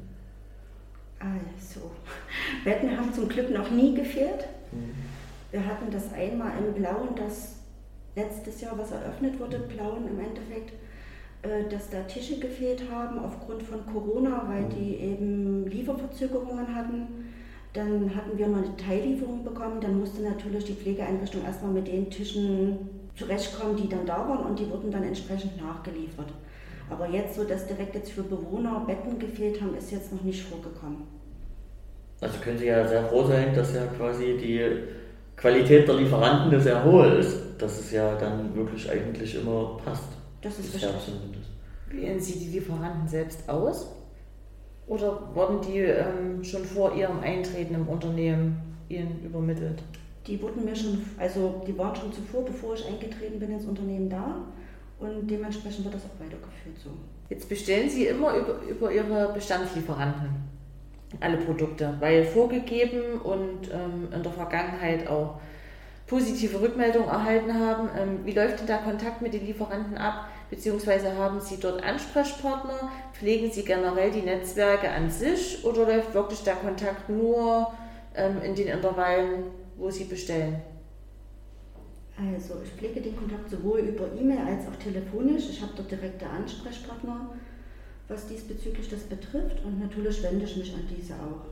Also, 1.19 1.91
Betten 2.65 2.97
haben 2.97 3.13
zum 3.13 3.29
Glück 3.29 3.51
noch 3.51 3.71
nie 3.71 3.95
gefehlt. 3.95 4.47
Mhm. 4.73 4.95
Wir 5.51 5.65
hatten 5.65 5.91
das 5.91 6.13
einmal 6.13 6.53
im 6.59 6.75
Blauen, 6.75 7.15
das 7.17 7.61
letztes 8.15 8.61
Jahr, 8.61 8.77
was 8.77 8.91
eröffnet 8.91 9.39
wurde, 9.39 9.59
Blauen 9.61 10.09
im 10.09 10.19
Endeffekt, 10.19 10.73
dass 11.69 11.91
da 11.91 12.01
Tische 12.03 12.39
gefehlt 12.39 12.83
haben 12.91 13.19
aufgrund 13.19 13.63
von 13.63 13.85
Corona, 13.87 14.45
weil 14.49 14.63
mhm. 14.63 14.71
die 14.71 14.97
eben 14.97 15.67
Lieferverzögerungen 15.67 16.75
hatten. 16.75 17.27
Dann 17.73 18.15
hatten 18.15 18.39
wir 18.39 18.49
noch 18.49 18.59
eine 18.59 18.77
Teillieferung 18.77 19.45
bekommen. 19.45 19.81
Dann 19.81 19.99
musste 19.99 20.23
natürlich 20.23 20.65
die 20.65 20.73
Pflegeeinrichtung 20.75 21.45
erstmal 21.45 21.73
mit 21.73 21.87
den 21.87 22.11
Tischen 22.11 22.79
zurechtkommen, 23.15 23.77
die 23.77 23.89
dann 23.89 24.07
da 24.07 24.29
waren 24.29 24.47
und 24.47 24.59
die 24.59 24.71
wurden 24.71 24.91
dann 24.91 25.03
entsprechend 25.03 25.61
nachgeliefert. 25.61 26.33
Aber 26.89 27.09
jetzt 27.09 27.35
so, 27.35 27.45
dass 27.45 27.67
direkt 27.67 27.95
jetzt 27.95 28.13
für 28.13 28.23
Bewohner 28.23 28.85
Betten 28.87 29.19
gefehlt 29.19 29.61
haben, 29.61 29.77
ist 29.77 29.91
jetzt 29.91 30.13
noch 30.13 30.23
nicht 30.23 30.43
vorgekommen. 30.45 31.03
Also 32.21 32.39
können 32.39 32.59
Sie 32.59 32.67
ja 32.67 32.87
sehr 32.87 33.05
froh 33.05 33.25
sein, 33.27 33.55
dass 33.55 33.75
ja 33.75 33.87
quasi 33.87 34.37
die 34.39 34.63
Qualität 35.37 35.87
der 35.87 35.97
Lieferanten 35.97 36.61
sehr 36.61 36.83
hoch 36.83 37.05
ist, 37.05 37.39
dass 37.59 37.79
es 37.79 37.93
ja 37.93 38.15
dann 38.17 38.55
wirklich 38.55 38.91
eigentlich 38.91 39.35
immer 39.35 39.79
passt. 39.85 40.09
Das 40.41 40.59
ist 40.59 40.75
richtig. 40.75 40.91
Wählen 41.91 42.21
Sie 42.21 42.39
die 42.39 42.49
Lieferanten 42.49 43.09
selbst 43.09 43.49
aus? 43.49 43.93
Oder 44.87 45.35
wurden 45.35 45.61
die 45.63 45.81
ähm, 45.81 46.43
schon 46.45 46.65
vor 46.65 46.95
Ihrem 46.95 47.21
Eintreten 47.21 47.75
im 47.75 47.89
Unternehmen 47.89 48.61
Ihnen 48.89 49.23
übermittelt? 49.25 49.83
Die 50.27 50.41
wurden 50.41 50.65
mir 50.65 50.75
schon, 50.75 51.05
also 51.19 51.63
die 51.67 51.77
waren 51.77 51.95
schon 51.95 52.13
zuvor, 52.13 52.45
bevor 52.45 52.75
ich 52.75 52.87
eingetreten 52.87 53.39
bin 53.39 53.53
ins 53.53 53.65
Unternehmen 53.65 54.09
da 54.09 54.45
und 54.99 55.29
dementsprechend 55.29 55.85
wird 55.85 55.95
das 55.95 56.03
auch 56.05 56.21
weitergeführt 56.21 56.77
so. 56.83 56.91
Jetzt 57.29 57.49
bestellen 57.49 57.89
Sie 57.89 58.07
immer 58.07 58.35
über, 58.37 58.61
über 58.69 58.93
Ihre 58.93 59.33
Bestandslieferanten 59.33 60.47
alle 61.21 61.37
Produkte, 61.39 61.95
weil 62.01 62.25
vorgegeben 62.25 63.21
und 63.23 63.71
ähm, 63.73 64.09
in 64.13 64.23
der 64.23 64.33
Vergangenheit 64.33 65.07
auch 65.09 65.41
positive 66.07 66.61
Rückmeldungen 66.61 67.09
erhalten 67.09 67.55
haben. 67.55 67.89
Ähm, 67.99 68.21
wie 68.25 68.33
läuft 68.33 68.61
denn 68.61 68.67
da 68.67 68.79
Kontakt 68.79 69.23
mit 69.23 69.35
den 69.35 69.47
Lieferanten 69.47 69.97
ab? 69.97 70.29
Beziehungsweise 70.51 71.17
haben 71.17 71.41
Sie 71.41 71.59
dort 71.59 71.83
Ansprechpartner? 71.83 72.91
Pflegen 73.13 73.51
Sie 73.51 73.65
generell 73.65 74.11
die 74.11 74.23
Netzwerke 74.23 74.89
an 74.89 75.11
sich 75.11 75.65
oder 75.65 75.87
läuft 75.87 76.15
wirklich 76.15 76.43
der 76.45 76.55
Kontakt 76.55 77.09
nur 77.09 77.73
ähm, 78.15 78.41
in 78.43 78.55
den 78.55 78.69
Intervallen, 78.69 79.45
wo 79.77 79.91
Sie 79.91 80.05
bestellen? 80.05 80.63
Also 82.17 82.55
ich 82.65 82.71
pflege 82.71 83.01
den 83.01 83.17
Kontakt 83.17 83.51
sowohl 83.51 83.81
über 83.81 84.07
E-Mail 84.19 84.39
als 84.39 84.67
auch 84.69 84.77
telefonisch. 84.77 85.51
Ich 85.51 85.61
habe 85.61 85.73
dort 85.77 85.91
direkte 85.91 86.27
Ansprechpartner, 86.27 87.31
was 88.09 88.27
diesbezüglich 88.27 88.89
das 88.89 89.01
betrifft 89.01 89.63
und 89.65 89.81
natürlich 89.81 90.23
wende 90.23 90.45
ich 90.47 90.57
mich 90.57 90.73
an 90.73 90.89
diese 90.89 91.15
auch. 91.15 91.45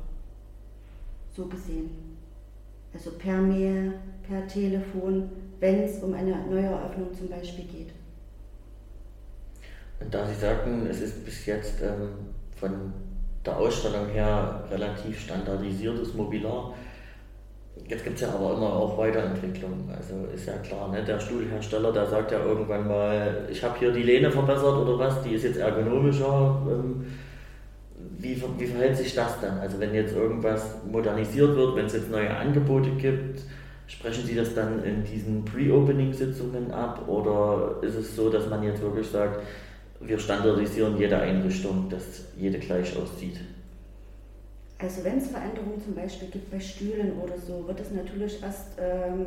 So 1.37 1.47
gesehen. 1.47 1.91
Also 2.95 3.11
per 3.19 3.39
Mail, 3.39 3.95
per 4.27 4.47
Telefon, 4.47 5.29
wenn 5.59 5.83
es 5.83 6.03
um 6.03 6.15
eine 6.15 6.47
Neueröffnung 6.47 7.13
zum 7.13 7.29
Beispiel 7.29 7.65
geht. 7.65 7.91
Da 10.11 10.27
Sie 10.27 10.35
sagten, 10.35 10.87
es 10.87 11.01
ist 11.01 11.25
bis 11.25 11.47
jetzt 11.47 11.81
ähm, 11.83 12.11
von 12.57 12.93
der 13.45 13.57
Ausstellung 13.57 14.09
her 14.09 14.65
relativ 14.71 15.21
standardisiertes 15.21 16.15
Mobiliar, 16.15 16.75
Jetzt 17.89 18.05
gibt 18.05 18.15
es 18.17 18.23
ja 18.23 18.29
aber 18.29 18.55
immer 18.55 18.73
auch 18.73 18.97
Weiterentwicklung. 18.97 19.91
Also 19.95 20.27
ist 20.33 20.47
ja 20.47 20.57
klar, 20.59 20.91
ne? 20.91 21.05
der 21.05 21.19
Stuhlhersteller, 21.19 21.93
der 21.93 22.07
sagt 22.07 22.31
ja 22.31 22.43
irgendwann 22.43 22.87
mal, 22.87 23.49
ich 23.51 23.63
habe 23.65 23.79
hier 23.79 23.93
die 23.93 24.05
Lehne 24.05 24.31
verbessert 24.31 24.77
oder 24.77 24.99
was, 24.99 25.23
die 25.23 25.35
ist 25.35 25.43
jetzt 25.43 25.59
ergonomischer. 25.59 26.63
Ähm, 26.71 27.05
wie, 28.17 28.41
wie 28.59 28.67
verhält 28.67 28.97
sich 28.97 29.15
das 29.15 29.41
dann? 29.41 29.59
Also 29.59 29.81
wenn 29.81 29.93
jetzt 29.93 30.15
irgendwas 30.15 30.77
modernisiert 30.91 31.57
wird, 31.57 31.75
wenn 31.75 31.87
es 31.87 31.95
jetzt 31.95 32.11
neue 32.11 32.35
Angebote 32.35 32.91
gibt, 32.91 33.43
sprechen 33.87 34.25
Sie 34.25 34.37
das 34.37 34.55
dann 34.55 34.83
in 34.85 35.05
diesen 35.05 35.45
Pre-Opening-Sitzungen 35.45 36.71
ab 36.71 37.07
oder 37.09 37.77
ist 37.83 37.97
es 37.97 38.15
so, 38.15 38.31
dass 38.31 38.49
man 38.49 38.63
jetzt 38.63 38.81
wirklich 38.81 39.09
sagt, 39.09 39.43
wir 40.07 40.19
standardisieren 40.19 40.99
jede 40.99 41.19
Einrichtung, 41.19 41.89
dass 41.91 42.25
jede 42.39 42.59
gleich 42.59 42.97
aussieht? 42.97 43.41
Also 44.79 45.05
wenn 45.05 45.19
es 45.19 45.29
Veränderungen 45.29 45.81
zum 45.83 45.95
Beispiel 45.95 46.29
gibt 46.29 46.51
bei 46.51 46.61
Stühlen 46.61 47.13
oder 47.23 47.39
so, 47.39 47.67
wird 47.67 47.81
es 47.81 47.91
natürlich 47.91 48.43
erst 48.43 48.73
ähm, 48.79 49.27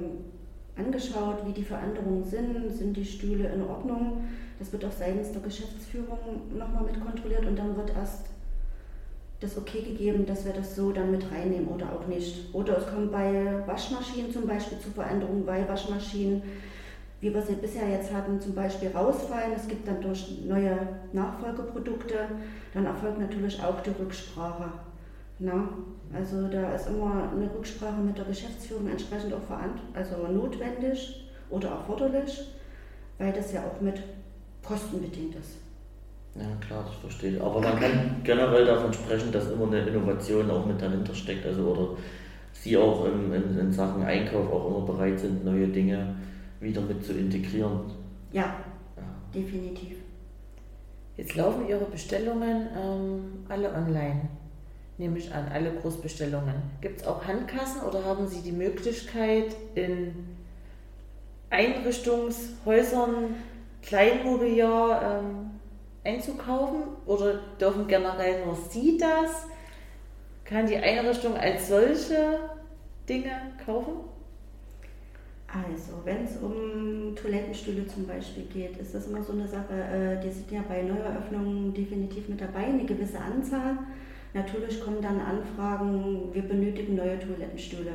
angeschaut, 0.78 1.46
wie 1.46 1.54
die 1.54 1.64
Veränderungen 1.64 2.24
sind. 2.24 2.70
Sind 2.78 2.96
die 2.96 3.06
Stühle 3.06 3.50
in 3.50 3.64
Ordnung? 3.64 4.26
Das 4.60 4.72
wird 4.72 4.86
auch 4.86 4.92
seitens 4.92 5.32
der 5.32 5.42
Geschäftsführung 5.42 6.20
nochmal 6.58 6.84
mit 6.84 7.00
kontrolliert 7.04 7.46
und 7.46 7.58
dann 7.58 7.76
wird 7.78 7.92
erst 7.92 8.28
das 9.40 9.58
okay 9.58 9.82
gegeben, 9.82 10.26
dass 10.26 10.46
wir 10.46 10.54
das 10.54 10.76
so 10.76 10.92
dann 10.92 11.12
mit 11.12 11.24
reinnehmen 11.32 11.68
oder 11.68 11.94
auch 11.94 12.08
nicht. 12.08 12.54
Oder 12.54 12.78
es 12.80 12.88
kommt 12.88 13.12
bei 13.12 13.64
Waschmaschinen 13.68 14.32
zum 14.32 14.48
Beispiel 14.48 14.80
zu 14.80 14.90
Veränderungen, 14.90 15.46
weil 15.46 15.68
Waschmaschinen, 15.68 16.42
wie 17.20 17.34
wir 17.34 17.42
sie 17.42 17.56
bisher 17.56 17.90
jetzt 17.90 18.14
hatten, 18.14 18.40
zum 18.40 18.54
Beispiel 18.54 18.90
rausfallen. 18.90 19.54
Es 19.56 19.68
gibt 19.68 19.88
dann 19.88 20.02
durch 20.02 20.40
neue 20.46 20.78
Nachfolgeprodukte, 21.14 22.16
dann 22.74 22.86
erfolgt 22.86 23.20
natürlich 23.20 23.62
auch 23.62 23.82
die 23.82 23.92
Rücksprache. 24.00 24.66
Na, 25.40 25.70
also 26.14 26.48
da 26.48 26.74
ist 26.74 26.88
immer 26.88 27.30
eine 27.32 27.50
Rücksprache 27.54 28.02
mit 28.02 28.18
der 28.18 28.26
Geschäftsführung 28.26 28.88
entsprechend 28.90 29.34
auch 29.34 29.40
also 29.94 30.28
notwendig 30.28 31.30
oder 31.50 31.70
erforderlich, 31.70 32.48
weil 33.18 33.34
das 33.34 33.54
ja 33.54 33.62
auch 33.62 33.82
mit 33.82 34.02
kostenbedingt 34.64 35.36
ist. 35.36 35.58
Ja, 36.36 36.46
klar, 36.66 36.86
das 36.86 36.96
verstehe 36.98 37.36
ich. 37.36 37.42
Aber 37.42 37.62
man 37.62 37.80
kann 37.80 38.22
generell 38.24 38.66
davon 38.66 38.94
sprechen, 38.94 39.32
dass 39.32 39.52
immer 39.52 39.68
eine 39.68 39.80
Innovation 39.80 40.50
auch 40.52 40.66
mit 40.66 40.80
dahinter 40.80 41.14
steckt. 41.14 41.46
Also 41.46 41.64
oder 41.64 41.90
Sie 42.52 42.78
auch 42.78 43.06
in, 43.06 43.34
in, 43.34 43.58
in 43.58 43.72
Sachen 43.72 44.04
Einkauf 44.04 44.52
auch 44.52 44.68
immer 44.68 44.86
bereit 44.86 45.20
sind, 45.20 45.46
neue 45.46 45.68
Dinge 45.68 46.16
wieder 46.60 46.82
mit 46.82 47.04
zu 47.06 47.14
integrieren. 47.14 47.92
Ja, 48.32 48.58
ja. 48.96 49.04
definitiv. 49.34 49.98
Jetzt 51.16 51.36
laufen 51.36 51.68
Ihre 51.68 51.86
Bestellungen 51.86 52.68
ähm, 52.76 53.46
alle 53.50 53.74
online 53.74 54.30
nehme 54.98 55.20
ich 55.20 55.34
an, 55.34 55.48
alle 55.54 55.74
Großbestellungen. 55.74 56.56
Gibt 56.82 57.02
es 57.02 57.08
auch 57.08 57.26
Handkassen 57.26 57.82
oder 57.82 58.04
haben 58.04 58.28
Sie 58.28 58.42
die 58.42 58.52
Möglichkeit, 58.52 59.56
in 59.76 60.38
Einrichtungshäusern 61.50 63.36
Kleinmobiliar 63.82 65.22
ähm, 65.22 65.52
einzukaufen 66.04 66.84
oder 67.06 67.40
dürfen 67.60 67.88
generell 67.88 68.46
nur 68.46 68.56
Sie 68.70 68.98
das? 68.98 69.46
Kann 70.44 70.66
die 70.66 70.78
Einrichtung 70.78 71.36
als 71.36 71.68
solche 71.68 72.40
Dinge 73.08 73.32
kaufen? 73.66 74.06
Also, 75.48 75.94
wenn 76.04 76.26
es 76.26 76.38
um 76.38 77.16
Toilettenstühle 77.16 77.88
zum 77.88 78.06
Beispiel 78.06 78.44
geht, 78.44 78.78
ist 78.78 78.94
das 78.94 79.08
immer 79.08 79.24
so 79.24 79.32
eine 79.32 79.48
Sache, 79.48 79.74
äh, 79.74 80.22
die 80.22 80.30
sind 80.30 80.52
ja 80.52 80.62
bei 80.68 80.82
Neueröffnungen 80.82 81.74
definitiv 81.74 82.28
mit 82.28 82.42
dabei, 82.42 82.66
eine 82.66 82.84
gewisse 82.84 83.20
Anzahl. 83.20 83.78
Natürlich 84.34 84.82
kommen 84.82 85.02
dann 85.02 85.22
Anfragen, 85.22 86.34
wir 86.34 86.42
benötigen 86.42 86.96
neue 86.96 87.18
Toilettenstühle. 87.18 87.94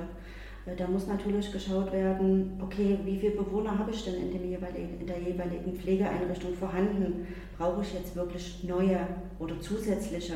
Äh, 0.64 0.76
da 0.76 0.86
muss 0.86 1.06
natürlich 1.06 1.52
geschaut 1.52 1.92
werden, 1.92 2.58
okay, 2.62 2.98
wie 3.04 3.18
viele 3.18 3.32
Bewohner 3.32 3.78
habe 3.78 3.90
ich 3.90 4.02
denn 4.02 4.14
in, 4.14 4.30
dem 4.32 4.48
jeweiligen, 4.48 5.00
in 5.00 5.06
der 5.06 5.18
jeweiligen 5.18 5.74
Pflegeeinrichtung 5.74 6.54
vorhanden? 6.54 7.26
Brauche 7.58 7.82
ich 7.82 7.92
jetzt 7.92 8.16
wirklich 8.16 8.64
neue 8.64 9.06
oder 9.38 9.60
zusätzliche? 9.60 10.34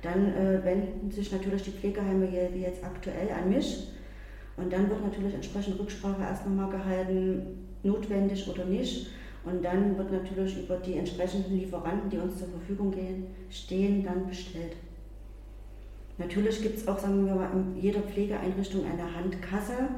Dann 0.00 0.34
äh, 0.34 0.64
wenden 0.64 1.10
sich 1.10 1.30
natürlich 1.30 1.64
die 1.64 1.72
Pflegeheime 1.72 2.26
jetzt 2.30 2.82
aktuell 2.82 3.28
an 3.30 3.50
mich. 3.50 3.88
Und 4.56 4.72
dann 4.72 4.88
wird 4.88 5.02
natürlich 5.02 5.34
entsprechend 5.34 5.78
Rücksprache 5.78 6.22
erst 6.22 6.46
nochmal 6.46 6.70
gehalten, 6.70 7.68
notwendig 7.82 8.48
oder 8.48 8.64
nicht. 8.64 9.08
Und 9.44 9.64
dann 9.64 9.96
wird 9.96 10.10
natürlich 10.10 10.64
über 10.64 10.76
die 10.78 10.94
entsprechenden 10.94 11.56
Lieferanten, 11.58 12.10
die 12.10 12.18
uns 12.18 12.38
zur 12.38 12.48
Verfügung 12.48 12.90
gehen, 12.90 13.26
stehen, 13.50 14.04
dann 14.04 14.26
bestellt. 14.26 14.74
Natürlich 16.18 16.62
gibt 16.62 16.78
es 16.78 16.88
auch, 16.88 16.98
sagen 16.98 17.26
wir 17.26 17.34
mal, 17.34 17.50
in 17.52 17.80
jeder 17.80 18.00
Pflegeeinrichtung 18.00 18.84
eine 18.84 19.14
Handkasse, 19.14 19.88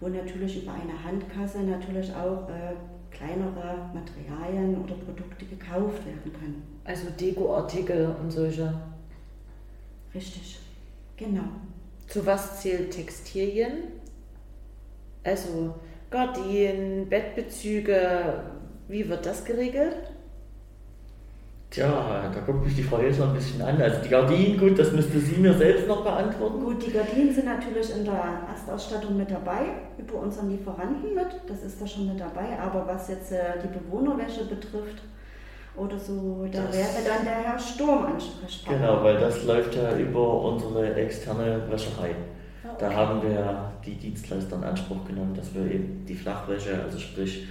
wo 0.00 0.08
natürlich 0.08 0.62
über 0.62 0.72
eine 0.72 1.04
Handkasse 1.04 1.60
natürlich 1.60 2.12
auch 2.14 2.48
äh, 2.48 2.74
kleinere 3.10 3.88
Materialien 3.94 4.82
oder 4.82 4.94
Produkte 4.94 5.44
gekauft 5.46 6.04
werden 6.04 6.32
können. 6.32 6.62
Also 6.84 7.08
Dekoartikel 7.18 8.14
und 8.20 8.30
solche. 8.30 8.74
Richtig, 10.12 10.58
genau. 11.16 11.44
Zu 12.12 12.26
was 12.26 12.60
zählt 12.60 12.90
Textilien? 12.90 13.84
Also 15.24 15.74
Gardinen, 16.10 17.08
Bettbezüge, 17.08 18.42
wie 18.86 19.08
wird 19.08 19.24
das 19.24 19.42
geregelt? 19.46 19.96
Tja, 21.70 22.30
da 22.30 22.40
guckt 22.40 22.66
mich 22.66 22.76
die 22.76 22.82
Frau 22.82 23.00
jetzt 23.00 23.18
noch 23.18 23.28
ein 23.28 23.34
bisschen 23.34 23.62
an. 23.62 23.80
Also 23.80 24.02
die 24.02 24.10
Gardinen, 24.10 24.58
gut, 24.58 24.78
das 24.78 24.92
müsste 24.92 25.18
sie 25.20 25.36
mir 25.36 25.54
selbst 25.54 25.88
noch 25.88 26.04
beantworten. 26.04 26.62
Gut, 26.62 26.86
die 26.86 26.92
Gardinen 26.92 27.34
sind 27.34 27.46
natürlich 27.46 27.96
in 27.96 28.04
der 28.04 28.42
Erstausstattung 28.46 29.16
mit 29.16 29.30
dabei, 29.30 29.70
über 29.96 30.16
unseren 30.16 30.50
Lieferanten 30.50 31.14
mit. 31.14 31.28
Das 31.48 31.62
ist 31.62 31.80
da 31.80 31.86
schon 31.86 32.08
mit 32.08 32.20
dabei. 32.20 32.58
Aber 32.60 32.86
was 32.86 33.08
jetzt 33.08 33.32
äh, 33.32 33.54
die 33.62 33.68
Bewohnerwäsche 33.68 34.44
betrifft 34.44 35.02
oder 35.76 35.98
so, 35.98 36.46
da 36.52 36.62
das 36.62 36.76
wäre 36.76 37.04
dann 37.06 37.24
der 37.24 37.44
Herr 37.44 37.58
Sturm 37.58 38.04
ansprechbar. 38.04 38.74
Genau, 38.76 39.02
weil 39.02 39.18
das 39.18 39.44
läuft 39.44 39.74
ja 39.74 39.96
über 39.96 40.42
unsere 40.42 40.94
externe 40.94 41.62
Wäscherei. 41.70 42.10
Ah, 42.62 42.68
okay. 42.68 42.76
Da 42.78 42.92
haben 42.92 43.22
wir 43.22 43.72
die 43.84 43.94
Dienstleister 43.94 44.56
in 44.56 44.64
Anspruch 44.64 45.04
genommen, 45.06 45.34
dass 45.34 45.54
wir 45.54 45.62
eben 45.62 46.04
die 46.06 46.14
Flachwäsche, 46.14 46.82
also 46.82 46.98
sprich 46.98 47.46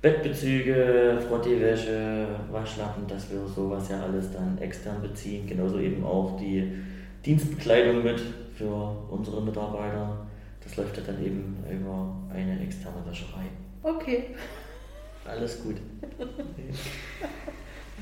Bettbezüge, 0.00 1.18
Frottewäsche, 1.28 2.26
Waschlappen, 2.50 3.06
dass 3.06 3.30
wir 3.30 3.46
sowas 3.46 3.90
ja 3.90 4.02
alles 4.02 4.32
dann 4.32 4.56
extern 4.58 5.02
beziehen. 5.02 5.46
Genauso 5.46 5.78
eben 5.78 6.02
auch 6.04 6.38
die 6.38 6.72
Dienstbekleidung 7.24 8.02
mit 8.02 8.20
für 8.54 8.96
unsere 9.10 9.42
Mitarbeiter. 9.42 10.26
Das 10.64 10.76
läuft 10.76 10.96
ja 10.96 11.02
dann 11.06 11.22
eben 11.22 11.62
über 11.70 12.16
eine 12.32 12.62
externe 12.62 13.04
Wäscherei. 13.06 13.44
Okay. 13.82 14.34
Alles 15.30 15.62
gut. 15.62 15.76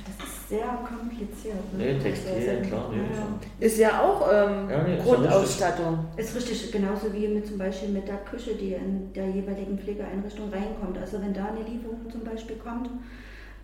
Das 0.07 0.29
ist 0.29 0.49
sehr 0.49 0.79
kompliziert. 0.89 1.73
Ne? 1.77 1.93
Nee, 1.93 1.99
Textil, 1.99 2.33
Also, 2.33 2.69
klar. 2.69 2.91
Nee, 2.91 3.15
ja. 3.15 3.67
Ist 3.67 3.79
ja 3.79 4.01
auch 4.01 4.27
ähm, 4.33 4.71
Ja, 4.71 4.83
nee, 4.83 4.97
ist 4.97 4.99
ja 4.99 5.15
Grundausstattung. 5.15 5.99
Ist 6.17 6.37
richtig, 6.37 6.73
genauso 6.73 7.13
wie 7.13 7.29
mit 7.29 7.47
zum 7.47 7.59
Beispiel 7.59 7.91
mit 7.91 8.09
der 8.09 8.19
Küche, 8.19 8.55
die 8.55 8.73
in 8.73 9.13
der 9.13 9.29
jeweiligen 9.29 9.79
Pflegeeinrichtung 9.79 10.51
reinkommt. 10.51 10.97
Also 10.99 11.21
wenn 11.21 11.35
da 11.35 11.47
eine 11.47 11.69
Lieferung 11.69 12.11
zum 12.11 12.25
Beispiel 12.25 12.57
kommt, 12.57 12.89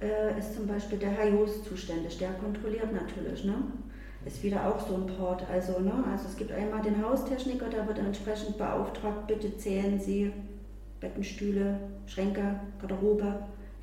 äh, 0.03 0.38
ist 0.38 0.55
zum 0.55 0.66
Beispiel 0.66 0.98
der 0.98 1.11
Herr 1.11 1.29
Jost 1.29 1.64
zuständig, 1.64 2.18
der 2.18 2.31
kontrolliert 2.33 2.92
natürlich, 2.92 3.44
ne? 3.44 3.55
Ist 4.27 4.42
wieder 4.42 4.66
auch 4.66 4.87
so 4.87 4.94
ein 4.94 5.07
Port. 5.07 5.44
Also, 5.50 5.81
ne? 5.81 5.92
also 6.11 6.27
es 6.29 6.37
gibt 6.37 6.50
einmal 6.50 6.83
den 6.83 7.03
Haustechniker, 7.03 7.68
der 7.68 7.87
wird 7.87 7.98
entsprechend 7.98 8.57
beauftragt, 8.57 9.27
bitte 9.27 9.57
zählen 9.59 10.00
Sie 10.00 10.33
Bettenstühle, 11.00 11.79
Schränke, 12.07 12.61
Garderobe, 12.81 13.35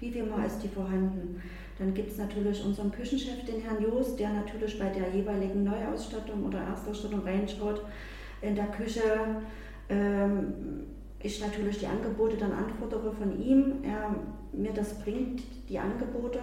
wie 0.02 0.12
viel 0.12 0.26
mal 0.26 0.46
ist 0.46 0.60
die 0.60 0.68
vorhanden. 0.68 1.42
Dann 1.80 1.94
gibt 1.94 2.12
es 2.12 2.18
natürlich 2.18 2.64
unseren 2.66 2.92
Küchenchef, 2.92 3.46
den 3.46 3.62
Herrn 3.62 3.82
Jost, 3.82 4.20
der 4.20 4.30
natürlich 4.30 4.78
bei 4.78 4.90
der 4.90 5.10
jeweiligen 5.10 5.64
Neuausstattung 5.64 6.46
oder 6.46 6.60
Erstausstattung 6.60 7.22
reinschaut. 7.22 7.82
In 8.42 8.56
der 8.56 8.68
Küche 8.68 9.02
ähm, 9.90 10.54
ich 11.24 11.40
natürlich 11.40 11.78
die 11.80 11.88
Angebote 11.88 12.38
dann 12.38 12.52
anfordere 12.52 13.12
von 13.14 13.40
ihm. 13.40 13.84
Er 13.84 14.16
mir 14.54 14.74
das 14.74 15.00
bringt, 15.00 15.44
die 15.70 15.78
Angebote 15.78 16.40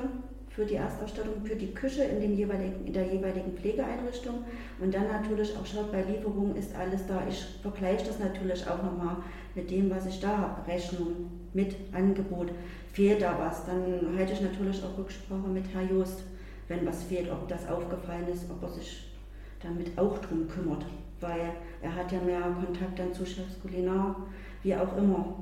für 0.51 0.65
die 0.65 0.75
Erstausstattung, 0.75 1.45
für 1.45 1.57
die 1.57 1.73
Küche 1.73 2.03
in, 2.05 2.21
den 2.21 2.37
jeweiligen, 2.37 2.87
in 2.87 2.93
der 2.93 3.07
jeweiligen 3.07 3.53
Pflegeeinrichtung. 3.53 4.45
Und 4.81 4.95
dann 4.95 5.09
natürlich 5.09 5.57
auch 5.57 5.67
schaut, 5.67 5.93
bei 5.93 6.03
Lieferung 6.03 6.55
ist 6.57 6.75
alles 6.75 7.07
da. 7.07 7.23
Ich 7.29 7.45
vergleiche 7.63 8.07
das 8.07 8.19
natürlich 8.19 8.67
auch 8.67 8.83
nochmal 8.83 9.17
mit 9.55 9.71
dem, 9.71 9.91
was 9.91 10.07
ich 10.07 10.21
da 10.21 10.39
habe. 10.39 10.69
Rechnung 10.69 11.31
mit 11.53 11.77
Angebot. 11.93 12.51
Fehlt 12.93 13.23
da 13.23 13.37
was, 13.39 13.67
dann 13.67 14.17
halte 14.17 14.33
ich 14.33 14.41
natürlich 14.41 14.83
auch 14.83 14.99
Rücksprache 14.99 15.49
mit 15.49 15.65
Herr 15.73 15.83
Jost, 15.83 16.25
wenn 16.69 16.87
was 16.87 17.05
fehlt, 17.05 17.31
ob 17.31 17.49
das 17.49 17.69
aufgefallen 17.69 18.29
ist, 18.29 18.51
ob 18.51 18.63
er 18.63 18.69
sich 18.71 19.05
damit 19.63 19.97
auch 19.99 20.19
drum 20.19 20.49
kümmert. 20.49 20.85
Weil 21.21 21.53
er 21.83 21.95
hat 21.95 22.13
ja 22.13 22.21
mehr 22.21 22.41
Kontakt 22.41 22.99
dann 22.99 23.13
zu 23.13 23.25
Chefs 23.25 23.61
Kulinar, 23.63 24.17
wie 24.63 24.75
auch 24.75 24.97
immer. 24.97 25.35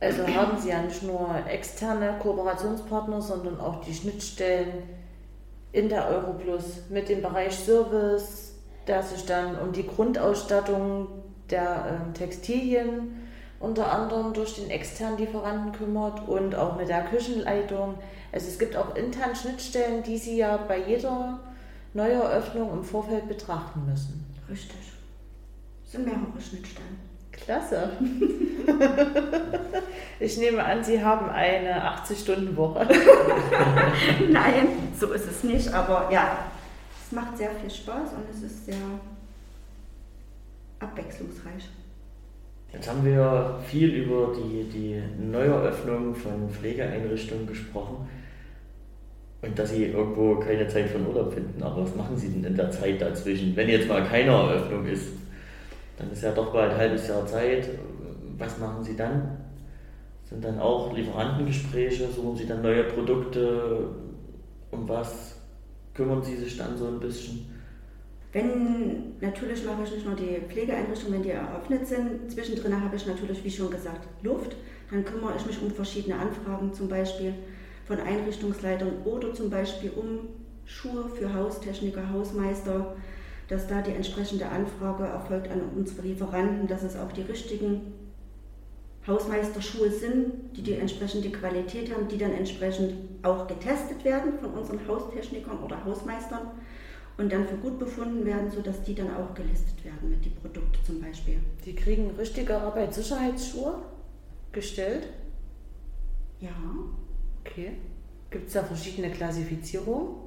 Also 0.00 0.26
haben 0.26 0.58
Sie 0.58 0.68
ja 0.68 0.82
nicht 0.82 1.02
nur 1.02 1.30
externe 1.48 2.18
Kooperationspartner, 2.20 3.22
sondern 3.22 3.58
auch 3.58 3.82
die 3.82 3.94
Schnittstellen 3.94 4.82
in 5.72 5.88
der 5.88 6.08
Europlus 6.08 6.82
mit 6.90 7.08
dem 7.08 7.22
Bereich 7.22 7.54
Service, 7.54 8.54
der 8.86 9.02
sich 9.02 9.24
dann 9.24 9.58
um 9.58 9.72
die 9.72 9.86
Grundausstattung 9.86 11.08
der 11.50 12.00
ähm, 12.06 12.14
Textilien 12.14 13.23
unter 13.60 13.90
anderem 13.92 14.32
durch 14.32 14.56
den 14.56 14.70
externen 14.70 15.18
Lieferanten 15.18 15.72
kümmert 15.72 16.28
und 16.28 16.54
auch 16.54 16.76
mit 16.76 16.88
der 16.88 17.04
Küchenleitung. 17.04 17.94
Also 18.32 18.48
es 18.48 18.58
gibt 18.58 18.76
auch 18.76 18.94
intern 18.96 19.34
Schnittstellen, 19.34 20.02
die 20.02 20.18
Sie 20.18 20.36
ja 20.36 20.56
bei 20.56 20.78
jeder 20.78 21.40
Neueröffnung 21.94 22.72
im 22.72 22.84
Vorfeld 22.84 23.28
betrachten 23.28 23.84
müssen. 23.86 24.24
Richtig. 24.50 24.76
Es 25.84 25.92
sind 25.92 26.06
mehrere 26.06 26.40
Schnittstellen. 26.40 26.98
Klasse. 27.32 27.90
Ich 30.20 30.38
nehme 30.38 30.64
an, 30.64 30.82
Sie 30.82 31.02
haben 31.02 31.28
eine 31.28 31.84
80-Stunden-Woche. 31.84 32.86
Nein, 34.30 34.68
so 34.98 35.12
ist 35.12 35.26
es 35.26 35.42
nicht, 35.42 35.72
aber 35.72 36.08
ja, 36.10 36.38
es 37.04 37.12
macht 37.12 37.36
sehr 37.36 37.50
viel 37.50 37.70
Spaß 37.70 38.12
und 38.12 38.30
es 38.30 38.42
ist 38.42 38.66
sehr 38.66 38.76
abwechslungsreich. 40.78 41.68
Jetzt 42.74 42.88
haben 42.88 43.04
wir 43.04 43.60
viel 43.66 43.88
über 43.94 44.32
die, 44.34 44.64
die 44.64 45.00
Neueröffnung 45.24 46.14
von 46.14 46.48
Pflegeeinrichtungen 46.50 47.46
gesprochen 47.46 48.08
und 49.42 49.58
dass 49.58 49.70
Sie 49.70 49.86
irgendwo 49.86 50.36
keine 50.36 50.66
Zeit 50.66 50.92
den 50.92 51.06
Urlaub 51.06 51.32
finden. 51.32 51.62
Aber 51.62 51.82
was 51.82 51.94
machen 51.94 52.16
Sie 52.16 52.28
denn 52.28 52.44
in 52.44 52.56
der 52.56 52.70
Zeit 52.70 53.00
dazwischen? 53.00 53.54
Wenn 53.54 53.68
jetzt 53.68 53.88
mal 53.88 54.04
keine 54.04 54.30
Eröffnung 54.30 54.84
ist, 54.86 55.08
dann 55.96 56.10
ist 56.10 56.22
ja 56.22 56.32
doch 56.32 56.52
bald 56.52 56.72
ein 56.72 56.78
halbes 56.78 57.06
Jahr 57.06 57.24
Zeit. 57.26 57.68
Was 58.38 58.58
machen 58.58 58.82
Sie 58.82 58.96
dann? 58.96 59.38
Sind 60.24 60.44
dann 60.44 60.58
auch 60.58 60.92
Lieferantengespräche? 60.92 62.08
Suchen 62.08 62.36
Sie 62.36 62.46
dann 62.46 62.62
neue 62.62 62.84
Produkte? 62.84 63.88
Um 64.72 64.88
was 64.88 65.36
kümmern 65.94 66.22
Sie 66.24 66.36
sich 66.36 66.56
dann 66.56 66.76
so 66.76 66.88
ein 66.88 66.98
bisschen? 66.98 67.53
Wenn, 68.34 69.14
natürlich 69.20 69.64
mache 69.64 69.84
ich 69.84 69.92
nicht 69.92 70.04
nur 70.04 70.16
die 70.16 70.40
Pflegeeinrichtungen, 70.48 71.14
wenn 71.14 71.22
die 71.22 71.30
eröffnet 71.30 71.86
sind. 71.86 72.30
Zwischendrin 72.30 72.82
habe 72.82 72.96
ich 72.96 73.06
natürlich, 73.06 73.44
wie 73.44 73.50
schon 73.50 73.70
gesagt, 73.70 74.08
Luft. 74.22 74.56
Dann 74.90 75.04
kümmere 75.04 75.34
ich 75.38 75.46
mich 75.46 75.62
um 75.62 75.70
verschiedene 75.70 76.16
Anfragen, 76.18 76.74
zum 76.74 76.88
Beispiel 76.88 77.32
von 77.86 78.00
Einrichtungsleitern 78.00 79.02
oder 79.04 79.32
zum 79.34 79.50
Beispiel 79.50 79.92
um 79.94 80.28
Schuhe 80.66 81.08
für 81.08 81.32
Haustechniker, 81.32 82.10
Hausmeister, 82.10 82.96
dass 83.46 83.68
da 83.68 83.80
die 83.82 83.92
entsprechende 83.92 84.46
Anfrage 84.46 85.04
erfolgt 85.04 85.48
an 85.52 85.60
unsere 85.76 86.02
Lieferanten, 86.02 86.66
dass 86.66 86.82
es 86.82 86.96
auch 86.96 87.12
die 87.12 87.22
richtigen 87.22 87.92
Hausmeisterschuhe 89.06 89.90
sind, 89.90 90.56
die 90.56 90.62
die 90.62 90.74
entsprechende 90.74 91.30
Qualität 91.30 91.94
haben, 91.94 92.08
die 92.08 92.18
dann 92.18 92.32
entsprechend 92.32 92.94
auch 93.22 93.46
getestet 93.46 94.04
werden 94.04 94.32
von 94.40 94.54
unseren 94.54 94.80
Haustechnikern 94.88 95.58
oder 95.62 95.84
Hausmeistern 95.84 96.50
und 97.16 97.32
dann 97.32 97.46
für 97.46 97.56
gut 97.56 97.78
befunden 97.78 98.24
werden, 98.24 98.50
sodass 98.50 98.82
die 98.82 98.94
dann 98.94 99.14
auch 99.14 99.34
gelistet 99.34 99.84
werden 99.84 100.10
mit 100.10 100.24
die 100.24 100.30
Produkte 100.30 100.82
zum 100.84 101.00
Beispiel. 101.00 101.38
Die 101.64 101.74
kriegen 101.74 102.10
richtige 102.10 102.56
Arbeitssicherheitsschuhe 102.56 103.82
gestellt. 104.52 105.08
Ja, 106.40 106.50
Okay. 107.44 107.72
Gibt 108.30 108.48
es 108.48 108.54
da 108.54 108.64
verschiedene 108.64 109.10
Klassifizierungen? 109.10 110.24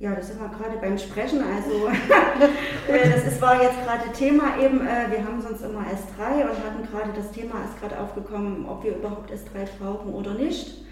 ja, 0.00 0.14
das 0.14 0.28
sind 0.28 0.40
wir 0.40 0.48
gerade 0.48 0.76
beim 0.78 0.96
Sprechen. 0.96 1.42
Also 1.42 1.88
äh, 2.88 3.10
das 3.10 3.24
ist, 3.24 3.42
war 3.42 3.60
jetzt 3.60 3.82
gerade 3.84 4.12
Thema 4.12 4.56
eben. 4.60 4.86
Äh, 4.86 5.10
wir 5.10 5.24
haben 5.24 5.42
sonst 5.42 5.62
immer 5.62 5.80
S3 5.80 6.42
und 6.42 6.64
hatten 6.64 6.86
gerade 6.88 7.10
das 7.16 7.32
Thema 7.32 7.64
ist 7.64 7.80
gerade 7.80 7.98
aufgekommen, 7.98 8.64
ob 8.66 8.84
wir 8.84 8.94
überhaupt 8.94 9.32
S3 9.32 9.66
brauchen 9.80 10.14
oder 10.14 10.34
nicht. 10.34 10.84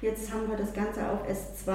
Jetzt 0.00 0.32
haben 0.32 0.48
wir 0.48 0.56
das 0.56 0.72
Ganze 0.72 1.06
auf 1.10 1.28
S2 1.28 1.72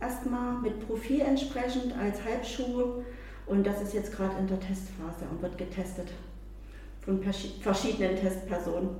erstmal 0.00 0.60
mit 0.60 0.86
Profil 0.86 1.20
entsprechend 1.20 1.94
als 1.96 2.24
Halbschuh 2.24 3.02
und 3.46 3.66
das 3.66 3.82
ist 3.82 3.94
jetzt 3.94 4.14
gerade 4.14 4.38
in 4.38 4.46
der 4.46 4.60
Testphase 4.60 5.24
und 5.30 5.42
wird 5.42 5.58
getestet 5.58 6.08
von 7.00 7.20
verschiedenen 7.60 8.16
Testpersonen. 8.16 8.90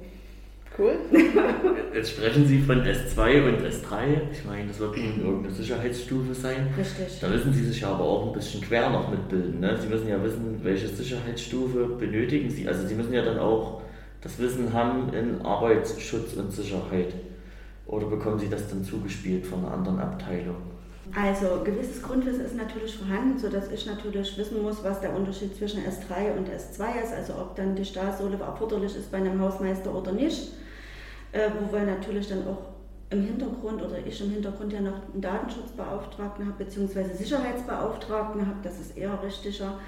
Cool. 0.78 0.98
Jetzt 1.94 2.10
sprechen 2.12 2.46
Sie 2.46 2.60
von 2.60 2.80
S2 2.82 3.48
und 3.48 3.60
S3. 3.60 4.30
Ich 4.30 4.44
meine, 4.44 4.68
das 4.68 4.78
wird 4.78 4.96
nun 4.96 5.20
irgendeine 5.20 5.54
Sicherheitsstufe 5.54 6.32
sein. 6.32 6.68
Richtig. 6.78 7.18
Da 7.20 7.28
müssen 7.28 7.52
Sie 7.52 7.64
sich 7.64 7.80
ja 7.80 7.88
aber 7.88 8.04
auch 8.04 8.28
ein 8.28 8.32
bisschen 8.32 8.60
quer 8.60 8.88
noch 8.88 9.10
mitbilden. 9.10 9.58
Ne? 9.60 9.76
Sie 9.76 9.88
müssen 9.88 10.08
ja 10.08 10.22
wissen, 10.22 10.60
welche 10.62 10.86
Sicherheitsstufe 10.86 11.86
benötigen 11.98 12.48
Sie. 12.48 12.68
Also 12.68 12.86
Sie 12.86 12.94
müssen 12.94 13.12
ja 13.12 13.22
dann 13.22 13.40
auch 13.40 13.82
das 14.20 14.38
Wissen 14.38 14.72
haben 14.72 15.12
in 15.12 15.42
Arbeitsschutz 15.42 16.34
und 16.34 16.52
Sicherheit. 16.52 17.14
Oder 17.86 18.06
bekommen 18.06 18.38
Sie 18.38 18.48
das 18.48 18.68
dann 18.68 18.84
zugespielt 18.84 19.44
von 19.44 19.64
einer 19.64 19.74
anderen 19.74 19.98
Abteilung? 19.98 20.69
Also 21.14 21.62
gewisses 21.64 22.02
Grundwissen 22.02 22.44
ist 22.44 22.54
natürlich 22.54 22.96
vorhanden, 22.96 23.38
sodass 23.38 23.70
ich 23.70 23.84
natürlich 23.86 24.36
wissen 24.38 24.62
muss, 24.62 24.84
was 24.84 25.00
der 25.00 25.14
Unterschied 25.14 25.56
zwischen 25.56 25.80
S3 25.80 26.36
und 26.36 26.48
S2 26.48 27.02
ist, 27.02 27.12
also 27.12 27.34
ob 27.34 27.56
dann 27.56 27.74
die 27.74 27.84
Stahlsohle 27.84 28.38
erforderlich 28.38 28.94
ist 28.96 29.10
bei 29.10 29.18
einem 29.18 29.40
Hausmeister 29.40 29.92
oder 29.94 30.12
nicht. 30.12 30.52
Äh, 31.32 31.48
wo 31.60 31.72
wir 31.72 31.84
natürlich 31.84 32.28
dann 32.28 32.46
auch 32.46 32.58
im 33.10 33.22
Hintergrund 33.22 33.82
oder 33.82 33.98
ich 34.04 34.20
im 34.20 34.30
Hintergrund 34.30 34.72
ja 34.72 34.80
noch 34.80 35.12
einen 35.12 35.20
Datenschutzbeauftragten 35.20 36.46
habe, 36.46 36.64
beziehungsweise 36.64 37.14
Sicherheitsbeauftragten 37.14 38.46
habe, 38.46 38.58
das 38.62 38.80
ist 38.80 38.96
eher 38.96 39.20
richtiger. 39.22 39.78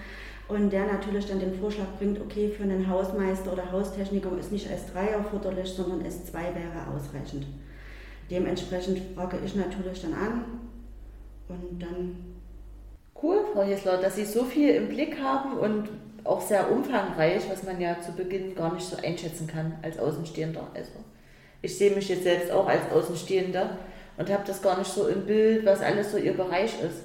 Und 0.49 0.73
der 0.73 0.87
natürlich 0.87 1.27
dann 1.27 1.39
den 1.39 1.55
Vorschlag 1.55 1.87
bringt, 1.99 2.21
okay, 2.21 2.49
für 2.49 2.65
einen 2.65 2.89
Hausmeister 2.89 3.53
oder 3.53 3.71
Haustechniker 3.71 4.31
ist 4.39 4.53
nicht 4.53 4.69
S3 4.69 5.13
erforderlich, 5.13 5.69
sondern 5.69 6.03
S2 6.03 6.33
wäre 6.33 6.87
ausreichend. 6.95 7.47
Dementsprechend 8.31 9.01
frage 9.15 9.39
ich 9.45 9.55
natürlich 9.55 10.03
dann 10.03 10.15
an 10.15 10.45
und 11.71 11.81
dann 11.81 12.33
Cool, 13.23 13.45
Frau 13.53 13.63
Hessler, 13.63 13.99
dass 13.99 14.17
Sie 14.17 14.25
so 14.25 14.45
viel 14.45 14.71
im 14.71 14.89
Blick 14.89 15.21
haben 15.21 15.57
und 15.57 15.89
auch 16.25 16.41
sehr 16.41 16.71
umfangreich, 16.71 17.49
was 17.49 17.63
man 17.63 17.81
ja 17.81 18.01
zu 18.01 18.13
Beginn 18.13 18.55
gar 18.57 18.75
nicht 18.75 18.85
so 18.85 18.97
einschätzen 18.97 19.47
kann 19.47 19.79
als 19.83 19.99
Außenstehender. 19.99 20.67
Also 20.75 20.91
ich 21.63 21.79
sehe 21.79 21.95
mich 21.95 22.09
jetzt 22.09 22.25
selbst 22.25 22.51
auch 22.51 22.67
als 22.67 22.91
Außenstehender 22.91 23.79
und 24.17 24.29
habe 24.29 24.43
das 24.45 24.61
gar 24.61 24.77
nicht 24.77 24.91
so 24.91 25.07
im 25.07 25.25
Bild, 25.25 25.65
was 25.65 25.81
alles 25.81 26.11
so 26.11 26.19
Ihr 26.19 26.37
Bereich 26.37 26.83
ist. 26.83 27.05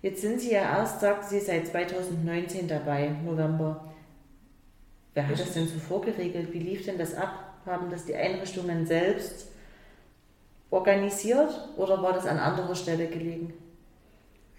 Jetzt 0.00 0.22
sind 0.22 0.40
Sie 0.40 0.52
ja 0.52 0.62
erst, 0.62 1.00
sagt 1.00 1.28
Sie, 1.28 1.38
seit 1.38 1.66
2019 1.66 2.66
dabei, 2.66 3.10
November. 3.24 3.92
Wer 5.12 5.28
hat 5.28 5.38
das 5.38 5.52
denn 5.52 5.68
zuvor 5.68 6.00
geregelt? 6.00 6.48
Wie 6.52 6.60
lief 6.60 6.86
denn 6.86 6.96
das 6.96 7.14
ab? 7.14 7.58
Haben 7.66 7.90
das 7.90 8.06
die 8.06 8.16
Einrichtungen 8.16 8.86
selbst 8.86 9.48
organisiert 10.70 11.68
oder 11.76 12.02
war 12.02 12.14
das 12.14 12.26
an 12.26 12.38
anderer 12.38 12.74
Stelle 12.74 13.06
gelegen? 13.06 13.52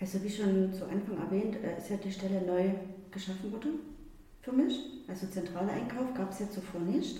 Also 0.03 0.21
wie 0.21 0.29
schon 0.29 0.73
zu 0.73 0.83
Anfang 0.83 1.17
erwähnt, 1.17 1.55
äh, 1.63 1.77
ist 1.77 1.89
ja 1.89 1.95
die 1.95 2.11
Stelle 2.11 2.41
neu 2.41 2.71
geschaffen 3.09 3.53
worden 3.53 3.79
für 4.41 4.51
mich. 4.51 4.77
Also 5.07 5.27
zentraler 5.27 5.71
Einkauf 5.71 6.13
gab 6.13 6.29
es 6.29 6.39
ja 6.39 6.49
zuvor 6.49 6.81
nicht. 6.81 7.19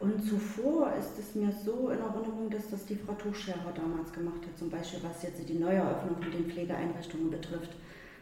Und 0.00 0.26
zuvor 0.26 0.90
ist 0.98 1.18
es 1.18 1.34
mir 1.34 1.52
so 1.52 1.90
in 1.90 1.98
Erinnerung, 1.98 2.48
dass 2.48 2.70
das 2.70 2.86
die 2.86 2.94
Frau 2.94 3.12
Tuchscherer 3.12 3.74
damals 3.74 4.10
gemacht 4.10 4.40
hat, 4.40 4.56
zum 4.56 4.70
Beispiel 4.70 5.00
was 5.02 5.22
jetzt 5.22 5.46
die 5.46 5.58
Neueröffnung 5.58 6.22
von 6.22 6.32
den 6.32 6.50
Pflegeeinrichtungen 6.50 7.30
betrifft. 7.30 7.72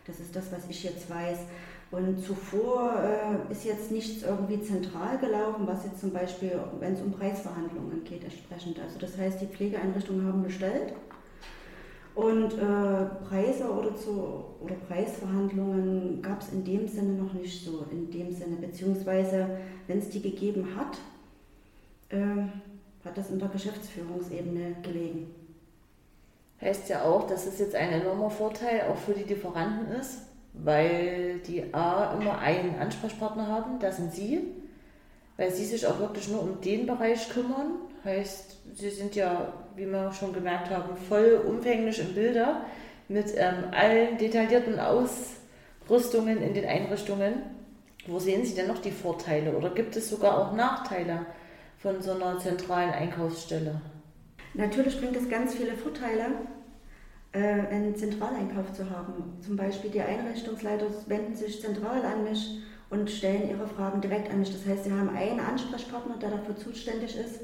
Das 0.05 0.19
ist 0.19 0.35
das, 0.35 0.51
was 0.51 0.69
ich 0.69 0.83
jetzt 0.83 1.09
weiß. 1.09 1.39
Und 1.93 2.21
zuvor 2.21 2.93
äh, 3.05 3.53
ist 3.53 3.65
jetzt 3.65 3.93
nichts 3.93 4.25
irgendwie 4.25 4.61
zentral 4.63 5.17
gelaufen, 5.19 5.65
was 5.65 5.85
jetzt 5.85 6.01
zum 6.01 6.11
Beispiel, 6.11 6.59
wenn 6.81 6.95
es 6.95 7.03
um 7.03 7.13
Preisverhandlungen 7.13 8.03
geht, 8.03 8.25
entsprechend. 8.25 8.81
Also 8.81 8.99
das 8.99 9.17
heißt, 9.17 9.41
die 9.41 9.47
Pflegeeinrichtungen 9.47 10.27
haben 10.27 10.43
bestellt 10.43 10.93
und 12.17 12.55
äh, 12.55 13.27
Preise 13.29 13.71
oder, 13.71 13.95
zu, 13.95 14.43
oder 14.63 14.75
Preisverhandlungen 14.89 16.23
gab 16.23 16.41
es 16.41 16.51
in 16.51 16.65
dem 16.65 16.89
Sinne 16.89 17.23
noch 17.23 17.35
nicht 17.35 17.63
so, 17.63 17.85
in 17.91 18.11
dem 18.11 18.33
Sinne, 18.33 18.57
beziehungsweise 18.57 19.47
wenn 19.87 19.99
es 19.99 20.09
die 20.09 20.23
gegeben 20.23 20.67
hat, 20.75 20.99
äh, 22.09 22.47
hat 23.05 23.19
das 23.19 23.31
in 23.31 23.39
der 23.39 23.49
Geschäftsführungsebene 23.49 24.77
gelegen. 24.83 25.27
Heißt 26.59 26.89
ja 26.89 27.05
auch, 27.05 27.27
dass 27.27 27.47
es 27.47 27.59
jetzt 27.59 27.75
ein 27.75 27.93
enormer 27.93 28.31
Vorteil 28.31 28.87
auch 28.91 28.97
für 28.97 29.13
die 29.13 29.25
Lieferanten 29.25 29.95
ist, 29.95 30.23
weil 30.55 31.41
die 31.41 31.75
A 31.75 32.15
immer 32.19 32.39
einen 32.39 32.77
Ansprechpartner 32.79 33.47
haben, 33.47 33.79
das 33.79 33.99
sind 33.99 34.15
Sie, 34.15 34.41
weil 35.37 35.53
Sie 35.53 35.67
sich 35.67 35.87
auch 35.87 35.99
wirklich 35.99 36.31
nur 36.31 36.41
um 36.41 36.63
den 36.63 36.87
Bereich 36.87 37.29
kümmern. 37.29 37.73
Heißt, 38.07 38.59
Sie 38.75 38.91
sind 38.91 39.17
ja, 39.17 39.53
wie 39.75 39.85
wir 39.85 40.13
schon 40.13 40.33
gemerkt 40.33 40.71
haben, 40.71 40.97
voll 41.09 41.43
umfänglich 41.45 41.99
im 41.99 42.15
Bilder 42.15 42.65
mit 43.09 43.35
ähm, 43.35 43.65
allen 43.73 44.17
detaillierten 44.17 44.79
Ausrüstungen 44.79 46.41
in 46.41 46.55
den 46.55 46.67
Einrichtungen. 46.67 47.43
Wo 48.07 48.21
sehen 48.21 48.45
Sie 48.45 48.55
denn 48.55 48.69
noch 48.69 48.79
die 48.79 48.93
Vorteile 48.93 49.57
oder 49.57 49.71
gibt 49.71 49.97
es 49.97 50.09
sogar 50.09 50.39
auch 50.39 50.55
Nachteile 50.55 51.27
von 51.79 52.01
so 52.01 52.13
einer 52.13 52.39
zentralen 52.39 52.91
Einkaufsstelle? 52.91 53.81
Natürlich 54.55 55.01
bringt 55.01 55.17
es 55.17 55.29
ganz 55.29 55.57
viele 55.57 55.75
Vorteile, 55.75 56.27
äh, 57.33 57.39
einen 57.41 57.97
Zentraleinkauf 57.97 58.73
zu 58.73 58.89
haben. 58.89 59.37
Zum 59.45 59.57
Beispiel 59.57 59.91
die 59.91 60.01
Einrichtungsleiter 60.01 60.87
wenden 61.09 61.35
sich 61.35 61.61
zentral 61.61 62.05
an 62.05 62.23
mich 62.23 62.61
und 62.89 63.11
stellen 63.11 63.51
ihre 63.51 63.67
Fragen 63.67 64.01
direkt 64.01 64.31
an 64.31 64.39
mich. 64.39 64.53
Das 64.53 64.65
heißt, 64.65 64.85
sie 64.85 64.93
haben 64.93 65.09
einen 65.09 65.41
Ansprechpartner, 65.41 66.19
der 66.19 66.31
dafür 66.31 66.57
zuständig 66.57 67.17
ist 67.17 67.41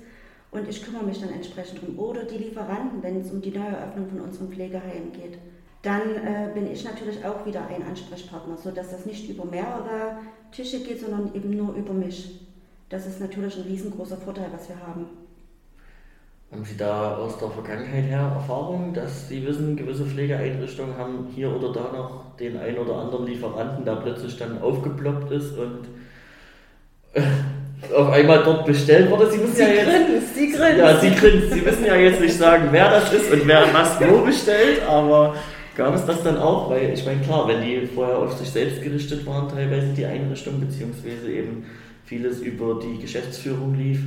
und 0.53 0.69
ich 0.69 0.83
kümmere 0.85 1.05
mich 1.05 1.21
dann 1.21 1.31
entsprechend 1.31 1.83
drum. 1.83 1.99
Oder 1.99 2.25
die 2.25 2.37
Lieferanten, 2.37 3.03
wenn 3.03 3.21
es 3.21 3.31
um 3.31 3.41
die 3.41 3.51
Neueröffnung 3.51 4.09
von 4.09 4.21
unserem 4.21 4.49
Pflegeheim 4.53 5.11
geht. 5.13 5.39
Dann 5.81 6.03
äh, 6.15 6.51
bin 6.55 6.71
ich 6.71 6.85
natürlich 6.85 7.25
auch 7.25 7.45
wieder 7.45 7.67
ein 7.67 7.83
Ansprechpartner, 7.83 8.57
sodass 8.57 8.91
das 8.91 9.07
nicht 9.07 9.29
über 9.29 9.45
mehrere 9.45 10.19
Tische 10.53 10.81
geht, 10.81 11.01
sondern 11.01 11.35
eben 11.35 11.57
nur 11.57 11.75
über 11.75 11.93
mich. 11.93 12.39
Das 12.89 13.07
ist 13.07 13.21
natürlich 13.21 13.57
ein 13.57 13.65
riesengroßer 13.65 14.19
Vorteil, 14.19 14.49
was 14.53 14.69
wir 14.69 14.79
haben. 14.79 15.07
Haben 16.53 16.65
Sie 16.67 16.77
da 16.77 17.17
aus 17.17 17.39
der 17.39 17.49
Vergangenheit 17.49 18.05
her 18.05 18.31
Erfahrung, 18.35 18.93
dass 18.93 19.29
Sie 19.29 19.45
wissen, 19.47 19.75
gewisse 19.75 20.05
Pflegeeinrichtungen 20.05 20.99
haben 20.99 21.29
hier 21.35 21.51
oder 21.51 21.73
da 21.73 21.91
noch 21.91 22.37
den 22.37 22.59
einen 22.59 22.77
oder 22.77 22.97
anderen 22.97 23.27
Lieferanten, 23.27 23.87
der 23.87 23.97
plötzlich 23.97 24.37
dann 24.37 24.61
aufgeploppt 24.61 25.33
ist 25.33 25.57
und 25.57 25.89
äh, 27.15 27.23
auf 27.95 28.11
einmal 28.11 28.43
dort 28.45 28.67
bestellt 28.67 29.11
wurde? 29.11 29.31
Sie 29.31 29.39
müssen 29.39 29.55
sie 29.55 29.63
ja 29.63 29.69
jetzt. 29.69 29.87
Grinst, 29.87 30.35
sie 30.35 30.53
grinst. 30.53 30.79
Ja, 30.79 31.01
Sie 31.01 31.11
grinst. 31.15 31.53
Sie 31.53 31.61
müssen 31.61 31.85
ja 31.85 31.97
jetzt 31.97 32.21
nicht 32.21 32.37
sagen, 32.37 32.69
wer 32.71 32.91
das 32.91 33.13
ist 33.13 33.33
und 33.33 33.47
wer 33.47 33.65
was 33.73 34.01
wo 34.01 34.19
bestellt, 34.19 34.83
aber 34.89 35.35
gab 35.77 35.95
es 35.95 36.05
das 36.05 36.23
dann 36.23 36.39
auch? 36.39 36.71
Weil 36.71 36.93
ich 36.93 37.05
meine, 37.05 37.21
klar, 37.21 37.49
wenn 37.49 37.63
die 37.63 37.87
vorher 37.87 38.19
auf 38.19 38.33
sich 38.37 38.51
selbst 38.51 38.83
gerichtet 38.83 39.27
waren, 39.27 39.49
teilweise 39.49 39.89
die 39.89 40.07
Einrichtung, 40.07 40.61
beziehungsweise 40.61 41.31
eben 41.31 41.67
vieles 42.05 42.41
über 42.41 42.81
die 42.81 43.01
Geschäftsführung 43.01 43.75
lief, 43.75 44.01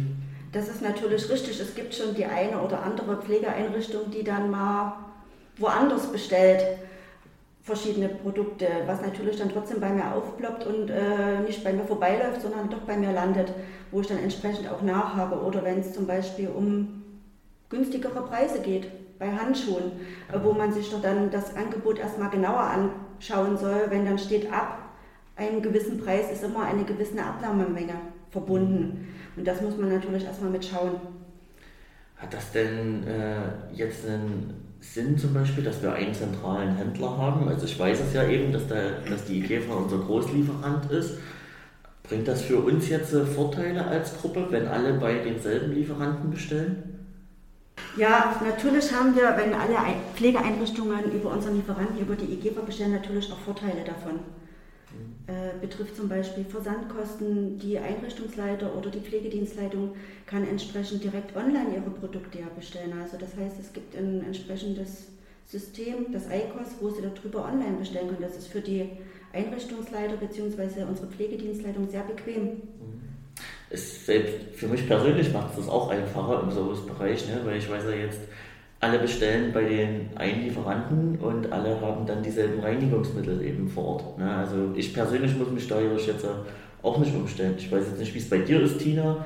das 0.52 0.70
ist 0.70 0.82
natürlich 0.82 1.30
richtig. 1.30 1.60
Es 1.60 1.76
gibt 1.76 1.94
schon 1.94 2.16
die 2.16 2.24
eine 2.24 2.58
oder 2.62 2.82
andere 2.82 3.18
Pflegeeinrichtung, 3.18 4.10
die 4.10 4.24
dann 4.24 4.50
mal 4.50 4.94
woanders 5.58 6.10
bestellt 6.10 6.64
verschiedene 7.66 8.10
Produkte, 8.10 8.68
was 8.86 9.02
natürlich 9.02 9.38
dann 9.38 9.50
trotzdem 9.50 9.80
bei 9.80 9.90
mir 9.90 10.14
aufploppt 10.14 10.68
und 10.68 10.92
äh, 10.92 11.40
nicht 11.40 11.64
bei 11.64 11.74
mir 11.74 11.84
vorbeiläuft, 11.84 12.44
sondern 12.44 12.70
doch 12.70 12.82
bei 12.82 12.96
mir 12.96 13.12
landet, 13.12 13.52
wo 13.92 14.02
ich 14.02 14.08
dann 14.08 14.20
entsprechend 14.20 14.70
auch 14.72 14.84
nachhabe. 14.84 15.42
Oder 15.42 15.64
wenn 15.64 15.80
es 15.80 15.92
zum 15.92 16.06
Beispiel 16.06 16.48
um 16.48 17.04
günstigere 17.70 18.22
Preise 18.22 18.62
geht, 18.62 18.88
bei 19.18 19.32
Handschuhen, 19.32 19.94
äh, 20.32 20.38
wo 20.44 20.54
man 20.54 20.74
sich 20.74 20.92
doch 20.92 21.02
dann 21.02 21.32
das 21.32 21.56
Angebot 21.56 21.98
erstmal 21.98 22.30
genauer 22.30 22.70
anschauen 23.18 23.58
soll, 23.58 23.88
wenn 23.90 24.06
dann 24.06 24.20
steht 24.20 24.54
ab 24.54 24.86
einem 25.36 25.62
gewissen 25.62 26.00
Preis 26.00 26.32
ist 26.32 26.44
immer 26.44 26.66
eine 26.66 26.84
gewisse 26.84 27.22
Abnahmemenge 27.22 27.96
verbunden. 28.30 29.08
Und 29.36 29.46
das 29.46 29.60
muss 29.62 29.76
man 29.76 29.90
natürlich 29.90 30.24
erstmal 30.24 30.52
mitschauen. 30.52 30.96
Hat 32.18 32.34
das 32.34 32.52
denn 32.52 33.06
äh, 33.08 33.74
jetzt 33.74 34.08
einen 34.08 34.65
Sinn 34.94 35.18
zum 35.18 35.34
Beispiel, 35.34 35.64
dass 35.64 35.82
wir 35.82 35.94
einen 35.94 36.14
zentralen 36.14 36.76
Händler 36.76 37.18
haben? 37.18 37.48
Also 37.48 37.66
ich 37.66 37.78
weiß 37.78 38.00
es 38.00 38.14
ja 38.14 38.28
eben, 38.28 38.54
dass, 38.54 38.68
der, 38.68 39.02
dass 39.10 39.26
die 39.26 39.40
IKEA 39.40 39.74
unser 39.74 39.98
Großlieferant 39.98 40.92
ist. 40.92 41.18
Bringt 42.04 42.28
das 42.28 42.44
für 42.44 42.60
uns 42.60 42.88
jetzt 42.90 43.14
äh, 43.14 43.26
Vorteile 43.26 43.86
als 43.86 44.16
Gruppe, 44.18 44.48
wenn 44.52 44.68
alle 44.68 44.94
bei 44.94 45.16
denselben 45.16 45.74
Lieferanten 45.74 46.30
bestellen? 46.30 47.08
Ja, 47.98 48.40
natürlich 48.46 48.94
haben 48.94 49.16
wir, 49.16 49.36
wenn 49.38 49.54
alle 49.54 49.78
Pflegeeinrichtungen 50.16 51.12
über 51.12 51.32
unseren 51.32 51.56
Lieferanten, 51.56 51.98
über 51.98 52.16
die 52.16 52.34
IGEFA 52.34 52.62
bestellen, 52.62 52.92
natürlich 52.92 53.32
auch 53.32 53.40
Vorteile 53.40 53.84
davon. 53.86 54.20
Äh, 55.28 55.60
betrifft 55.60 55.96
zum 55.96 56.08
Beispiel 56.08 56.46
Versandkosten. 56.46 57.58
Die 57.58 57.80
Einrichtungsleiter 57.80 58.76
oder 58.76 58.92
die 58.92 59.00
Pflegedienstleitung 59.00 59.96
kann 60.28 60.48
entsprechend 60.48 61.04
direkt 61.04 61.36
online 61.36 61.74
ihre 61.74 61.90
Produkte 61.90 62.40
ja 62.40 62.46
bestellen. 62.56 62.94
Also 63.02 63.18
das 63.18 63.36
heißt, 63.36 63.60
es 63.60 63.74
gibt 63.74 63.98
ein 63.98 64.24
entsprechendes 64.24 65.08
System, 65.48 66.12
das 66.12 66.26
ICOS, 66.26 66.76
wo 66.80 66.90
sie 66.92 67.02
darüber 67.02 67.44
online 67.46 67.78
bestellen 67.80 68.10
können. 68.10 68.22
Das 68.22 68.38
ist 68.38 68.50
für 68.50 68.62
die 68.62 68.88
Einrichtungsleiter 69.34 70.16
bzw. 70.18 70.84
unsere 70.88 71.08
Pflegedienstleitung 71.08 71.90
sehr 71.90 72.04
bequem. 72.04 72.62
Ist 73.72 74.02
mhm. 74.02 74.06
selbst 74.06 74.34
für 74.54 74.68
mich 74.68 74.88
persönlich 74.88 75.34
macht 75.34 75.52
es 75.52 75.56
das 75.58 75.70
auch 75.70 75.90
einfacher 75.90 76.44
im 76.44 76.52
Servicebereich, 76.52 77.28
ne? 77.30 77.42
weil 77.44 77.58
ich 77.58 77.68
weiß 77.68 77.84
ja 77.86 77.96
jetzt, 77.96 78.20
alle 78.86 79.00
bestellen 79.00 79.52
bei 79.52 79.64
den 79.64 80.10
einen 80.16 80.44
Lieferanten 80.44 81.18
und 81.18 81.52
alle 81.52 81.82
haben 81.82 82.06
dann 82.06 82.22
dieselben 82.22 82.60
Reinigungsmittel 82.60 83.44
eben 83.44 83.68
vor 83.68 83.86
Ort. 83.86 84.20
Ne? 84.20 84.32
Also 84.32 84.72
ich 84.76 84.94
persönlich 84.94 85.36
muss 85.38 85.50
mich 85.50 85.64
steuerisch 85.64 86.08
jetzt 86.08 86.26
auch 86.84 86.98
nicht 87.00 87.16
umstellen. 87.16 87.56
Ich 87.58 87.72
weiß 87.72 87.84
jetzt 87.90 88.00
nicht, 88.00 88.14
wie 88.14 88.20
es 88.20 88.30
bei 88.30 88.38
dir 88.38 88.62
ist, 88.62 88.78
Tina, 88.78 89.26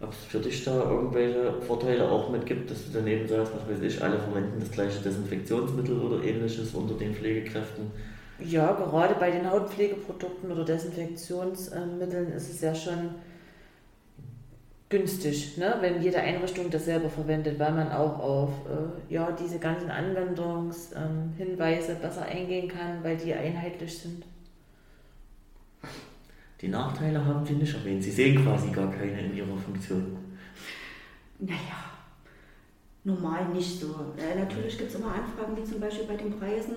ob 0.00 0.12
es 0.12 0.18
für 0.28 0.38
dich 0.38 0.64
da 0.64 0.88
irgendwelche 0.88 1.54
Vorteile 1.66 2.08
auch 2.08 2.30
mit 2.30 2.46
gibt, 2.46 2.70
dass 2.70 2.86
du 2.86 2.90
daneben 2.94 3.26
sagst, 3.26 3.52
was 3.52 3.68
weiß 3.68 3.82
ich, 3.82 4.02
alle 4.02 4.18
verwenden 4.18 4.60
das 4.60 4.70
gleiche 4.70 5.02
Desinfektionsmittel 5.02 5.98
oder 5.98 6.22
ähnliches 6.24 6.72
unter 6.72 6.94
den 6.94 7.12
Pflegekräften. 7.12 7.90
Ja, 8.38 8.72
gerade 8.72 9.16
bei 9.18 9.32
den 9.32 9.50
Hautpflegeprodukten 9.50 10.52
oder 10.52 10.64
Desinfektionsmitteln 10.64 12.32
ist 12.32 12.48
es 12.48 12.60
ja 12.60 12.74
schon 12.74 13.10
günstig, 14.90 15.56
ne? 15.56 15.76
wenn 15.80 16.02
jede 16.02 16.18
Einrichtung 16.18 16.68
dasselbe 16.68 17.08
verwendet, 17.08 17.58
weil 17.58 17.72
man 17.72 17.90
auch 17.92 18.18
auf 18.18 18.50
äh, 18.66 19.14
ja, 19.14 19.32
diese 19.32 19.58
ganzen 19.60 19.90
Anwendungshinweise 19.90 21.92
ähm, 21.92 21.98
besser 22.02 22.26
eingehen 22.26 22.68
kann, 22.68 23.02
weil 23.02 23.16
die 23.16 23.32
einheitlich 23.32 23.96
sind. 23.96 24.26
Die 26.60 26.68
Nachteile 26.68 27.24
haben 27.24 27.46
Sie 27.46 27.54
nicht 27.54 27.72
erwähnt. 27.72 28.02
Sie 28.02 28.10
sehen 28.10 28.44
quasi 28.44 28.68
gar 28.70 28.90
keine 28.90 29.20
in 29.20 29.36
Ihrer 29.36 29.56
Funktion. 29.56 30.18
Naja, 31.38 31.84
normal 33.04 33.48
nicht 33.48 33.80
so. 33.80 33.94
Äh, 34.18 34.38
natürlich 34.38 34.76
gibt 34.76 34.90
es 34.90 34.96
immer 34.96 35.14
Anfragen, 35.14 35.56
wie 35.56 35.64
zum 35.64 35.80
Beispiel 35.80 36.06
bei 36.06 36.16
den 36.16 36.36
Preisen 36.36 36.74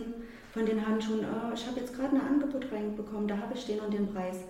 von 0.54 0.66
den 0.66 0.88
Handschuhen. 0.88 1.26
Oh, 1.26 1.54
ich 1.54 1.66
habe 1.66 1.80
jetzt 1.80 1.96
gerade 1.96 2.16
ein 2.16 2.22
Angebot 2.22 2.72
reinbekommen, 2.72 3.28
da 3.28 3.38
habe 3.38 3.56
ich 3.56 3.66
den 3.66 3.80
und 3.80 3.92
den 3.92 4.14
Preis. 4.14 4.42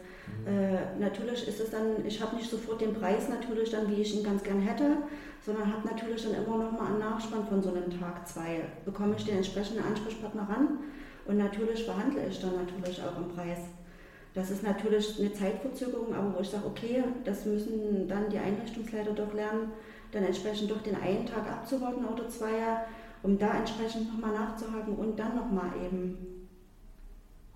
Äh, 0.46 1.00
natürlich 1.00 1.48
ist 1.48 1.60
es 1.60 1.72
dann, 1.72 2.06
ich 2.06 2.22
habe 2.22 2.36
nicht 2.36 2.50
sofort 2.50 2.82
den 2.82 2.94
Preis 2.94 3.30
natürlich 3.30 3.72
dann, 3.72 3.90
wie 3.90 4.02
ich 4.02 4.16
ihn 4.16 4.24
ganz 4.24 4.44
gern 4.44 4.60
hätte, 4.60 4.98
sondern 5.46 5.72
habe 5.72 5.88
natürlich 5.88 6.24
dann 6.24 6.44
immer 6.44 6.58
noch 6.58 6.72
mal 6.72 6.88
einen 6.88 7.00
Nachspann 7.00 7.46
von 7.48 7.62
so 7.62 7.70
einem 7.70 7.90
Tag 8.00 8.28
zwei. 8.28 8.62
Bekomme 8.86 9.16
ich 9.18 9.26
den 9.26 9.38
entsprechenden 9.38 9.84
Ansprechpartner 9.84 10.48
ran 10.50 10.80
und 11.26 11.38
natürlich 11.38 11.86
verhandle 11.86 12.28
ich 12.28 12.40
dann 12.42 12.56
natürlich 12.56 13.02
auch 13.02 13.18
im 13.18 13.30
Preis. 13.30 13.60
Das 14.34 14.50
ist 14.50 14.64
natürlich 14.64 15.20
eine 15.20 15.32
Zeitverzögerung, 15.32 16.14
aber 16.14 16.36
wo 16.36 16.42
ich 16.42 16.50
sage, 16.50 16.66
okay, 16.66 17.04
das 17.24 17.46
müssen 17.46 18.08
dann 18.08 18.30
die 18.30 18.40
Einrichtungsleiter 18.40 19.12
doch 19.12 19.34
lernen, 19.34 19.72
dann 20.12 20.24
entsprechend 20.24 20.72
doch 20.72 20.82
den 20.82 20.96
einen 20.96 21.26
Tag 21.26 21.50
abzuwarten 21.50 22.06
oder 22.06 22.28
zwei, 22.30 22.52
um 23.22 23.38
da 23.38 23.58
entsprechend 23.58 24.12
nochmal 24.12 24.38
nachzuhaken 24.38 24.96
und 24.96 25.18
dann 25.18 25.36
nochmal 25.36 25.72
eben 25.86 26.33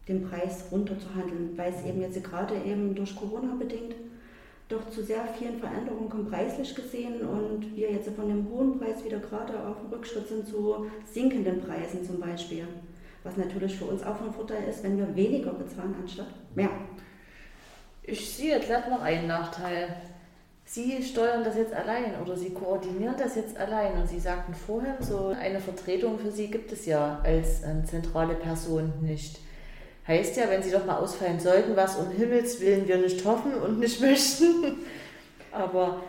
den 0.08 0.28
Preis 0.28 0.66
runterzuhandeln, 0.72 1.58
weil 1.58 1.74
es 1.74 1.86
eben 1.86 2.02
jetzt 2.02 2.24
gerade 2.24 2.56
eben 2.66 2.96
durch 2.96 3.16
Corona 3.16 3.56
bedingt 3.56 3.96
doch 4.70 4.90
zu 4.90 5.02
sehr 5.02 5.26
vielen 5.38 5.60
Veränderungen 5.60 6.10
kommt 6.10 6.30
preislich 6.30 6.76
gesehen 6.76 7.22
und 7.22 7.76
wir 7.76 7.92
jetzt 7.92 8.10
von 8.10 8.28
dem 8.28 8.50
hohen 8.50 8.78
Preis 8.78 9.04
wieder 9.04 9.20
gerade 9.20 9.66
auf 9.66 9.78
dem 9.80 9.90
Rückschritt 9.92 10.28
sind 10.28 10.48
zu 10.48 10.88
sinkenden 11.06 11.62
Preisen 11.62 12.06
zum 12.06 12.20
Beispiel. 12.20 12.68
was 13.24 13.36
natürlich 13.36 13.76
für 13.76 13.86
uns 13.86 14.04
auch 14.04 14.16
von 14.16 14.32
Vorteil 14.32 14.70
ist, 14.70 14.84
wenn 14.84 14.98
wir 14.98 15.14
weniger 15.14 15.52
bezahlen 15.52 15.94
anstatt 16.00 16.28
mehr. 16.56 16.70
Ich 18.04 18.36
sehe 18.36 18.58
glatt 18.62 18.90
noch 18.90 19.02
einen 19.02 19.28
Nachteil. 19.28 19.98
Sie 20.64 21.04
steuern 21.04 21.44
das 21.44 21.58
jetzt 21.58 21.74
allein 21.74 22.22
oder 22.22 22.38
Sie 22.38 22.52
koordinieren 22.52 23.16
das 23.18 23.36
jetzt 23.36 23.58
allein. 23.58 24.00
Und 24.00 24.08
Sie 24.08 24.20
sagten 24.20 24.54
vorhin, 24.54 24.94
so 25.02 25.28
eine 25.28 25.60
Vertretung 25.60 26.20
für 26.20 26.32
Sie 26.32 26.50
gibt 26.50 26.72
es 26.72 26.86
ja 26.86 27.20
als 27.24 27.64
ähm, 27.64 27.86
zentrale 27.86 28.36
Person 28.36 28.94
nicht. 29.02 29.40
Heißt 30.08 30.38
ja, 30.38 30.50
wenn 30.50 30.64
Sie 30.64 30.72
doch 30.72 30.86
mal 30.86 30.98
ausfallen 30.98 31.40
sollten, 31.40 31.76
was 31.76 31.98
um 31.98 32.10
Himmels 32.12 32.62
Willen 32.62 32.88
wir 32.88 32.98
nicht 32.98 33.24
hoffen 33.26 33.54
und 33.56 33.80
nicht 33.80 34.00
möchten. 34.02 34.78
Aber 35.52 36.02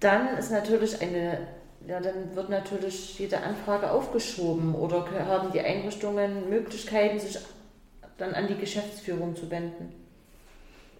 dann 0.00 0.38
ist 0.38 0.52
natürlich 0.52 1.00
eine, 1.02 1.48
ja, 1.86 2.00
dann 2.00 2.34
wird 2.36 2.48
natürlich 2.48 3.18
jede 3.18 3.40
Anfrage 3.40 3.90
aufgeschoben 3.90 4.74
oder 4.74 5.04
haben 5.26 5.50
die 5.52 5.60
Einrichtungen 5.60 6.48
Möglichkeiten, 6.48 7.18
sich 7.18 7.38
dann 8.18 8.34
an 8.34 8.46
die 8.46 8.56
Geschäftsführung 8.56 9.34
zu 9.34 9.50
wenden. 9.50 9.92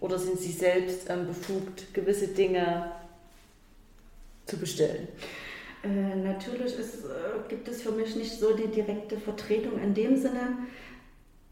Oder 0.01 0.17
sind 0.17 0.39
Sie 0.39 0.51
selbst 0.51 1.09
ähm, 1.09 1.27
befugt, 1.27 1.93
gewisse 1.93 2.29
Dinge 2.29 2.91
zu 4.45 4.57
bestellen? 4.57 5.07
Äh, 5.83 6.15
natürlich 6.15 6.77
ist, 6.77 7.05
äh, 7.05 7.07
gibt 7.47 7.67
es 7.67 7.81
für 7.81 7.91
mich 7.91 8.15
nicht 8.15 8.39
so 8.39 8.53
die 8.53 8.67
direkte 8.67 9.17
Vertretung 9.17 9.81
in 9.81 9.93
dem 9.93 10.17
Sinne. 10.17 10.57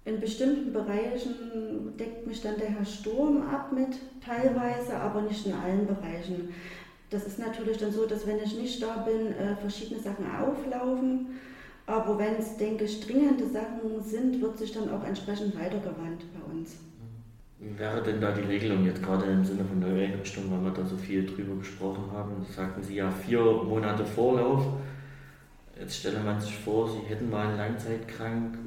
In 0.08 0.22
bestimmten 0.22 0.72
Bereichen 0.72 1.98
deckt 2.00 2.26
mich 2.26 2.42
dann 2.42 2.58
der 2.58 2.70
Herr 2.70 2.86
Sturm 2.86 3.42
ab 3.42 3.74
mit, 3.74 3.98
teilweise, 4.26 4.96
aber 4.96 5.24
nicht 5.24 5.46
in 5.46 5.52
allen 5.52 5.86
Bereichen. 5.86 6.48
Das 7.10 7.28
ist 7.28 7.40
natürlich 7.40 7.78
dann 7.78 7.92
so, 7.92 8.06
dass 8.06 8.26
wenn 8.26 8.40
ich 8.40 8.58
nicht 8.58 8.82
da 8.82 9.06
bin, 9.06 9.34
äh, 9.34 9.54
verschiedene 9.58 10.00
Sachen 10.00 10.26
auflaufen. 10.26 11.28
Aber 11.86 12.18
wenn 12.20 12.36
es, 12.36 12.56
denke 12.56 12.86
ich, 12.86 13.06
dringende 13.06 13.48
Sachen 13.48 14.02
sind, 14.02 14.42
wird 14.42 14.58
sich 14.58 14.72
dann 14.72 14.90
auch 14.90 15.04
entsprechend 15.04 15.60
weitergewandt 15.60 16.24
bei 16.34 16.54
uns. 16.54 16.78
Wie 17.60 17.78
wäre 17.78 18.02
denn 18.02 18.22
da 18.22 18.32
die 18.32 18.48
Regelung 18.48 18.86
jetzt 18.86 19.04
gerade 19.04 19.26
im 19.26 19.44
Sinne 19.44 19.66
von 19.66 19.80
Neueinrichtung, 19.82 20.46
weil 20.50 20.64
wir 20.64 20.72
da 20.72 20.86
so 20.86 20.96
viel 20.96 21.26
drüber 21.26 21.58
gesprochen 21.58 22.10
haben? 22.14 22.46
Sagten 22.50 22.82
Sie 22.82 22.96
ja 22.96 23.12
vier 23.12 23.42
Monate 23.42 24.06
Vorlauf. 24.06 24.68
Jetzt 25.78 25.98
stelle 25.98 26.22
man 26.22 26.40
sich 26.40 26.56
vor, 26.58 26.90
Sie 26.90 27.06
hätten 27.10 27.30
mal 27.30 27.48
einen 27.48 27.58
Langzeitkrank. 27.58 28.58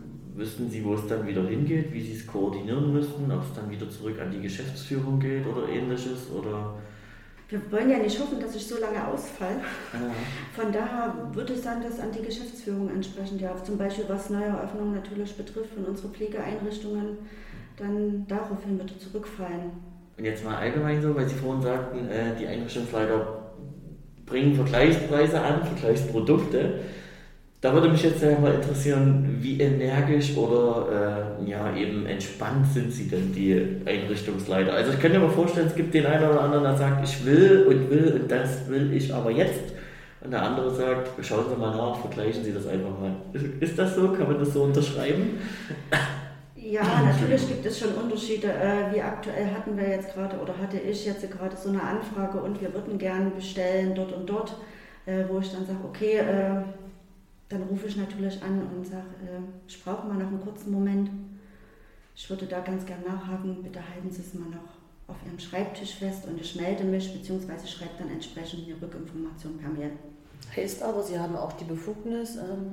Wüssten 0.40 0.70
Sie, 0.70 0.82
wo 0.82 0.94
es 0.94 1.06
dann 1.06 1.26
wieder 1.26 1.46
hingeht, 1.46 1.92
wie 1.92 2.00
Sie 2.00 2.14
es 2.14 2.26
koordinieren 2.26 2.94
müssten, 2.94 3.30
ob 3.30 3.42
es 3.42 3.52
dann 3.54 3.70
wieder 3.70 3.90
zurück 3.90 4.18
an 4.22 4.30
die 4.30 4.40
Geschäftsführung 4.40 5.20
geht 5.20 5.46
oder 5.46 5.68
ähnliches? 5.68 6.30
Oder 6.34 6.76
wir 7.50 7.60
wollen 7.70 7.90
ja 7.90 7.98
nicht 7.98 8.18
hoffen, 8.18 8.40
dass 8.40 8.56
ich 8.56 8.66
so 8.66 8.80
lange 8.80 9.06
ausfall. 9.06 9.56
Ja. 9.92 10.00
Von 10.54 10.72
daher 10.72 11.14
würde 11.34 11.52
ich 11.52 11.60
sagen, 11.60 11.82
dass 11.82 12.00
an 12.00 12.10
die 12.10 12.24
Geschäftsführung 12.24 12.88
entsprechend, 12.88 13.42
ja, 13.42 13.54
zum 13.62 13.76
Beispiel 13.76 14.06
was 14.08 14.30
Neueröffnungen 14.30 14.94
natürlich 14.94 15.36
betrifft 15.36 15.74
von 15.74 15.84
unseren 15.84 16.10
Pflegeeinrichtungen, 16.14 17.18
dann 17.76 18.24
daraufhin 18.26 18.78
bitte 18.78 18.98
zurückfallen. 18.98 19.72
Und 20.16 20.24
jetzt 20.24 20.42
mal 20.42 20.56
allgemein 20.56 21.02
so, 21.02 21.14
weil 21.14 21.28
Sie 21.28 21.34
vorhin 21.34 21.60
sagten, 21.60 22.08
äh, 22.08 22.34
die 22.40 22.46
Einrichtungsleiter 22.46 23.52
bringen 24.24 24.54
Vergleichspreise 24.54 25.38
an, 25.38 25.66
Vergleichsprodukte. 25.66 26.80
Da 27.60 27.74
würde 27.74 27.90
mich 27.90 28.02
jetzt 28.02 28.22
mal 28.22 28.54
interessieren, 28.54 29.36
wie 29.40 29.60
energisch 29.60 30.34
oder 30.34 31.36
äh, 31.38 31.50
ja 31.50 31.76
eben 31.76 32.06
entspannt 32.06 32.66
sind 32.72 32.90
Sie 32.90 33.06
denn, 33.06 33.34
die 33.34 33.82
Einrichtungsleiter? 33.84 34.72
Also 34.72 34.92
ich 34.92 34.98
könnte 34.98 35.18
mir 35.18 35.28
vorstellen, 35.28 35.66
es 35.66 35.74
gibt 35.74 35.92
den 35.92 36.06
einen 36.06 36.30
oder 36.30 36.40
anderen, 36.40 36.64
der 36.64 36.76
sagt, 36.76 37.06
ich 37.06 37.26
will 37.26 37.66
und 37.68 37.90
will 37.90 38.18
und 38.18 38.30
das 38.30 38.66
will 38.70 38.94
ich 38.94 39.12
aber 39.12 39.30
jetzt. 39.30 39.74
Und 40.22 40.30
der 40.30 40.42
andere 40.42 40.74
sagt, 40.74 41.10
schauen 41.22 41.44
Sie 41.50 41.56
mal 41.56 41.76
nach, 41.76 42.00
vergleichen 42.00 42.42
Sie 42.42 42.52
das 42.52 42.66
einfach 42.66 42.98
mal. 42.98 43.14
Ist 43.60 43.78
das 43.78 43.94
so? 43.94 44.08
Kann 44.08 44.28
man 44.28 44.38
das 44.38 44.54
so 44.54 44.62
unterschreiben? 44.62 45.38
Ja, 46.56 46.82
natürlich 47.04 47.46
gibt 47.46 47.66
es 47.66 47.78
schon 47.78 47.92
Unterschiede. 47.94 48.48
Äh, 48.48 48.94
wie 48.94 49.02
aktuell 49.02 49.46
hatten 49.54 49.76
wir 49.76 49.88
jetzt 49.88 50.14
gerade 50.14 50.38
oder 50.38 50.56
hatte 50.56 50.78
ich 50.78 51.04
jetzt 51.04 51.30
gerade 51.30 51.56
so 51.56 51.68
eine 51.68 51.82
Anfrage 51.82 52.38
und 52.38 52.60
wir 52.60 52.72
würden 52.72 52.96
gerne 52.96 53.30
bestellen 53.30 53.94
dort 53.94 54.12
und 54.12 54.28
dort, 54.28 54.56
äh, 55.04 55.24
wo 55.28 55.40
ich 55.40 55.50
dann 55.52 55.66
sage, 55.66 55.80
okay, 55.84 56.18
äh, 56.18 56.62
dann 57.50 57.64
rufe 57.64 57.88
ich 57.88 57.96
natürlich 57.96 58.42
an 58.42 58.62
und 58.62 58.86
sage, 58.86 59.04
ich 59.68 59.84
brauche 59.84 60.06
mal 60.06 60.16
noch 60.16 60.28
einen 60.28 60.40
kurzen 60.40 60.72
Moment. 60.72 61.10
Ich 62.16 62.30
würde 62.30 62.46
da 62.46 62.60
ganz 62.60 62.86
gerne 62.86 63.04
nachhaken, 63.06 63.62
bitte 63.62 63.80
halten 63.86 64.10
Sie 64.10 64.22
es 64.22 64.34
mal 64.34 64.48
noch 64.48 64.70
auf 65.08 65.16
Ihrem 65.26 65.38
Schreibtisch 65.38 65.96
fest 65.96 66.26
und 66.26 66.40
ich 66.40 66.56
melde 66.56 66.84
mich 66.84 67.12
bzw. 67.12 67.66
schreibe 67.66 67.92
dann 67.98 68.10
entsprechend 68.10 68.66
eine 68.66 68.80
Rückinformation 68.80 69.58
per 69.58 69.68
Mail. 69.68 69.90
Heißt 70.56 70.82
aber, 70.82 71.02
Sie 71.02 71.18
haben 71.18 71.36
auch 71.36 71.52
die 71.52 71.64
Befugnis, 71.64 72.36
ähm 72.36 72.72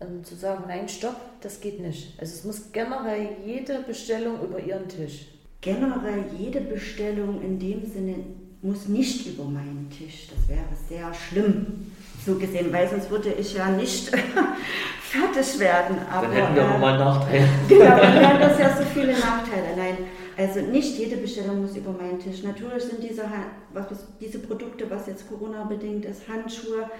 ähm, 0.00 0.22
zu 0.24 0.34
sagen, 0.34 0.64
nein, 0.68 0.88
stopp, 0.88 1.16
das 1.40 1.60
geht 1.60 1.80
nicht. 1.80 2.20
Also 2.20 2.34
es 2.34 2.44
muss 2.44 2.72
generell 2.72 3.28
jede 3.44 3.80
Bestellung 3.80 4.42
über 4.42 4.60
Ihren 4.60 4.88
Tisch. 4.88 5.28
Generell 5.62 6.24
jede 6.38 6.60
Bestellung 6.60 7.40
in 7.40 7.58
dem 7.58 7.84
Sinne 7.90 8.16
muss 8.60 8.88
nicht 8.88 9.26
über 9.26 9.44
meinen 9.44 9.88
Tisch. 9.90 10.28
Das 10.34 10.48
wäre 10.48 10.66
sehr 10.88 11.14
schlimm 11.14 11.86
so 12.26 12.34
gesehen, 12.34 12.72
weil 12.72 12.88
sonst 12.88 13.10
würde 13.10 13.32
ich 13.32 13.54
ja 13.54 13.68
nicht 13.68 14.10
fertig 15.00 15.58
werden. 15.58 15.98
Aber, 16.12 16.26
dann 16.26 16.36
hätten 16.36 16.54
wir 16.56 16.62
äh, 16.62 16.78
mal 16.78 16.98
Nachteile. 16.98 17.48
Genau, 17.68 17.84
dann 17.84 18.14
wären 18.20 18.40
das 18.40 18.58
ja 18.58 18.76
so 18.76 18.82
viele 18.92 19.12
Nachteile. 19.12 19.76
Nein, 19.76 19.96
also 20.36 20.60
nicht 20.60 20.98
jede 20.98 21.16
Bestellung 21.16 21.62
muss 21.62 21.76
über 21.76 21.92
meinen 21.92 22.18
Tisch. 22.18 22.42
Natürlich 22.42 22.82
sind 22.82 23.02
diese, 23.02 23.24
was, 23.72 23.86
diese 24.20 24.40
Produkte, 24.40 24.90
was 24.90 25.06
jetzt 25.06 25.28
Corona-bedingt 25.28 26.04
ist, 26.04 26.28
Handschuhe, 26.28 26.90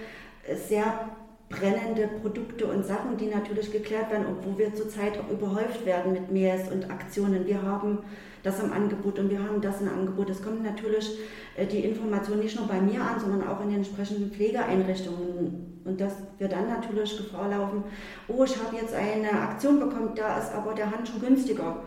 sehr 0.67 1.09
brennende 1.49 2.09
Produkte 2.21 2.65
und 2.65 2.85
Sachen, 2.85 3.17
die 3.17 3.27
natürlich 3.27 3.71
geklärt 3.71 4.11
werden 4.11 4.25
und 4.25 4.45
wo 4.45 4.57
wir 4.57 4.73
zurzeit 4.73 5.17
auch 5.17 5.31
überhäuft 5.31 5.85
werden 5.85 6.13
mit 6.13 6.31
Mails 6.31 6.69
und 6.71 6.89
Aktionen. 6.89 7.45
Wir 7.45 7.61
haben 7.61 7.99
das 8.47 8.63
im 8.63 8.71
Angebot 8.71 9.19
und 9.19 9.29
wir 9.29 9.43
haben 9.43 9.61
das 9.61 9.81
im 9.81 9.89
Angebot. 9.89 10.29
Es 10.29 10.41
kommt 10.41 10.63
natürlich 10.63 11.17
äh, 11.55 11.65
die 11.65 11.79
Information 11.79 12.39
nicht 12.39 12.57
nur 12.57 12.67
bei 12.67 12.79
mir 12.79 13.01
an, 13.01 13.19
sondern 13.19 13.47
auch 13.47 13.61
in 13.61 13.69
den 13.69 13.77
entsprechenden 13.77 14.31
Pflegeeinrichtungen. 14.31 15.81
Und 15.85 16.01
dass 16.01 16.13
wir 16.37 16.47
dann 16.47 16.67
natürlich 16.67 17.17
Gefahr 17.17 17.49
laufen, 17.49 17.83
oh, 18.27 18.43
ich 18.43 18.57
habe 18.57 18.75
jetzt 18.75 18.93
eine 18.93 19.31
Aktion 19.31 19.79
bekommen, 19.79 20.11
da 20.15 20.37
ist 20.37 20.53
aber 20.53 20.73
der 20.73 20.91
Handschuh 20.91 21.19
günstiger. 21.19 21.83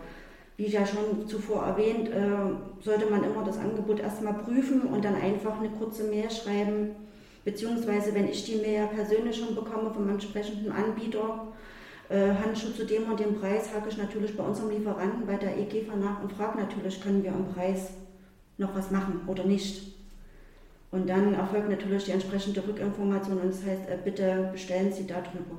Wie 0.56 0.66
ja 0.66 0.84
schon 0.84 1.26
zuvor 1.26 1.64
erwähnt, 1.64 2.08
äh, 2.10 2.82
sollte 2.82 3.10
man 3.10 3.24
immer 3.24 3.44
das 3.44 3.58
Angebot 3.58 4.00
erstmal 4.00 4.34
prüfen 4.34 4.82
und 4.82 5.04
dann 5.04 5.14
einfach 5.14 5.58
eine 5.58 5.70
kurze 5.70 6.04
Mail 6.04 6.30
schreiben, 6.30 6.90
Beziehungsweise, 7.44 8.14
wenn 8.14 8.28
ich 8.28 8.44
die 8.44 8.56
Mail 8.56 8.86
persönlich 8.94 9.38
schon 9.38 9.54
bekomme 9.54 9.90
vom 9.90 10.08
entsprechenden 10.08 10.70
Anbieter, 10.70 11.48
Handschuh 12.18 12.72
zu 12.72 12.84
dem 12.84 13.10
und 13.10 13.20
dem 13.20 13.38
Preis, 13.38 13.72
hake 13.72 13.88
ich 13.88 13.96
natürlich 13.96 14.36
bei 14.36 14.42
unserem 14.42 14.70
Lieferanten 14.70 15.26
bei 15.26 15.36
der 15.36 15.56
EGFA 15.56 15.94
nach 15.94 16.22
und 16.22 16.32
frage 16.32 16.58
natürlich, 16.58 17.00
können 17.00 17.22
wir 17.22 17.32
am 17.32 17.52
Preis 17.52 17.90
noch 18.58 18.74
was 18.74 18.90
machen 18.90 19.22
oder 19.26 19.44
nicht. 19.44 19.94
Und 20.90 21.08
dann 21.08 21.34
erfolgt 21.34 21.68
natürlich 21.68 22.04
die 22.04 22.10
entsprechende 22.10 22.66
Rückinformation 22.66 23.38
und 23.38 23.52
das 23.52 23.64
heißt, 23.64 23.88
äh, 23.88 23.98
bitte 24.02 24.48
bestellen 24.52 24.92
Sie 24.92 25.06
darüber. 25.06 25.56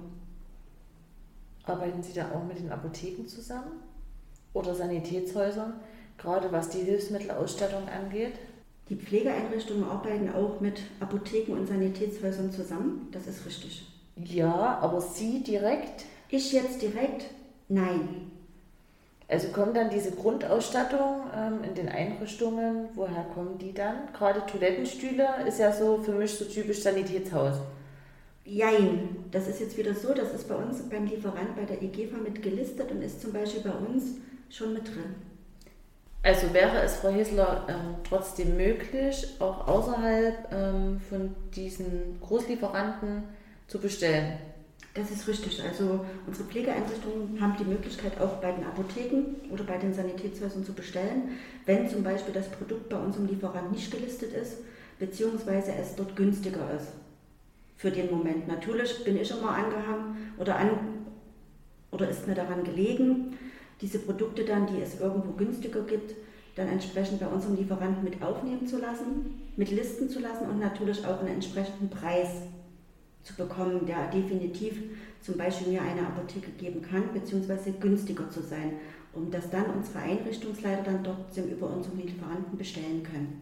Arbeiten 1.64 2.04
Sie 2.04 2.14
da 2.14 2.32
auch 2.32 2.44
mit 2.44 2.60
den 2.60 2.72
Apotheken 2.72 3.28
zusammen 3.28 3.80
oder 4.54 4.76
Sanitätshäusern, 4.76 5.76
gerade 6.18 6.52
was 6.52 6.70
die 6.70 6.80
Hilfsmittelausstattung 6.80 7.88
angeht? 7.88 8.34
Die 8.90 8.98
Pflegeeinrichtungen 8.98 9.86
arbeiten 9.86 10.34
auch 10.34 10.60
mit 10.60 10.82
Apotheken 11.00 11.54
und 11.54 11.68
Sanitätshäusern 11.68 12.52
zusammen, 12.52 13.08
das 13.12 13.28
ist 13.28 13.46
richtig. 13.46 13.88
Ja, 14.18 14.80
aber 14.82 15.00
Sie 15.00 15.44
direkt? 15.44 16.06
Ich 16.34 16.54
jetzt 16.54 16.82
direkt? 16.82 17.26
Nein. 17.68 18.32
Also 19.28 19.50
kommt 19.50 19.76
dann 19.76 19.90
diese 19.90 20.12
Grundausstattung 20.12 21.24
ähm, 21.36 21.64
in 21.64 21.76
den 21.76 21.90
Einrichtungen, 21.90 22.88
woher 22.96 23.26
kommen 23.34 23.58
die 23.58 23.74
dann? 23.74 24.12
Gerade 24.14 24.46
Toilettenstühle 24.46 25.28
ist 25.46 25.60
ja 25.60 25.74
so 25.74 25.98
für 25.98 26.14
mich 26.14 26.32
so 26.32 26.46
typisch 26.46 26.82
Sanitätshaus. 26.82 27.58
Jein, 28.46 29.26
das 29.32 29.50
ist 29.50 29.60
jetzt 29.60 29.78
wieder 29.78 29.94
so, 29.94 30.14
das 30.14 30.34
ist 30.34 30.48
bei 30.48 30.56
uns 30.56 30.82
beim 30.90 31.06
Lieferant 31.06 31.54
bei 31.56 31.64
der 31.64 31.82
EGFA 31.82 32.18
mit 32.18 32.42
gelistet 32.42 32.90
und 32.92 33.02
ist 33.02 33.22
zum 33.22 33.34
Beispiel 33.34 33.62
bei 33.62 33.72
uns 33.72 34.16
schon 34.50 34.74
mit 34.74 34.88
drin. 34.88 35.16
Also 36.24 36.54
wäre 36.54 36.82
es, 36.82 36.96
Frau 36.96 37.10
Hesler, 37.10 37.66
ähm, 37.68 37.96
trotzdem 38.08 38.56
möglich, 38.56 39.28
auch 39.40 39.68
außerhalb 39.68 40.54
ähm, 40.54 41.02
von 41.10 41.36
diesen 41.56 42.20
Großlieferanten 42.22 43.24
zu 43.68 43.80
bestellen? 43.80 44.38
Das 44.94 45.10
ist 45.10 45.28
richtig. 45.28 45.64
Also 45.64 46.06
unsere 46.28 46.48
Pflegeeinrichtungen 46.50 47.40
haben 47.40 47.56
die 47.58 47.64
Möglichkeit, 47.64 48.20
auch 48.20 48.42
bei 48.42 48.52
den 48.52 48.66
Apotheken 48.66 49.36
oder 49.50 49.64
bei 49.64 49.78
den 49.78 49.94
Sanitätshäusern 49.94 50.66
zu 50.66 50.74
bestellen, 50.74 51.30
wenn 51.66 51.90
zum 51.90 52.04
Beispiel 52.04 52.34
das 52.34 52.50
Produkt 52.50 52.90
bei 52.90 52.98
unserem 52.98 53.28
Lieferant 53.28 53.72
nicht 53.72 53.90
gelistet 53.90 54.34
ist, 54.34 54.58
beziehungsweise 55.00 55.74
es 55.74 55.96
dort 55.96 56.16
günstiger 56.16 56.74
ist. 56.76 56.90
Für 57.78 57.90
den 57.90 58.12
Moment. 58.12 58.48
Natürlich 58.48 59.04
bin 59.06 59.18
ich 59.18 59.32
immer 59.32 59.56
angehangen 59.56 60.34
oder, 60.38 60.58
an, 60.58 60.70
oder 61.92 62.10
ist 62.10 62.28
mir 62.28 62.36
daran 62.36 62.64
gelegen, 62.64 63.38
diese 63.80 64.00
Produkte 64.00 64.44
dann, 64.44 64.68
die 64.68 64.82
es 64.82 65.00
irgendwo 65.00 65.32
günstiger 65.32 65.82
gibt, 65.82 66.14
dann 66.56 66.68
entsprechend 66.68 67.22
bei 67.22 67.28
unserem 67.28 67.56
Lieferanten 67.56 68.04
mit 68.04 68.22
aufnehmen 68.22 68.68
zu 68.68 68.78
lassen, 68.78 69.50
mit 69.56 69.72
listen 69.72 70.10
zu 70.10 70.20
lassen 70.20 70.48
und 70.48 70.60
natürlich 70.60 71.04
auch 71.06 71.20
einen 71.20 71.36
entsprechenden 71.36 71.90
Preis 71.90 72.28
zu 73.24 73.36
bekommen, 73.36 73.86
der 73.86 74.10
definitiv 74.10 74.82
zum 75.22 75.38
Beispiel 75.38 75.74
mir 75.74 75.82
eine 75.82 76.08
Apotheke 76.08 76.52
geben 76.58 76.82
kann, 76.82 77.14
beziehungsweise 77.14 77.72
günstiger 77.74 78.30
zu 78.30 78.42
sein, 78.42 78.74
um 79.14 79.30
dass 79.30 79.50
dann 79.50 79.66
unsere 79.78 80.00
Einrichtungsleiter 80.00 80.84
dann 80.84 81.04
trotzdem 81.04 81.50
über 81.50 81.70
unseren 81.70 81.98
Lieferanten 81.98 82.58
bestellen 82.58 83.04
können. 83.04 83.42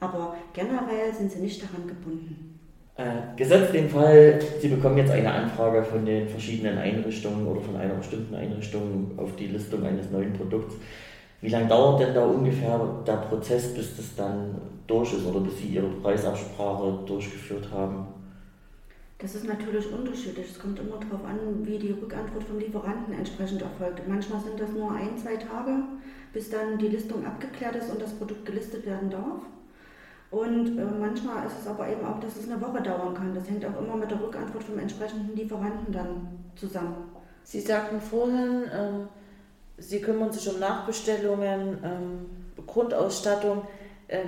Aber 0.00 0.36
generell 0.52 1.12
sind 1.16 1.30
sie 1.30 1.40
nicht 1.40 1.62
daran 1.62 1.86
gebunden. 1.86 2.58
Äh, 2.96 3.36
gesetzt 3.36 3.72
den 3.72 3.88
Fall, 3.88 4.38
Sie 4.60 4.68
bekommen 4.68 4.98
jetzt 4.98 5.12
eine 5.12 5.32
Anfrage 5.32 5.82
von 5.82 6.04
den 6.04 6.28
verschiedenen 6.28 6.76
Einrichtungen 6.76 7.46
oder 7.46 7.60
von 7.60 7.76
einer 7.76 7.94
bestimmten 7.94 8.34
Einrichtung 8.34 9.12
auf 9.16 9.34
die 9.36 9.46
Listung 9.46 9.84
eines 9.84 10.10
neuen 10.10 10.32
Produkts. 10.32 10.74
Wie 11.40 11.48
lange 11.48 11.68
dauert 11.68 12.00
denn 12.00 12.14
da 12.14 12.24
ungefähr 12.24 12.78
der 13.06 13.16
Prozess, 13.16 13.74
bis 13.74 13.96
das 13.96 14.14
dann 14.14 14.60
durch 14.86 15.12
ist 15.14 15.24
oder 15.24 15.40
bis 15.40 15.58
Sie 15.58 15.68
Ihre 15.68 15.88
Preisabsprache 15.88 16.98
durchgeführt 17.06 17.68
haben? 17.72 18.06
Das 19.22 19.36
ist 19.36 19.44
natürlich 19.44 19.92
unterschiedlich. 19.92 20.50
Es 20.50 20.58
kommt 20.58 20.80
immer 20.80 20.96
darauf 20.96 21.24
an, 21.24 21.38
wie 21.64 21.78
die 21.78 21.92
Rückantwort 21.92 22.42
vom 22.42 22.58
Lieferanten 22.58 23.14
entsprechend 23.14 23.62
erfolgt. 23.62 24.06
Manchmal 24.08 24.40
sind 24.40 24.58
das 24.58 24.70
nur 24.70 24.90
ein, 24.90 25.16
zwei 25.16 25.36
Tage, 25.36 25.76
bis 26.32 26.50
dann 26.50 26.76
die 26.76 26.88
Listung 26.88 27.24
abgeklärt 27.24 27.76
ist 27.76 27.88
und 27.88 28.02
das 28.02 28.12
Produkt 28.14 28.44
gelistet 28.44 28.84
werden 28.84 29.10
darf. 29.10 29.42
Und 30.32 30.76
äh, 30.76 30.84
manchmal 30.98 31.46
ist 31.46 31.60
es 31.60 31.68
aber 31.68 31.88
eben 31.88 32.04
auch, 32.04 32.18
dass 32.18 32.36
es 32.36 32.50
eine 32.50 32.60
Woche 32.60 32.82
dauern 32.82 33.14
kann. 33.14 33.32
Das 33.32 33.48
hängt 33.48 33.64
auch 33.64 33.80
immer 33.80 33.94
mit 33.94 34.10
der 34.10 34.20
Rückantwort 34.20 34.64
vom 34.64 34.78
entsprechenden 34.80 35.36
Lieferanten 35.36 35.92
dann 35.92 36.26
zusammen. 36.56 36.96
Sie 37.44 37.60
sagten 37.60 38.00
vorhin, 38.00 38.64
äh, 38.64 39.06
Sie 39.78 40.00
kümmern 40.00 40.32
sich 40.32 40.52
um 40.52 40.58
Nachbestellungen, 40.58 41.84
äh, 41.84 42.60
Grundausstattung. 42.66 43.62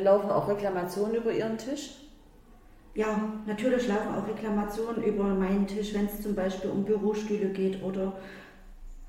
Laufen 0.03 0.31
auch 0.31 0.49
Reklamationen 0.49 1.17
über 1.17 1.31
Ihren 1.31 1.59
Tisch? 1.59 2.04
Ja, 2.95 3.41
natürlich 3.45 3.89
laufen 3.89 4.15
auch 4.15 4.29
Reklamationen 4.29 5.03
über 5.03 5.25
meinen 5.25 5.67
Tisch, 5.67 5.93
wenn 5.95 6.07
es 6.07 6.23
zum 6.23 6.35
Beispiel 6.37 6.71
um 6.71 6.85
Bürostühle 6.85 7.49
geht 7.49 7.83
oder 7.83 8.13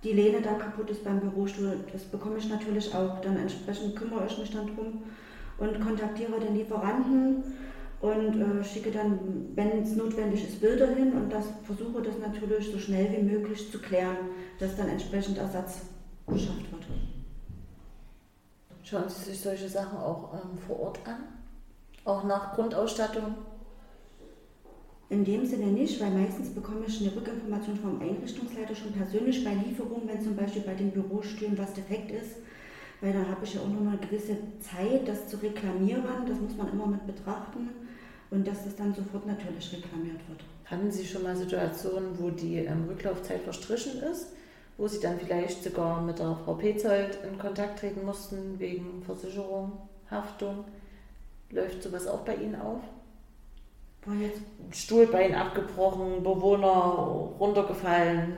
die 0.04 0.14
Lehne 0.14 0.42
da 0.42 0.54
kaputt 0.54 0.90
ist 0.90 1.04
beim 1.04 1.20
Bürostuhl. 1.20 1.80
Das 1.92 2.04
bekomme 2.04 2.40
ich 2.40 2.50
natürlich 2.50 2.94
auch. 2.96 3.22
Dann 3.22 3.38
entsprechend 3.38 3.96
kümmere 3.96 4.26
ich 4.28 4.38
mich 4.40 4.52
dann 4.52 4.76
drum 4.76 5.04
und 5.60 5.80
kontaktiere 5.82 6.40
den 6.40 6.56
Lieferanten 6.56 7.44
und 8.02 8.42
äh, 8.42 8.64
schicke 8.64 8.92
dann, 8.92 9.20
wenn 9.56 9.84
es 9.84 9.96
notwendig 9.96 10.48
ist, 10.48 10.62
Bilder 10.62 10.88
hin 10.88 11.14
und 11.14 11.32
das 11.32 11.46
versuche 11.64 12.02
das 12.02 12.18
natürlich 12.20 12.72
so 12.72 12.80
schnell 12.80 13.12
wie 13.12 13.24
möglich 13.24 13.72
zu 13.72 13.80
klären, 13.80 14.18
dass 14.60 14.76
dann 14.76 14.90
entsprechend 14.90 15.38
Ersatz 15.38 15.82
beschafft 16.28 16.72
wird. 16.72 16.86
Schauen 18.84 19.10
Sie 19.10 19.32
sich 19.32 19.40
solche 19.40 19.70
Sachen 19.70 19.98
auch 19.98 20.34
ähm, 20.34 20.58
vor 20.68 20.80
Ort 20.80 21.00
an? 21.06 21.24
Auch 22.04 22.24
nach 22.24 22.54
Grundausstattung? 22.54 23.36
In 25.10 25.24
dem 25.24 25.46
Sinne 25.46 25.68
nicht, 25.68 26.02
weil 26.02 26.12
meistens 26.12 26.50
bekomme 26.50 26.86
ich 26.88 27.00
eine 27.02 27.16
Rückinformation 27.16 27.78
vom 27.78 28.02
Einrichtungsleiter 28.02 28.76
schon 28.76 28.92
persönlich 28.92 29.44
bei 29.44 29.54
Lieferung, 29.54 30.04
wenn 30.06 30.22
zum 30.22 30.36
Beispiel 30.36 30.64
bei 30.64 30.74
den 30.74 30.92
Bürostühlen 30.92 31.58
was 31.58 31.74
defekt 31.74 32.12
ist 32.12 32.38
weil 33.02 33.14
da 33.14 33.20
habe 33.20 33.44
ich 33.44 33.54
ja 33.54 33.62
auch 33.62 33.68
noch 33.68 33.92
eine 33.92 33.98
gewisse 33.98 34.38
Zeit, 34.60 35.08
das 35.08 35.28
zu 35.28 35.38
reklamieren. 35.38 36.04
Das 36.28 36.40
muss 36.40 36.56
man 36.58 36.72
immer 36.72 36.88
mit 36.88 37.06
betrachten 37.06 37.70
und 38.32 38.48
dass 38.48 38.64
das 38.64 38.76
dann 38.76 38.94
sofort 38.94 39.26
natürlich 39.26 39.72
reklamiert 39.72 40.20
wird. 40.28 40.44
Hatten 40.66 40.92
Sie 40.92 41.06
schon 41.06 41.24
mal 41.24 41.36
Situationen, 41.36 42.18
wo 42.18 42.30
die 42.30 42.58
ähm, 42.58 42.86
Rücklaufzeit 42.90 43.42
verstrichen 43.42 44.02
ist, 44.02 44.30
wo 44.78 44.88
Sie 44.88 45.00
dann 45.00 45.20
vielleicht 45.20 45.64
sogar 45.64 46.02
mit 46.02 46.20
der 46.20 46.36
Frau 46.44 46.56
Petzold 46.56 47.20
in 47.30 47.38
Kontakt 47.38 47.80
treten 47.80 48.04
mussten 48.04 48.60
wegen 48.60 49.04
Versicherung, 49.04 49.74
Haftung? 50.10 50.66
Läuft 51.52 51.84
sowas 51.84 52.08
auch 52.08 52.22
bei 52.22 52.36
Ihnen 52.36 52.56
auf? 52.56 52.82
War 54.06 54.16
jetzt 54.22 54.42
Stuhlbein 54.72 55.34
abgebrochen, 55.34 56.22
Bewohner 56.22 57.32
runtergefallen? 57.40 58.38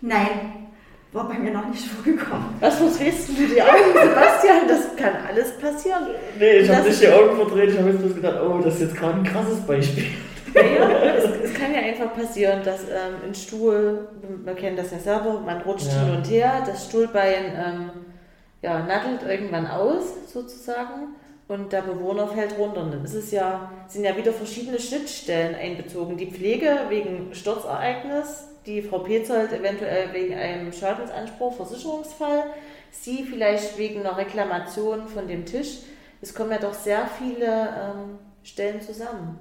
Nein, 0.00 0.68
war 1.12 1.28
bei 1.28 1.38
mir 1.38 1.50
noch 1.50 1.68
nicht 1.68 1.84
vorgekommen. 1.86 2.54
Was 2.60 2.76
verdrehst 2.76 3.28
du 3.28 3.32
die 3.32 3.60
Augen, 3.60 3.92
Sebastian? 3.94 4.68
Das 4.68 4.94
kann 4.96 5.14
alles 5.28 5.58
passieren. 5.58 6.06
Nee, 6.38 6.58
ich 6.58 6.70
habe 6.70 6.88
nicht 6.88 7.02
die 7.02 7.08
Augen 7.08 7.36
verdreht, 7.36 7.70
ich 7.70 7.78
habe 7.78 7.90
jetzt 7.90 8.14
gedacht, 8.14 8.40
oh, 8.42 8.58
das 8.62 8.74
ist 8.74 8.80
jetzt 8.80 8.96
gerade 8.96 9.18
ein 9.18 9.24
krasses 9.24 9.60
Beispiel. 9.60 10.04
Ja, 10.54 10.88
es, 11.16 11.50
es, 11.50 11.54
kann 11.54 11.74
ja 11.74 11.80
einfach 11.80 12.14
passieren, 12.14 12.62
dass 12.64 12.82
ähm, 12.82 13.28
ein 13.28 13.34
Stuhl, 13.34 14.08
man 14.44 14.54
kennt 14.54 14.78
das 14.78 14.92
ja 14.92 14.98
selber, 14.98 15.40
man 15.40 15.62
rutscht 15.62 15.88
ja. 15.88 16.04
hin 16.04 16.16
und 16.16 16.30
her, 16.30 16.62
das 16.64 16.86
Stuhlbein 16.86 17.44
ähm, 17.56 17.90
ja, 18.62 18.80
nattelt 18.80 19.28
irgendwann 19.28 19.66
aus, 19.66 20.32
sozusagen, 20.32 21.16
und 21.48 21.72
der 21.72 21.82
Bewohner 21.82 22.28
fällt 22.28 22.58
runter. 22.58 22.86
Dann 22.90 23.04
ist 23.04 23.14
es 23.14 23.30
ja, 23.30 23.70
sind 23.88 24.04
ja 24.04 24.16
wieder 24.16 24.32
verschiedene 24.32 24.78
Schnittstellen 24.78 25.54
einbezogen. 25.54 26.16
Die 26.16 26.30
Pflege 26.30 26.80
wegen 26.88 27.34
Sturzereignis, 27.34 28.48
die 28.66 28.82
Frau 28.82 29.00
Petzold 29.00 29.52
eventuell 29.52 30.12
wegen 30.12 30.34
einem 30.34 30.72
Schadensanspruch, 30.72 31.54
Versicherungsfall, 31.56 32.44
Sie 32.90 33.24
vielleicht 33.24 33.76
wegen 33.76 34.00
einer 34.00 34.16
Reklamation 34.16 35.08
von 35.08 35.26
dem 35.26 35.44
Tisch. 35.44 35.80
Es 36.22 36.32
kommen 36.32 36.52
ja 36.52 36.58
doch 36.58 36.72
sehr 36.72 37.08
viele 37.18 37.44
ähm, 37.44 38.18
Stellen 38.44 38.80
zusammen. 38.80 39.38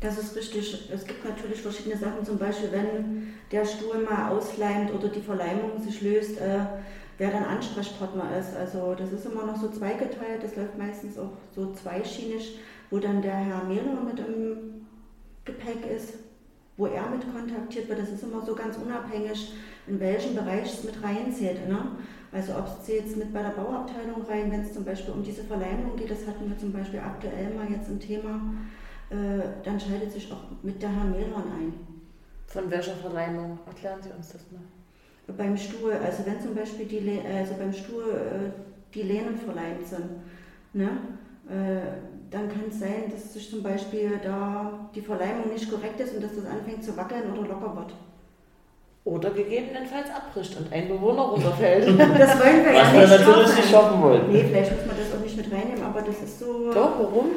Das 0.00 0.18
ist 0.18 0.36
richtig. 0.36 0.90
Es 0.92 1.04
gibt 1.06 1.24
natürlich 1.24 1.60
verschiedene 1.60 1.96
Sachen, 1.96 2.24
zum 2.24 2.38
Beispiel 2.38 2.70
wenn 2.72 3.34
der 3.50 3.64
Stuhl 3.64 3.98
mal 3.98 4.30
ausleimt 4.30 4.92
oder 4.92 5.08
die 5.08 5.20
Verleimung 5.20 5.82
sich 5.82 6.00
löst, 6.02 6.38
äh, 6.40 6.60
wer 7.20 7.30
dann 7.30 7.44
Ansprechpartner 7.44 8.36
ist. 8.38 8.56
Also 8.56 8.94
das 8.94 9.12
ist 9.12 9.26
immer 9.26 9.44
noch 9.44 9.56
so 9.56 9.68
zweigeteilt, 9.68 10.42
das 10.42 10.56
läuft 10.56 10.78
meistens 10.78 11.18
auch 11.18 11.32
so 11.54 11.72
zweischienig, 11.72 12.58
wo 12.90 12.98
dann 12.98 13.22
der 13.22 13.36
Herr 13.36 13.64
Mehler 13.64 14.00
mit 14.02 14.18
im 14.18 14.86
Gepäck 15.44 15.86
ist 15.86 16.14
wo 16.80 16.86
er 16.86 17.10
mit 17.10 17.30
kontaktiert 17.30 17.90
wird, 17.90 17.98
das 17.98 18.08
ist 18.08 18.22
immer 18.22 18.40
so 18.40 18.54
ganz 18.54 18.78
unabhängig, 18.78 19.52
in 19.86 20.00
welchem 20.00 20.34
Bereich 20.34 20.72
es 20.72 20.82
mit 20.82 21.02
reinzählt. 21.02 21.68
Ne? 21.68 21.78
Also 22.32 22.54
ob 22.56 22.66
es 22.80 22.88
jetzt 22.88 23.18
mit 23.18 23.34
bei 23.34 23.42
der 23.42 23.50
Bauabteilung 23.50 24.22
rein, 24.26 24.50
wenn 24.50 24.62
es 24.62 24.72
zum 24.72 24.84
Beispiel 24.84 25.12
um 25.12 25.22
diese 25.22 25.44
Verleimung 25.44 25.94
geht, 25.96 26.10
das 26.10 26.26
hatten 26.26 26.48
wir 26.48 26.56
zum 26.56 26.72
Beispiel 26.72 27.00
aktuell 27.00 27.52
mal 27.54 27.70
jetzt 27.70 27.90
ein 27.90 28.00
Thema, 28.00 28.40
äh, 29.10 29.62
dann 29.62 29.78
schaltet 29.78 30.10
sich 30.10 30.32
auch 30.32 30.44
mit 30.62 30.80
der 30.80 30.88
Herr 30.88 31.04
Mehlhorn 31.04 31.52
ein. 31.52 31.74
Von 32.46 32.70
welcher 32.70 32.94
Verleimung? 32.94 33.58
Erklären 33.66 34.00
Sie 34.02 34.10
uns 34.10 34.32
das 34.32 34.50
mal. 34.50 34.79
Beim 35.36 35.56
Stuhl, 35.56 35.92
also 35.92 36.24
wenn 36.26 36.40
zum 36.40 36.54
Beispiel 36.54 36.86
die, 36.86 37.20
also 37.26 37.54
beim 37.58 37.72
Stuhl 37.72 38.04
äh, 38.04 38.94
die 38.94 39.02
Lehnen 39.02 39.36
verleimt 39.36 39.86
sind, 39.86 40.10
ne? 40.72 40.88
Äh, 41.48 42.10
dann 42.30 42.48
kann 42.48 42.62
es 42.68 42.78
sein, 42.78 43.10
dass 43.10 43.32
sich 43.32 43.50
zum 43.50 43.62
Beispiel 43.62 44.20
da 44.22 44.88
die 44.94 45.00
Verleimung 45.00 45.52
nicht 45.52 45.68
korrekt 45.68 45.98
ist 45.98 46.14
und 46.14 46.22
dass 46.22 46.36
das 46.36 46.46
anfängt 46.46 46.84
zu 46.84 46.96
wackeln 46.96 47.24
oder 47.32 47.48
locker 47.48 47.74
wird. 47.76 47.94
Oder 49.04 49.30
gegebenenfalls 49.30 50.10
abbricht 50.10 50.56
und 50.56 50.72
ein 50.72 50.88
Bewohner 50.88 51.22
runterfällt. 51.22 51.86
das 51.98 52.38
wollen 52.38 52.64
wir 52.64 52.72
Was 52.72 52.92
ja 52.92 53.00
nicht 53.00 53.10
wir 53.10 53.18
natürlich 53.18 53.56
nicht 53.56 53.70
schaffen 53.70 54.02
wollen. 54.02 54.30
Nee, 54.30 54.44
vielleicht 54.44 54.76
muss 54.76 54.86
man 54.86 54.96
das 54.96 55.18
auch 55.18 55.24
nicht 55.24 55.36
mit 55.36 55.50
reinnehmen, 55.50 55.82
aber 55.82 56.02
das 56.02 56.22
ist 56.22 56.38
so. 56.38 56.72
Doch, 56.72 57.00
warum? 57.00 57.30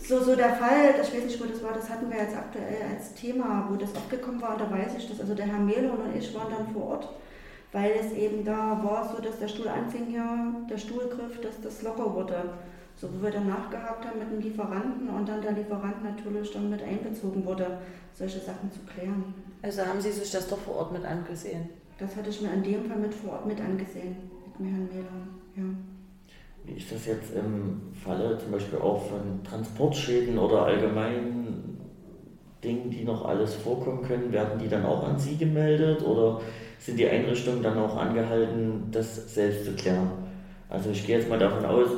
So, 0.00 0.20
so 0.20 0.36
der 0.36 0.50
Fall, 0.50 0.94
ich 0.94 1.12
weiß 1.12 1.24
nicht, 1.24 1.40
wo 1.42 1.44
das 1.44 1.62
war, 1.62 1.72
das 1.74 1.90
hatten 1.90 2.08
wir 2.08 2.18
jetzt 2.18 2.36
aktuell 2.36 2.86
als 2.88 3.12
Thema, 3.14 3.68
wo 3.68 3.76
das 3.76 3.94
aufgekommen 3.96 4.40
war, 4.40 4.52
und 4.52 4.60
da 4.60 4.70
weiß 4.70 4.92
ich, 4.96 5.08
dass 5.08 5.20
also 5.20 5.34
der 5.34 5.46
Herr 5.46 5.58
Mehlhorn 5.58 6.00
und 6.00 6.16
ich 6.16 6.32
waren 6.34 6.48
dann 6.50 6.72
vor 6.72 6.92
Ort, 6.92 7.08
weil 7.72 7.92
es 8.00 8.12
eben 8.12 8.44
da 8.44 8.80
war 8.82 9.12
so, 9.14 9.22
dass 9.22 9.38
der 9.38 9.48
Stuhl 9.48 9.68
anfing 9.68 10.06
hier, 10.06 10.24
der 10.70 10.78
Stuhlgriff, 10.78 11.40
dass 11.40 11.60
das 11.60 11.82
locker 11.82 12.14
wurde. 12.14 12.44
So, 12.96 13.08
wo 13.12 13.22
wir 13.22 13.30
dann 13.30 13.46
nachgehakt 13.46 14.04
haben 14.04 14.18
mit 14.18 14.30
dem 14.30 14.40
Lieferanten 14.40 15.08
und 15.08 15.28
dann 15.28 15.40
der 15.40 15.52
Lieferant 15.52 16.02
natürlich 16.02 16.50
dann 16.50 16.68
mit 16.68 16.82
einbezogen 16.82 17.44
wurde, 17.44 17.78
solche 18.12 18.40
Sachen 18.40 18.72
zu 18.72 18.80
klären. 18.80 19.34
Also 19.62 19.82
haben 19.82 20.00
Sie 20.00 20.10
sich 20.10 20.30
das 20.32 20.48
doch 20.48 20.58
vor 20.58 20.76
Ort 20.76 20.92
mit 20.92 21.04
angesehen? 21.04 21.68
Das 21.98 22.16
hatte 22.16 22.30
ich 22.30 22.40
mir 22.40 22.52
in 22.52 22.62
dem 22.62 22.84
Fall 22.86 22.98
mit 22.98 23.14
vor 23.14 23.34
Ort 23.34 23.46
mit 23.46 23.60
angesehen, 23.60 24.16
mit 24.46 24.60
mir 24.60 24.70
Herrn 24.70 24.88
Mähler, 24.92 25.26
ja. 25.56 25.62
Wie 26.64 26.74
ist 26.74 26.92
das 26.92 27.06
jetzt 27.06 27.34
im 27.34 27.80
Falle 27.92 28.36
zum 28.38 28.52
Beispiel 28.52 28.78
auch 28.78 29.02
von 29.06 29.42
Transportschäden 29.42 30.38
oder 30.38 30.64
allgemeinen 30.64 31.78
Dingen, 32.62 32.90
die 32.90 33.04
noch 33.04 33.24
alles 33.24 33.54
vorkommen 33.54 34.02
können? 34.02 34.32
Werden 34.32 34.58
die 34.58 34.68
dann 34.68 34.84
auch 34.84 35.04
an 35.04 35.18
Sie 35.18 35.36
gemeldet 35.36 36.02
oder 36.02 36.40
sind 36.78 36.98
die 36.98 37.08
Einrichtungen 37.08 37.62
dann 37.62 37.78
auch 37.78 37.96
angehalten, 37.96 38.88
das 38.90 39.34
selbst 39.34 39.64
zu 39.64 39.72
klären? 39.72 40.10
Also 40.68 40.90
ich 40.90 41.06
gehe 41.06 41.18
jetzt 41.18 41.28
mal 41.28 41.38
davon 41.38 41.64
aus, 41.64 41.88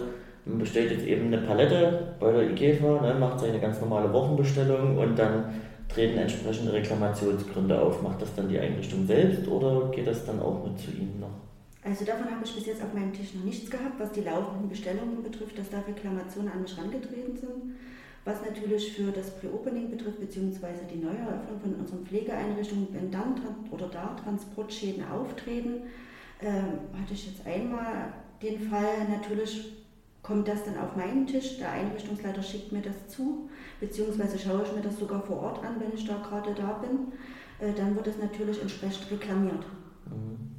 man 0.44 0.58
bestellt 0.58 0.90
jetzt 0.90 1.06
eben 1.06 1.26
eine 1.26 1.38
Palette 1.38 2.14
bei 2.18 2.32
der 2.32 2.50
IKEFA, 2.50 3.00
ne, 3.02 3.14
macht 3.18 3.40
seine 3.40 3.60
ganz 3.60 3.80
normale 3.80 4.12
Wochenbestellung 4.12 4.96
und 4.96 5.18
dann 5.18 5.44
treten 5.88 6.18
entsprechende 6.18 6.72
Reklamationsgründe 6.72 7.80
auf. 7.80 8.02
Macht 8.02 8.22
das 8.22 8.34
dann 8.34 8.48
die 8.48 8.58
Einrichtung 8.58 9.06
selbst 9.06 9.46
oder 9.48 9.90
geht 9.90 10.06
das 10.06 10.24
dann 10.24 10.40
auch 10.40 10.64
mit 10.64 10.78
zu 10.78 10.90
Ihnen 10.92 11.20
noch? 11.20 11.50
Also 11.82 12.04
davon 12.04 12.26
habe 12.26 12.44
ich 12.44 12.54
bis 12.54 12.66
jetzt 12.66 12.82
auf 12.82 12.92
meinem 12.92 13.12
Tisch 13.12 13.34
noch 13.34 13.44
nichts 13.44 13.70
gehabt, 13.70 13.98
was 13.98 14.12
die 14.12 14.20
laufenden 14.20 14.68
Bestellungen 14.68 15.22
betrifft, 15.22 15.58
dass 15.58 15.70
da 15.70 15.80
Reklamationen 15.80 16.52
an 16.52 16.62
mich 16.62 16.76
herangetreten 16.76 17.36
sind. 17.36 17.74
Was 18.24 18.42
natürlich 18.44 18.92
für 18.92 19.10
das 19.12 19.30
Pre-Opening 19.38 19.90
betrifft, 19.90 20.20
beziehungsweise 20.20 20.82
die 20.92 20.98
Neueröffnung 20.98 21.60
von 21.60 21.74
unseren 21.74 22.04
Pflegeeinrichtungen, 22.04 22.88
wenn 22.92 23.10
dann 23.10 23.34
oder 23.70 23.88
da 23.88 24.14
Transportschäden 24.22 25.04
auftreten, 25.08 25.84
ähm, 26.42 27.00
hatte 27.00 27.14
ich 27.14 27.26
jetzt 27.26 27.46
einmal 27.46 28.12
den 28.42 28.60
Fall 28.68 29.08
natürlich 29.08 29.76
kommt 30.22 30.48
das 30.48 30.64
dann 30.64 30.78
auf 30.78 30.96
meinen 30.96 31.26
Tisch. 31.26 31.58
Der 31.58 31.72
Einrichtungsleiter 31.72 32.42
schickt 32.42 32.72
mir 32.72 32.82
das 32.82 33.08
zu, 33.08 33.48
beziehungsweise 33.80 34.38
schaue 34.38 34.62
ich 34.64 34.72
mir 34.72 34.82
das 34.82 34.98
sogar 34.98 35.22
vor 35.22 35.38
Ort 35.40 35.64
an, 35.64 35.80
wenn 35.80 35.94
ich 35.94 36.06
da 36.06 36.18
gerade 36.18 36.54
da 36.54 36.74
bin. 36.74 37.12
Äh, 37.58 37.72
dann 37.74 37.96
wird 37.96 38.06
es 38.06 38.18
natürlich 38.18 38.60
entsprechend 38.60 39.10
reklamiert. 39.10 39.64
Mhm. 40.06 40.49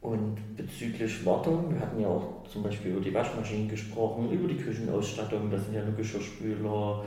Und 0.00 0.38
bezüglich 0.56 1.24
Wartung, 1.26 1.74
wir 1.74 1.80
hatten 1.80 2.00
ja 2.00 2.08
auch 2.08 2.44
zum 2.48 2.62
Beispiel 2.62 2.92
über 2.92 3.00
die 3.02 3.12
Waschmaschinen 3.12 3.68
gesprochen, 3.68 4.30
über 4.30 4.48
die 4.48 4.56
Küchenausstattung, 4.56 5.50
da 5.50 5.58
sind 5.58 5.74
ja 5.74 5.84
nur 5.84 5.94
Geschirrspüler, 5.94 7.04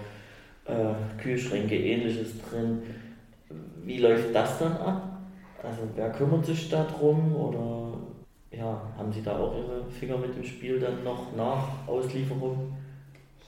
äh, 0.66 0.94
Kühlschränke, 1.20 1.76
ähnliches 1.76 2.34
drin. 2.41 2.84
Wie 3.84 3.98
läuft 3.98 4.34
das 4.36 4.60
dann 4.60 4.78
ab? 4.78 5.22
Also 5.64 5.80
wer 5.96 6.12
kümmert 6.12 6.46
sich 6.46 6.70
darum 6.70 7.36
oder 7.36 7.98
ja, 8.52 8.82
haben 8.98 9.12
Sie 9.12 9.24
da 9.24 9.39
auch 9.39 9.56
Ihre 9.58 9.89
Finger 9.89 10.18
mit 10.18 10.36
dem 10.36 10.44
Spiel 10.44 10.80
dann 10.80 11.04
noch 11.04 11.36
nach 11.36 11.88
Auslieferung? 11.88 12.74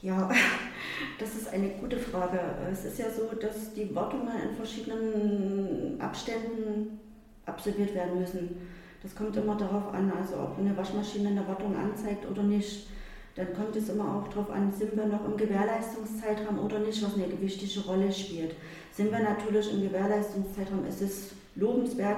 Ja, 0.02 0.30
das 1.20 1.36
ist 1.36 1.54
eine 1.54 1.70
gute 1.70 1.98
Frage. 1.98 2.40
Es 2.72 2.86
ist 2.86 2.98
ja 2.98 3.06
so, 3.10 3.36
dass 3.40 3.74
die 3.74 3.94
Wartungen 3.94 4.34
in 4.50 4.56
verschiedenen 4.56 6.02
Abständen 6.02 7.00
absolviert 7.46 7.94
werden 7.94 8.20
müssen. 8.20 8.58
Das 9.06 9.16
kommt 9.16 9.38
immer 9.38 9.56
darauf 9.56 9.94
an, 9.94 10.12
also 10.20 10.34
ob 10.38 10.58
eine 10.58 10.76
Waschmaschine 10.76 11.30
eine 11.30 11.48
Wartung 11.48 11.78
anzeigt 11.78 12.28
oder 12.28 12.42
nicht. 12.42 12.88
Dann 13.36 13.54
kommt 13.54 13.76
es 13.76 13.90
immer 13.90 14.16
auch 14.16 14.28
darauf 14.30 14.50
an, 14.50 14.74
sind 14.74 14.98
wir 14.98 15.06
noch 15.06 15.24
im 15.26 15.38
Gewährleistungszeitraum 15.38 16.58
oder 16.58 16.80
nicht, 16.80 17.04
was 17.04 17.14
eine 17.14 17.28
gewichtige 17.28 17.86
Rolle 17.86 18.12
spielt. 18.12 18.56
Sind 18.92 19.12
wir 19.12 19.20
natürlich 19.20 19.72
im 19.72 19.84
Gewährleistungszeitraum, 19.84 20.88
ist 20.88 21.04
es 21.04 21.32
lobenswert, 21.54 22.18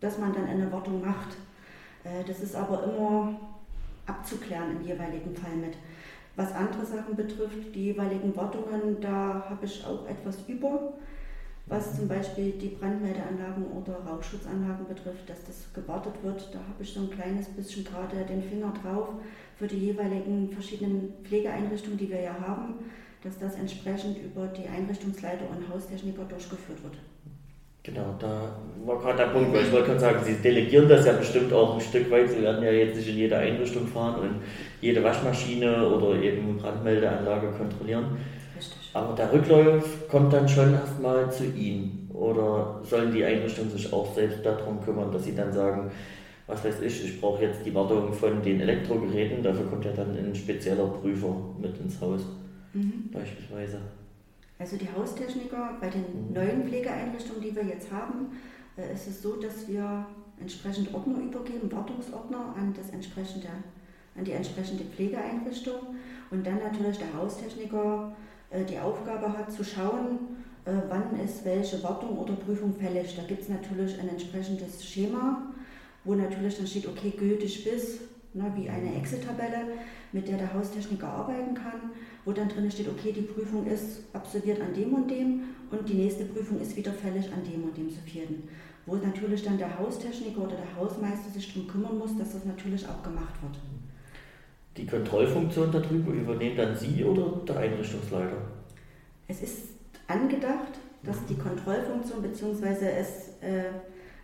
dass 0.00 0.16
man 0.16 0.32
dann 0.32 0.46
eine 0.46 0.72
Wartung 0.72 1.02
macht. 1.02 1.36
Äh, 2.02 2.24
das 2.26 2.40
ist 2.40 2.56
aber 2.56 2.82
immer 2.84 3.38
abzuklären 4.06 4.78
im 4.80 4.86
jeweiligen 4.86 5.36
Fall 5.36 5.56
mit. 5.56 5.74
Was 6.36 6.54
andere 6.54 6.86
Sachen 6.86 7.14
betrifft, 7.14 7.74
die 7.74 7.92
jeweiligen 7.92 8.34
Wartungen, 8.34 9.02
da 9.02 9.44
habe 9.50 9.66
ich 9.66 9.84
auch 9.84 10.08
etwas 10.08 10.38
über 10.48 10.94
was 11.66 11.96
zum 11.96 12.08
Beispiel 12.08 12.52
die 12.52 12.68
Brandmeldeanlagen 12.68 13.64
oder 13.66 13.94
Rauchschutzanlagen 14.06 14.86
betrifft, 14.86 15.28
dass 15.28 15.44
das 15.44 15.72
gewartet 15.72 16.14
wird. 16.22 16.48
Da 16.52 16.58
habe 16.58 16.82
ich 16.82 16.92
so 16.92 17.00
ein 17.00 17.10
kleines 17.10 17.46
bisschen 17.48 17.84
gerade 17.84 18.16
den 18.28 18.42
Finger 18.42 18.72
drauf 18.82 19.08
für 19.56 19.66
die 19.66 19.78
jeweiligen 19.78 20.50
verschiedenen 20.50 21.14
Pflegeeinrichtungen, 21.22 21.98
die 21.98 22.10
wir 22.10 22.20
ja 22.20 22.36
haben, 22.40 22.74
dass 23.22 23.38
das 23.38 23.54
entsprechend 23.54 24.18
über 24.18 24.48
die 24.48 24.66
Einrichtungsleiter 24.66 25.44
und 25.48 25.68
Haustechniker 25.72 26.24
durchgeführt 26.24 26.82
wird. 26.82 26.96
Genau, 27.84 28.14
da 28.18 28.56
war 28.84 29.00
gerade 29.00 29.18
der 29.18 29.26
Punkt, 29.26 29.52
weil 29.52 29.64
ich 29.64 29.72
wollte 29.72 29.88
gerade 29.88 30.00
sagen, 30.00 30.18
Sie 30.24 30.34
delegieren 30.34 30.88
das 30.88 31.04
ja 31.04 31.14
bestimmt 31.14 31.52
auch 31.52 31.74
ein 31.74 31.80
Stück 31.80 32.08
weit. 32.12 32.30
Sie 32.30 32.40
werden 32.40 32.62
ja 32.62 32.70
jetzt 32.70 32.96
nicht 32.96 33.08
in 33.08 33.16
jede 33.16 33.36
Einrichtung 33.36 33.88
fahren 33.88 34.20
und 34.20 34.42
jede 34.80 35.02
Waschmaschine 35.02 35.88
oder 35.88 36.14
eben 36.22 36.58
Brandmeldeanlage 36.58 37.48
kontrollieren. 37.58 38.18
Aber 38.94 39.14
der 39.14 39.32
Rücklauf 39.32 40.08
kommt 40.08 40.32
dann 40.32 40.48
schon 40.48 40.74
erstmal 40.74 41.30
zu 41.32 41.44
Ihnen. 41.46 42.10
Oder 42.12 42.80
sollen 42.84 43.12
die 43.12 43.24
Einrichtungen 43.24 43.70
sich 43.70 43.92
auch 43.92 44.14
selbst 44.14 44.44
darum 44.44 44.80
kümmern, 44.82 45.10
dass 45.10 45.24
sie 45.24 45.34
dann 45.34 45.52
sagen, 45.52 45.90
was 46.46 46.64
weiß 46.64 46.80
ich, 46.82 47.04
ich 47.04 47.20
brauche 47.20 47.42
jetzt 47.42 47.64
die 47.64 47.74
Wartung 47.74 48.12
von 48.12 48.42
den 48.42 48.60
Elektrogeräten, 48.60 49.42
dafür 49.42 49.66
kommt 49.66 49.84
ja 49.84 49.92
dann 49.92 50.16
ein 50.16 50.34
spezieller 50.34 50.86
Prüfer 50.86 51.34
mit 51.60 51.78
ins 51.78 52.00
Haus, 52.00 52.22
mhm. 52.74 53.10
beispielsweise. 53.12 53.78
Also 54.58 54.76
die 54.76 54.88
Haustechniker 54.88 55.76
bei 55.80 55.88
den 55.88 56.28
mhm. 56.28 56.34
neuen 56.34 56.68
Pflegeeinrichtungen, 56.68 57.42
die 57.42 57.56
wir 57.56 57.64
jetzt 57.64 57.90
haben, 57.90 58.26
äh, 58.76 58.92
ist 58.92 59.08
es 59.08 59.22
so, 59.22 59.36
dass 59.36 59.66
wir 59.68 60.06
entsprechend 60.40 60.92
Ordner 60.92 61.18
übergeben, 61.18 61.72
Wartungsordner 61.72 62.54
an, 62.58 62.74
das 62.76 62.90
entsprechende, 62.90 63.48
an 64.16 64.24
die 64.24 64.32
entsprechende 64.32 64.84
Pflegeeinrichtung 64.84 65.96
und 66.30 66.46
dann 66.46 66.58
natürlich 66.58 66.98
der 66.98 67.14
Haustechniker 67.14 68.14
die 68.68 68.78
Aufgabe 68.78 69.36
hat 69.36 69.50
zu 69.50 69.64
schauen, 69.64 70.18
äh, 70.64 70.72
wann 70.88 71.18
ist 71.18 71.44
welche 71.44 71.82
Wartung 71.82 72.18
oder 72.18 72.34
Prüfung 72.34 72.74
fällig. 72.74 73.16
Da 73.16 73.22
gibt 73.22 73.42
es 73.42 73.48
natürlich 73.48 73.98
ein 73.98 74.08
entsprechendes 74.08 74.84
Schema, 74.84 75.42
wo 76.04 76.14
natürlich 76.14 76.56
dann 76.56 76.66
steht, 76.66 76.86
okay, 76.86 77.10
gültig 77.10 77.64
bis, 77.64 78.00
ne, 78.34 78.52
wie 78.56 78.68
eine 78.68 78.94
Excel-Tabelle, 78.96 79.66
mit 80.12 80.28
der 80.28 80.38
der 80.38 80.52
Haustechniker 80.54 81.08
arbeiten 81.08 81.54
kann, 81.54 81.90
wo 82.24 82.32
dann 82.32 82.48
drin 82.48 82.70
steht, 82.70 82.88
okay, 82.88 83.12
die 83.12 83.22
Prüfung 83.22 83.66
ist 83.66 84.02
absolviert 84.12 84.60
an 84.60 84.74
dem 84.74 84.92
und 84.94 85.10
dem 85.10 85.42
und 85.70 85.88
die 85.88 85.94
nächste 85.94 86.24
Prüfung 86.24 86.60
ist 86.60 86.76
wieder 86.76 86.92
fällig 86.92 87.32
an 87.32 87.42
dem 87.44 87.64
und 87.64 87.76
dem 87.76 87.90
zu 87.90 88.00
vierten. 88.00 88.48
Wo 88.86 88.96
natürlich 88.96 89.42
dann 89.42 89.58
der 89.58 89.78
Haustechniker 89.78 90.42
oder 90.42 90.56
der 90.56 90.76
Hausmeister 90.76 91.30
sich 91.30 91.52
darum 91.52 91.68
kümmern 91.68 91.98
muss, 91.98 92.16
dass 92.16 92.32
das 92.32 92.44
natürlich 92.44 92.86
auch 92.88 93.02
gemacht 93.02 93.34
wird. 93.42 93.58
Die 94.76 94.86
Kontrollfunktion 94.86 95.70
darüber 95.70 96.12
übernehmen 96.12 96.56
dann 96.56 96.76
Sie 96.76 97.04
oder 97.04 97.44
der 97.46 97.58
Einrichtungsleiter? 97.58 98.38
Es 99.28 99.42
ist 99.42 99.68
angedacht, 100.06 100.78
dass 101.02 101.24
die 101.26 101.36
Kontrollfunktion 101.36 102.22
bzw. 102.22 102.86
es 102.98 103.28
äh, 103.42 103.64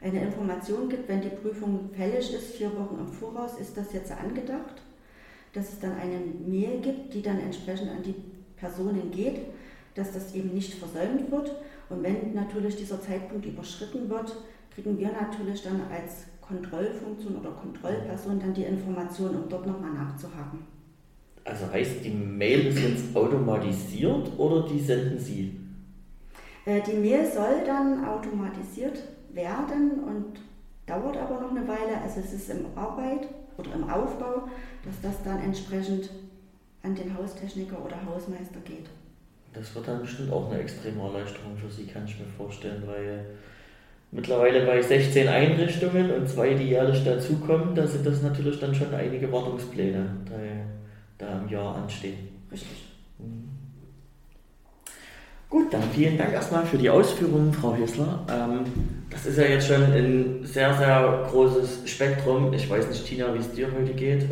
eine 0.01 0.22
Information 0.22 0.88
gibt, 0.88 1.09
wenn 1.09 1.20
die 1.20 1.28
Prüfung 1.28 1.90
fällig 1.94 2.32
ist, 2.32 2.55
vier 2.55 2.70
Wochen 2.76 2.99
im 2.99 3.12
Voraus, 3.12 3.59
ist 3.59 3.76
das 3.76 3.92
jetzt 3.92 4.12
angedacht, 4.12 4.82
dass 5.53 5.72
es 5.72 5.80
dann 5.80 5.99
eine 5.99 6.18
Mail 6.46 6.80
gibt, 6.80 7.12
die 7.14 7.22
dann 7.22 7.40
entsprechend 7.40 7.90
an 7.90 8.03
die 8.03 8.14
Personen 8.57 9.11
geht, 9.11 9.40
dass 9.94 10.12
das 10.12 10.34
eben 10.34 10.55
nicht 10.55 10.74
versäumt 10.74 11.30
wird. 11.30 11.53
Und 11.88 12.03
wenn 12.03 12.34
natürlich 12.34 12.76
dieser 12.76 13.01
Zeitpunkt 13.01 13.44
überschritten 13.44 14.09
wird, 14.09 14.34
kriegen 14.74 14.99
wir 14.99 15.11
natürlich 15.12 15.62
dann 15.62 15.82
als 15.90 16.26
Kontrollfunktion 16.49 17.36
oder 17.36 17.51
Kontrollperson 17.51 18.40
dann 18.40 18.55
die 18.55 18.64
Information, 18.64 19.36
um 19.36 19.49
dort 19.49 19.66
nochmal 19.66 19.92
nachzuhaken. 19.92 20.61
Also 21.44 21.70
heißt 21.72 22.05
die 22.05 22.11
Mail 22.11 22.66
ist 22.66 22.80
jetzt 22.80 23.16
automatisiert 23.16 24.30
oder 24.38 24.66
die 24.66 24.80
senden 24.80 25.18
Sie? 25.18 25.59
Äh, 26.64 26.80
die 26.82 26.96
Mail 26.96 27.24
soll 27.26 27.64
dann 27.64 28.05
automatisiert 28.05 29.03
werden 29.32 30.05
und 30.05 30.40
dauert 30.86 31.16
aber 31.16 31.40
noch 31.40 31.51
eine 31.51 31.66
Weile. 31.66 32.01
Also 32.03 32.20
es 32.20 32.32
ist 32.32 32.51
im 32.51 32.66
Arbeit 32.74 33.28
oder 33.57 33.74
im 33.74 33.88
Aufbau, 33.88 34.49
dass 34.84 35.01
das 35.03 35.22
dann 35.24 35.40
entsprechend 35.42 36.11
an 36.82 36.94
den 36.94 37.16
Haustechniker 37.16 37.82
oder 37.84 37.96
Hausmeister 38.05 38.61
geht. 38.64 38.86
Das 39.53 39.74
wird 39.74 39.88
dann 39.88 40.01
bestimmt 40.03 40.30
auch 40.30 40.51
eine 40.51 40.61
extreme 40.61 41.03
Erleichterung 41.03 41.57
für 41.57 41.70
Sie, 41.70 41.86
kann 41.86 42.05
ich 42.05 42.18
mir 42.18 42.26
vorstellen, 42.26 42.82
weil 42.86 43.24
mittlerweile 44.11 44.64
bei 44.64 44.80
16 44.80 45.28
Einrichtungen 45.28 46.11
und 46.11 46.28
zwei, 46.28 46.54
die 46.54 46.68
jährlich 46.68 47.04
dazukommen, 47.04 47.74
da 47.74 47.86
sind 47.86 48.06
das 48.06 48.22
natürlich 48.22 48.59
dann 48.61 48.74
schon 48.74 48.94
einige 48.94 49.30
Wartungspläne, 49.32 50.06
die 50.26 51.18
da 51.18 51.40
im 51.40 51.48
Jahr 51.48 51.76
anstehen. 51.76 52.18
Richtig. 52.50 52.88
Mhm. 53.18 53.48
Gut, 55.50 55.72
dann 55.72 55.82
vielen 55.94 56.18
Dank 56.18 56.32
erstmal 56.32 56.66
für 56.66 56.76
die 56.76 56.90
Ausführungen, 56.90 57.52
Frau 57.52 57.74
Hessler. 57.74 58.26
Ähm, 58.30 58.64
das 59.11 59.24
ist 59.24 59.38
ja 59.38 59.44
jetzt 59.44 59.66
schon 59.66 59.82
ein 59.82 60.40
sehr, 60.44 60.74
sehr 60.74 61.26
großes 61.30 61.88
Spektrum. 61.90 62.52
Ich 62.52 62.68
weiß 62.68 62.88
nicht, 62.88 63.06
Tina, 63.06 63.32
wie 63.32 63.38
es 63.38 63.50
dir 63.52 63.68
heute 63.72 63.94
geht 63.94 64.26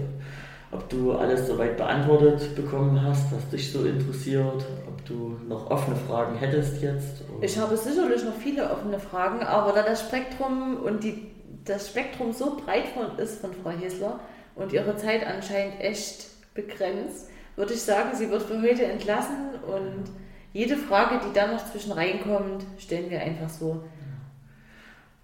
ob 0.76 0.88
du 0.88 1.12
alles 1.12 1.46
soweit 1.46 1.76
beantwortet 1.76 2.54
bekommen 2.54 3.00
hast, 3.02 3.32
was 3.32 3.48
dich 3.50 3.72
so 3.72 3.84
interessiert, 3.84 4.64
du 5.08 5.38
noch 5.48 5.70
offene 5.70 5.96
Fragen 5.96 6.36
hättest 6.36 6.82
jetzt. 6.82 7.22
Oder? 7.30 7.44
Ich 7.44 7.58
habe 7.58 7.76
sicherlich 7.76 8.24
noch 8.24 8.34
viele 8.34 8.70
offene 8.70 8.98
Fragen, 8.98 9.42
aber 9.42 9.72
da 9.72 9.82
das 9.82 10.00
Spektrum 10.00 10.76
und 10.76 11.04
die, 11.04 11.26
das 11.64 11.88
Spektrum 11.88 12.32
so 12.32 12.56
breit 12.56 12.86
von, 12.88 13.18
ist 13.18 13.40
von 13.40 13.52
Frau 13.54 13.70
Hesler 13.70 14.20
und 14.54 14.72
ihre 14.72 14.96
Zeit 14.96 15.26
anscheinend 15.26 15.80
echt 15.80 16.26
begrenzt, 16.54 17.28
würde 17.56 17.74
ich 17.74 17.82
sagen, 17.82 18.10
sie 18.14 18.30
wird 18.30 18.42
für 18.42 18.60
heute 18.60 18.84
entlassen 18.84 19.50
und 19.66 20.04
jede 20.52 20.76
Frage, 20.76 21.20
die 21.26 21.32
dann 21.34 21.52
noch 21.52 21.70
zwischen 21.70 21.92
reinkommt, 21.92 22.64
stellen 22.78 23.10
wir 23.10 23.20
einfach 23.20 23.48
so. 23.48 23.82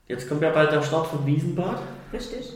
Jetzt 0.09 0.29
kommt 0.29 0.43
ja 0.43 0.51
bald 0.51 0.73
der 0.73 0.83
Start 0.83 1.07
von 1.07 1.25
Wiesenbad. 1.25 1.79
Richtig. 2.13 2.53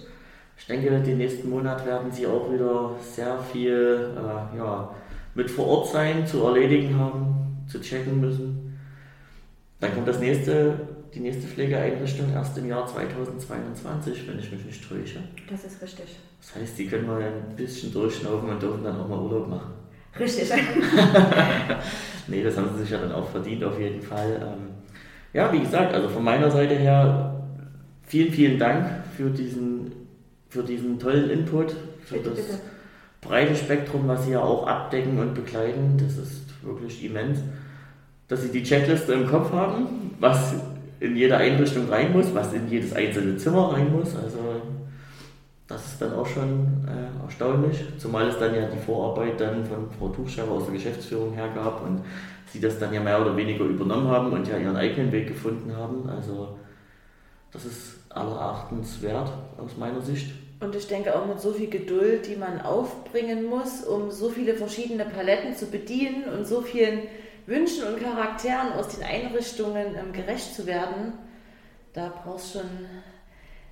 Ich 0.58 0.66
denke, 0.66 0.90
den 0.90 1.18
nächsten 1.18 1.48
Monat 1.48 1.86
werden 1.86 2.10
Sie 2.10 2.26
auch 2.26 2.50
wieder 2.52 2.90
sehr 3.00 3.38
viel 3.52 4.14
äh, 4.16 4.56
ja, 4.58 4.90
mit 5.36 5.50
vor 5.50 5.66
Ort 5.66 5.92
sein, 5.92 6.26
zu 6.26 6.42
erledigen 6.44 6.98
haben, 6.98 7.64
zu 7.68 7.80
checken 7.80 8.20
müssen. 8.20 8.78
Dann 9.78 9.94
kommt 9.94 10.08
das 10.08 10.18
nächste, 10.18 10.80
die 11.14 11.20
nächste 11.20 11.46
Pflegeeinrichtung 11.46 12.32
erst 12.32 12.56
im 12.58 12.66
Jahr 12.66 12.86
2022, 12.86 14.26
wenn 14.26 14.38
ich 14.38 14.50
mich 14.50 14.64
nicht 14.64 14.88
täusche. 14.88 15.20
Das 15.48 15.64
ist 15.64 15.80
richtig. 15.82 16.16
Das 16.40 16.56
heißt, 16.56 16.76
Sie 16.76 16.86
können 16.86 17.06
mal 17.06 17.22
ein 17.22 17.54
bisschen 17.54 17.92
durchschnaufen 17.92 18.48
und 18.48 18.62
dürfen 18.62 18.82
dann 18.82 18.98
auch 18.98 19.08
mal 19.08 19.18
Urlaub 19.18 19.48
machen. 19.48 19.72
Richtig. 20.18 20.50
nee, 22.26 22.42
das 22.42 22.56
haben 22.56 22.70
Sie 22.74 22.82
sich 22.82 22.90
ja 22.90 22.98
dann 22.98 23.12
auch 23.12 23.28
verdient, 23.28 23.62
auf 23.62 23.78
jeden 23.78 24.00
Fall. 24.00 24.40
Ähm, 24.40 24.70
ja, 25.34 25.52
wie 25.52 25.60
gesagt, 25.60 25.92
also 25.94 26.08
von 26.08 26.24
meiner 26.24 26.50
Seite 26.50 26.74
her 26.74 27.44
vielen, 28.04 28.32
vielen 28.32 28.58
Dank 28.58 29.04
für 29.14 29.28
diesen 29.28 29.92
für 30.48 30.62
diesen 30.62 30.98
tollen 30.98 31.28
Input, 31.28 31.74
für 32.04 32.14
bitte, 32.14 32.30
das 32.30 32.38
bitte. 32.38 32.58
Breite 33.26 33.54
Spektrum, 33.54 34.08
was 34.08 34.24
Sie 34.24 34.32
ja 34.32 34.40
auch 34.40 34.66
abdecken 34.66 35.18
und 35.18 35.34
begleiten. 35.34 35.96
Das 35.98 36.16
ist 36.16 36.42
wirklich 36.62 37.04
immens. 37.04 37.40
Dass 38.28 38.42
Sie 38.42 38.50
die 38.50 38.62
Checkliste 38.62 39.12
im 39.12 39.26
Kopf 39.26 39.52
haben, 39.52 40.14
was 40.18 40.54
in 41.00 41.16
jede 41.16 41.36
Einrichtung 41.36 41.88
rein 41.88 42.12
muss, 42.12 42.34
was 42.34 42.52
in 42.52 42.68
jedes 42.68 42.92
einzelne 42.94 43.36
Zimmer 43.36 43.72
rein 43.72 43.92
muss. 43.92 44.16
Also 44.16 44.38
das 45.66 45.84
ist 45.84 46.00
dann 46.00 46.14
auch 46.14 46.26
schon 46.26 46.86
äh, 46.86 47.24
erstaunlich, 47.24 47.84
zumal 47.98 48.28
es 48.28 48.38
dann 48.38 48.54
ja 48.54 48.68
die 48.68 48.78
Vorarbeit 48.78 49.40
dann 49.40 49.64
von 49.64 49.90
Frau 49.98 50.08
Tuchschreiber 50.08 50.52
aus 50.52 50.64
der 50.64 50.74
Geschäftsführung 50.74 51.34
her 51.34 51.48
gab 51.54 51.82
und 51.82 52.02
sie 52.52 52.60
das 52.60 52.78
dann 52.78 52.94
ja 52.94 53.00
mehr 53.00 53.20
oder 53.20 53.36
weniger 53.36 53.64
übernommen 53.64 54.06
haben 54.08 54.32
und 54.32 54.46
ja 54.46 54.58
ihren 54.58 54.76
eigenen 54.76 55.10
Weg 55.10 55.26
gefunden 55.26 55.74
haben. 55.76 56.08
Also 56.08 56.56
das 57.52 57.64
ist 57.64 57.98
allerachtenswert 58.10 59.32
aus 59.58 59.76
meiner 59.76 60.00
Sicht. 60.00 60.30
Und 60.60 60.74
ich 60.74 60.86
denke 60.86 61.14
auch 61.14 61.26
mit 61.26 61.40
so 61.40 61.52
viel 61.52 61.68
Geduld, 61.68 62.26
die 62.26 62.36
man 62.36 62.62
aufbringen 62.62 63.44
muss, 63.44 63.84
um 63.84 64.10
so 64.10 64.30
viele 64.30 64.54
verschiedene 64.54 65.04
Paletten 65.04 65.54
zu 65.54 65.66
bedienen 65.66 66.24
und 66.24 66.46
so 66.46 66.62
vielen 66.62 67.02
Wünschen 67.46 67.84
und 67.84 68.00
Charakteren 68.02 68.72
aus 68.72 68.88
den 68.88 69.04
Einrichtungen 69.04 69.94
ähm, 69.94 70.12
gerecht 70.12 70.54
zu 70.54 70.66
werden, 70.66 71.12
da 71.92 72.12
brauchst 72.24 72.54
du 72.54 72.58
schon 72.58 72.70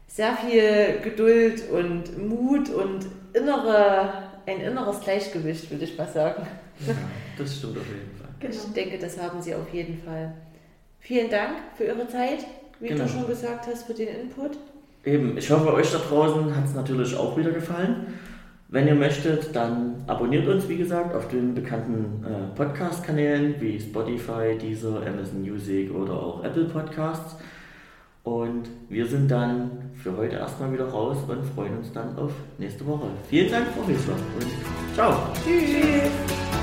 sehr 0.07 0.37
viel 0.37 1.01
Geduld 1.03 1.70
und 1.70 2.18
Mut 2.18 2.70
und 2.70 3.07
innere, 3.32 4.30
ein 4.47 4.61
inneres 4.61 5.01
Gleichgewicht, 5.01 5.70
würde 5.70 5.85
ich 5.85 5.99
mal 5.99 6.09
sagen. 6.09 6.47
Ja, 6.87 6.95
das 7.37 7.57
stimmt 7.57 7.78
auf 7.78 7.87
jeden 7.87 8.16
Fall. 8.16 8.28
Genau. 8.41 8.55
Ich 8.55 8.72
denke, 8.72 8.99
das 8.99 9.20
haben 9.20 9.43
Sie 9.43 9.55
auf 9.55 9.72
jeden 9.72 10.03
Fall. 10.03 10.35
Vielen 11.01 11.30
Dank 11.30 11.57
für 11.76 11.85
Ihre 11.85 12.07
Zeit, 12.09 12.47
wie 12.80 12.89
genau. 12.89 13.05
du 13.05 13.11
schon 13.11 13.26
gesagt 13.26 13.66
hast, 13.66 13.85
für 13.87 13.95
den 13.95 14.09
Input. 14.09 14.59
Eben, 15.05 15.37
ich 15.37 15.51
hoffe, 15.51 15.73
euch 15.75 15.93
da 15.93 15.99
draußen 15.99 16.57
hat 16.57 16.65
es 16.65 16.75
natürlich 16.75 17.17
auch 17.17 17.37
wieder 17.37 17.51
gefallen. 17.51 18.07
Wenn 18.69 18.89
ihr 18.89 18.95
möchtet, 18.95 19.55
dann 19.55 20.03
abonniert 20.07 20.49
uns, 20.49 20.69
wie 20.69 20.77
gesagt, 20.77 21.15
auf 21.15 21.29
den 21.29 21.55
bekannten 21.55 22.25
äh, 22.25 22.57
Podcast-Kanälen 22.57 23.55
wie 23.61 23.79
Spotify, 23.79 24.59
Deezer, 24.61 25.03
Amazon 25.07 25.43
Music 25.43 25.95
oder 25.95 26.13
auch 26.13 26.43
Apple 26.43 26.65
Podcasts. 26.65 27.37
Und 28.25 28.71
wir 28.89 29.07
sind 29.07 29.31
dann 29.31 29.71
für 30.03 30.17
heute 30.17 30.37
erstmal 30.37 30.73
wieder 30.73 30.87
raus 30.87 31.19
und 31.29 31.45
freuen 31.55 31.77
uns 31.77 31.93
dann 31.93 32.17
auf 32.19 32.33
nächste 32.59 32.87
Woche. 32.87 33.07
Vielen 33.29 33.51
Dank, 33.51 33.67
Wiesler. 33.87 34.15
Und 34.15 34.95
ciao. 34.95 35.15
Tschüss. 35.45 36.54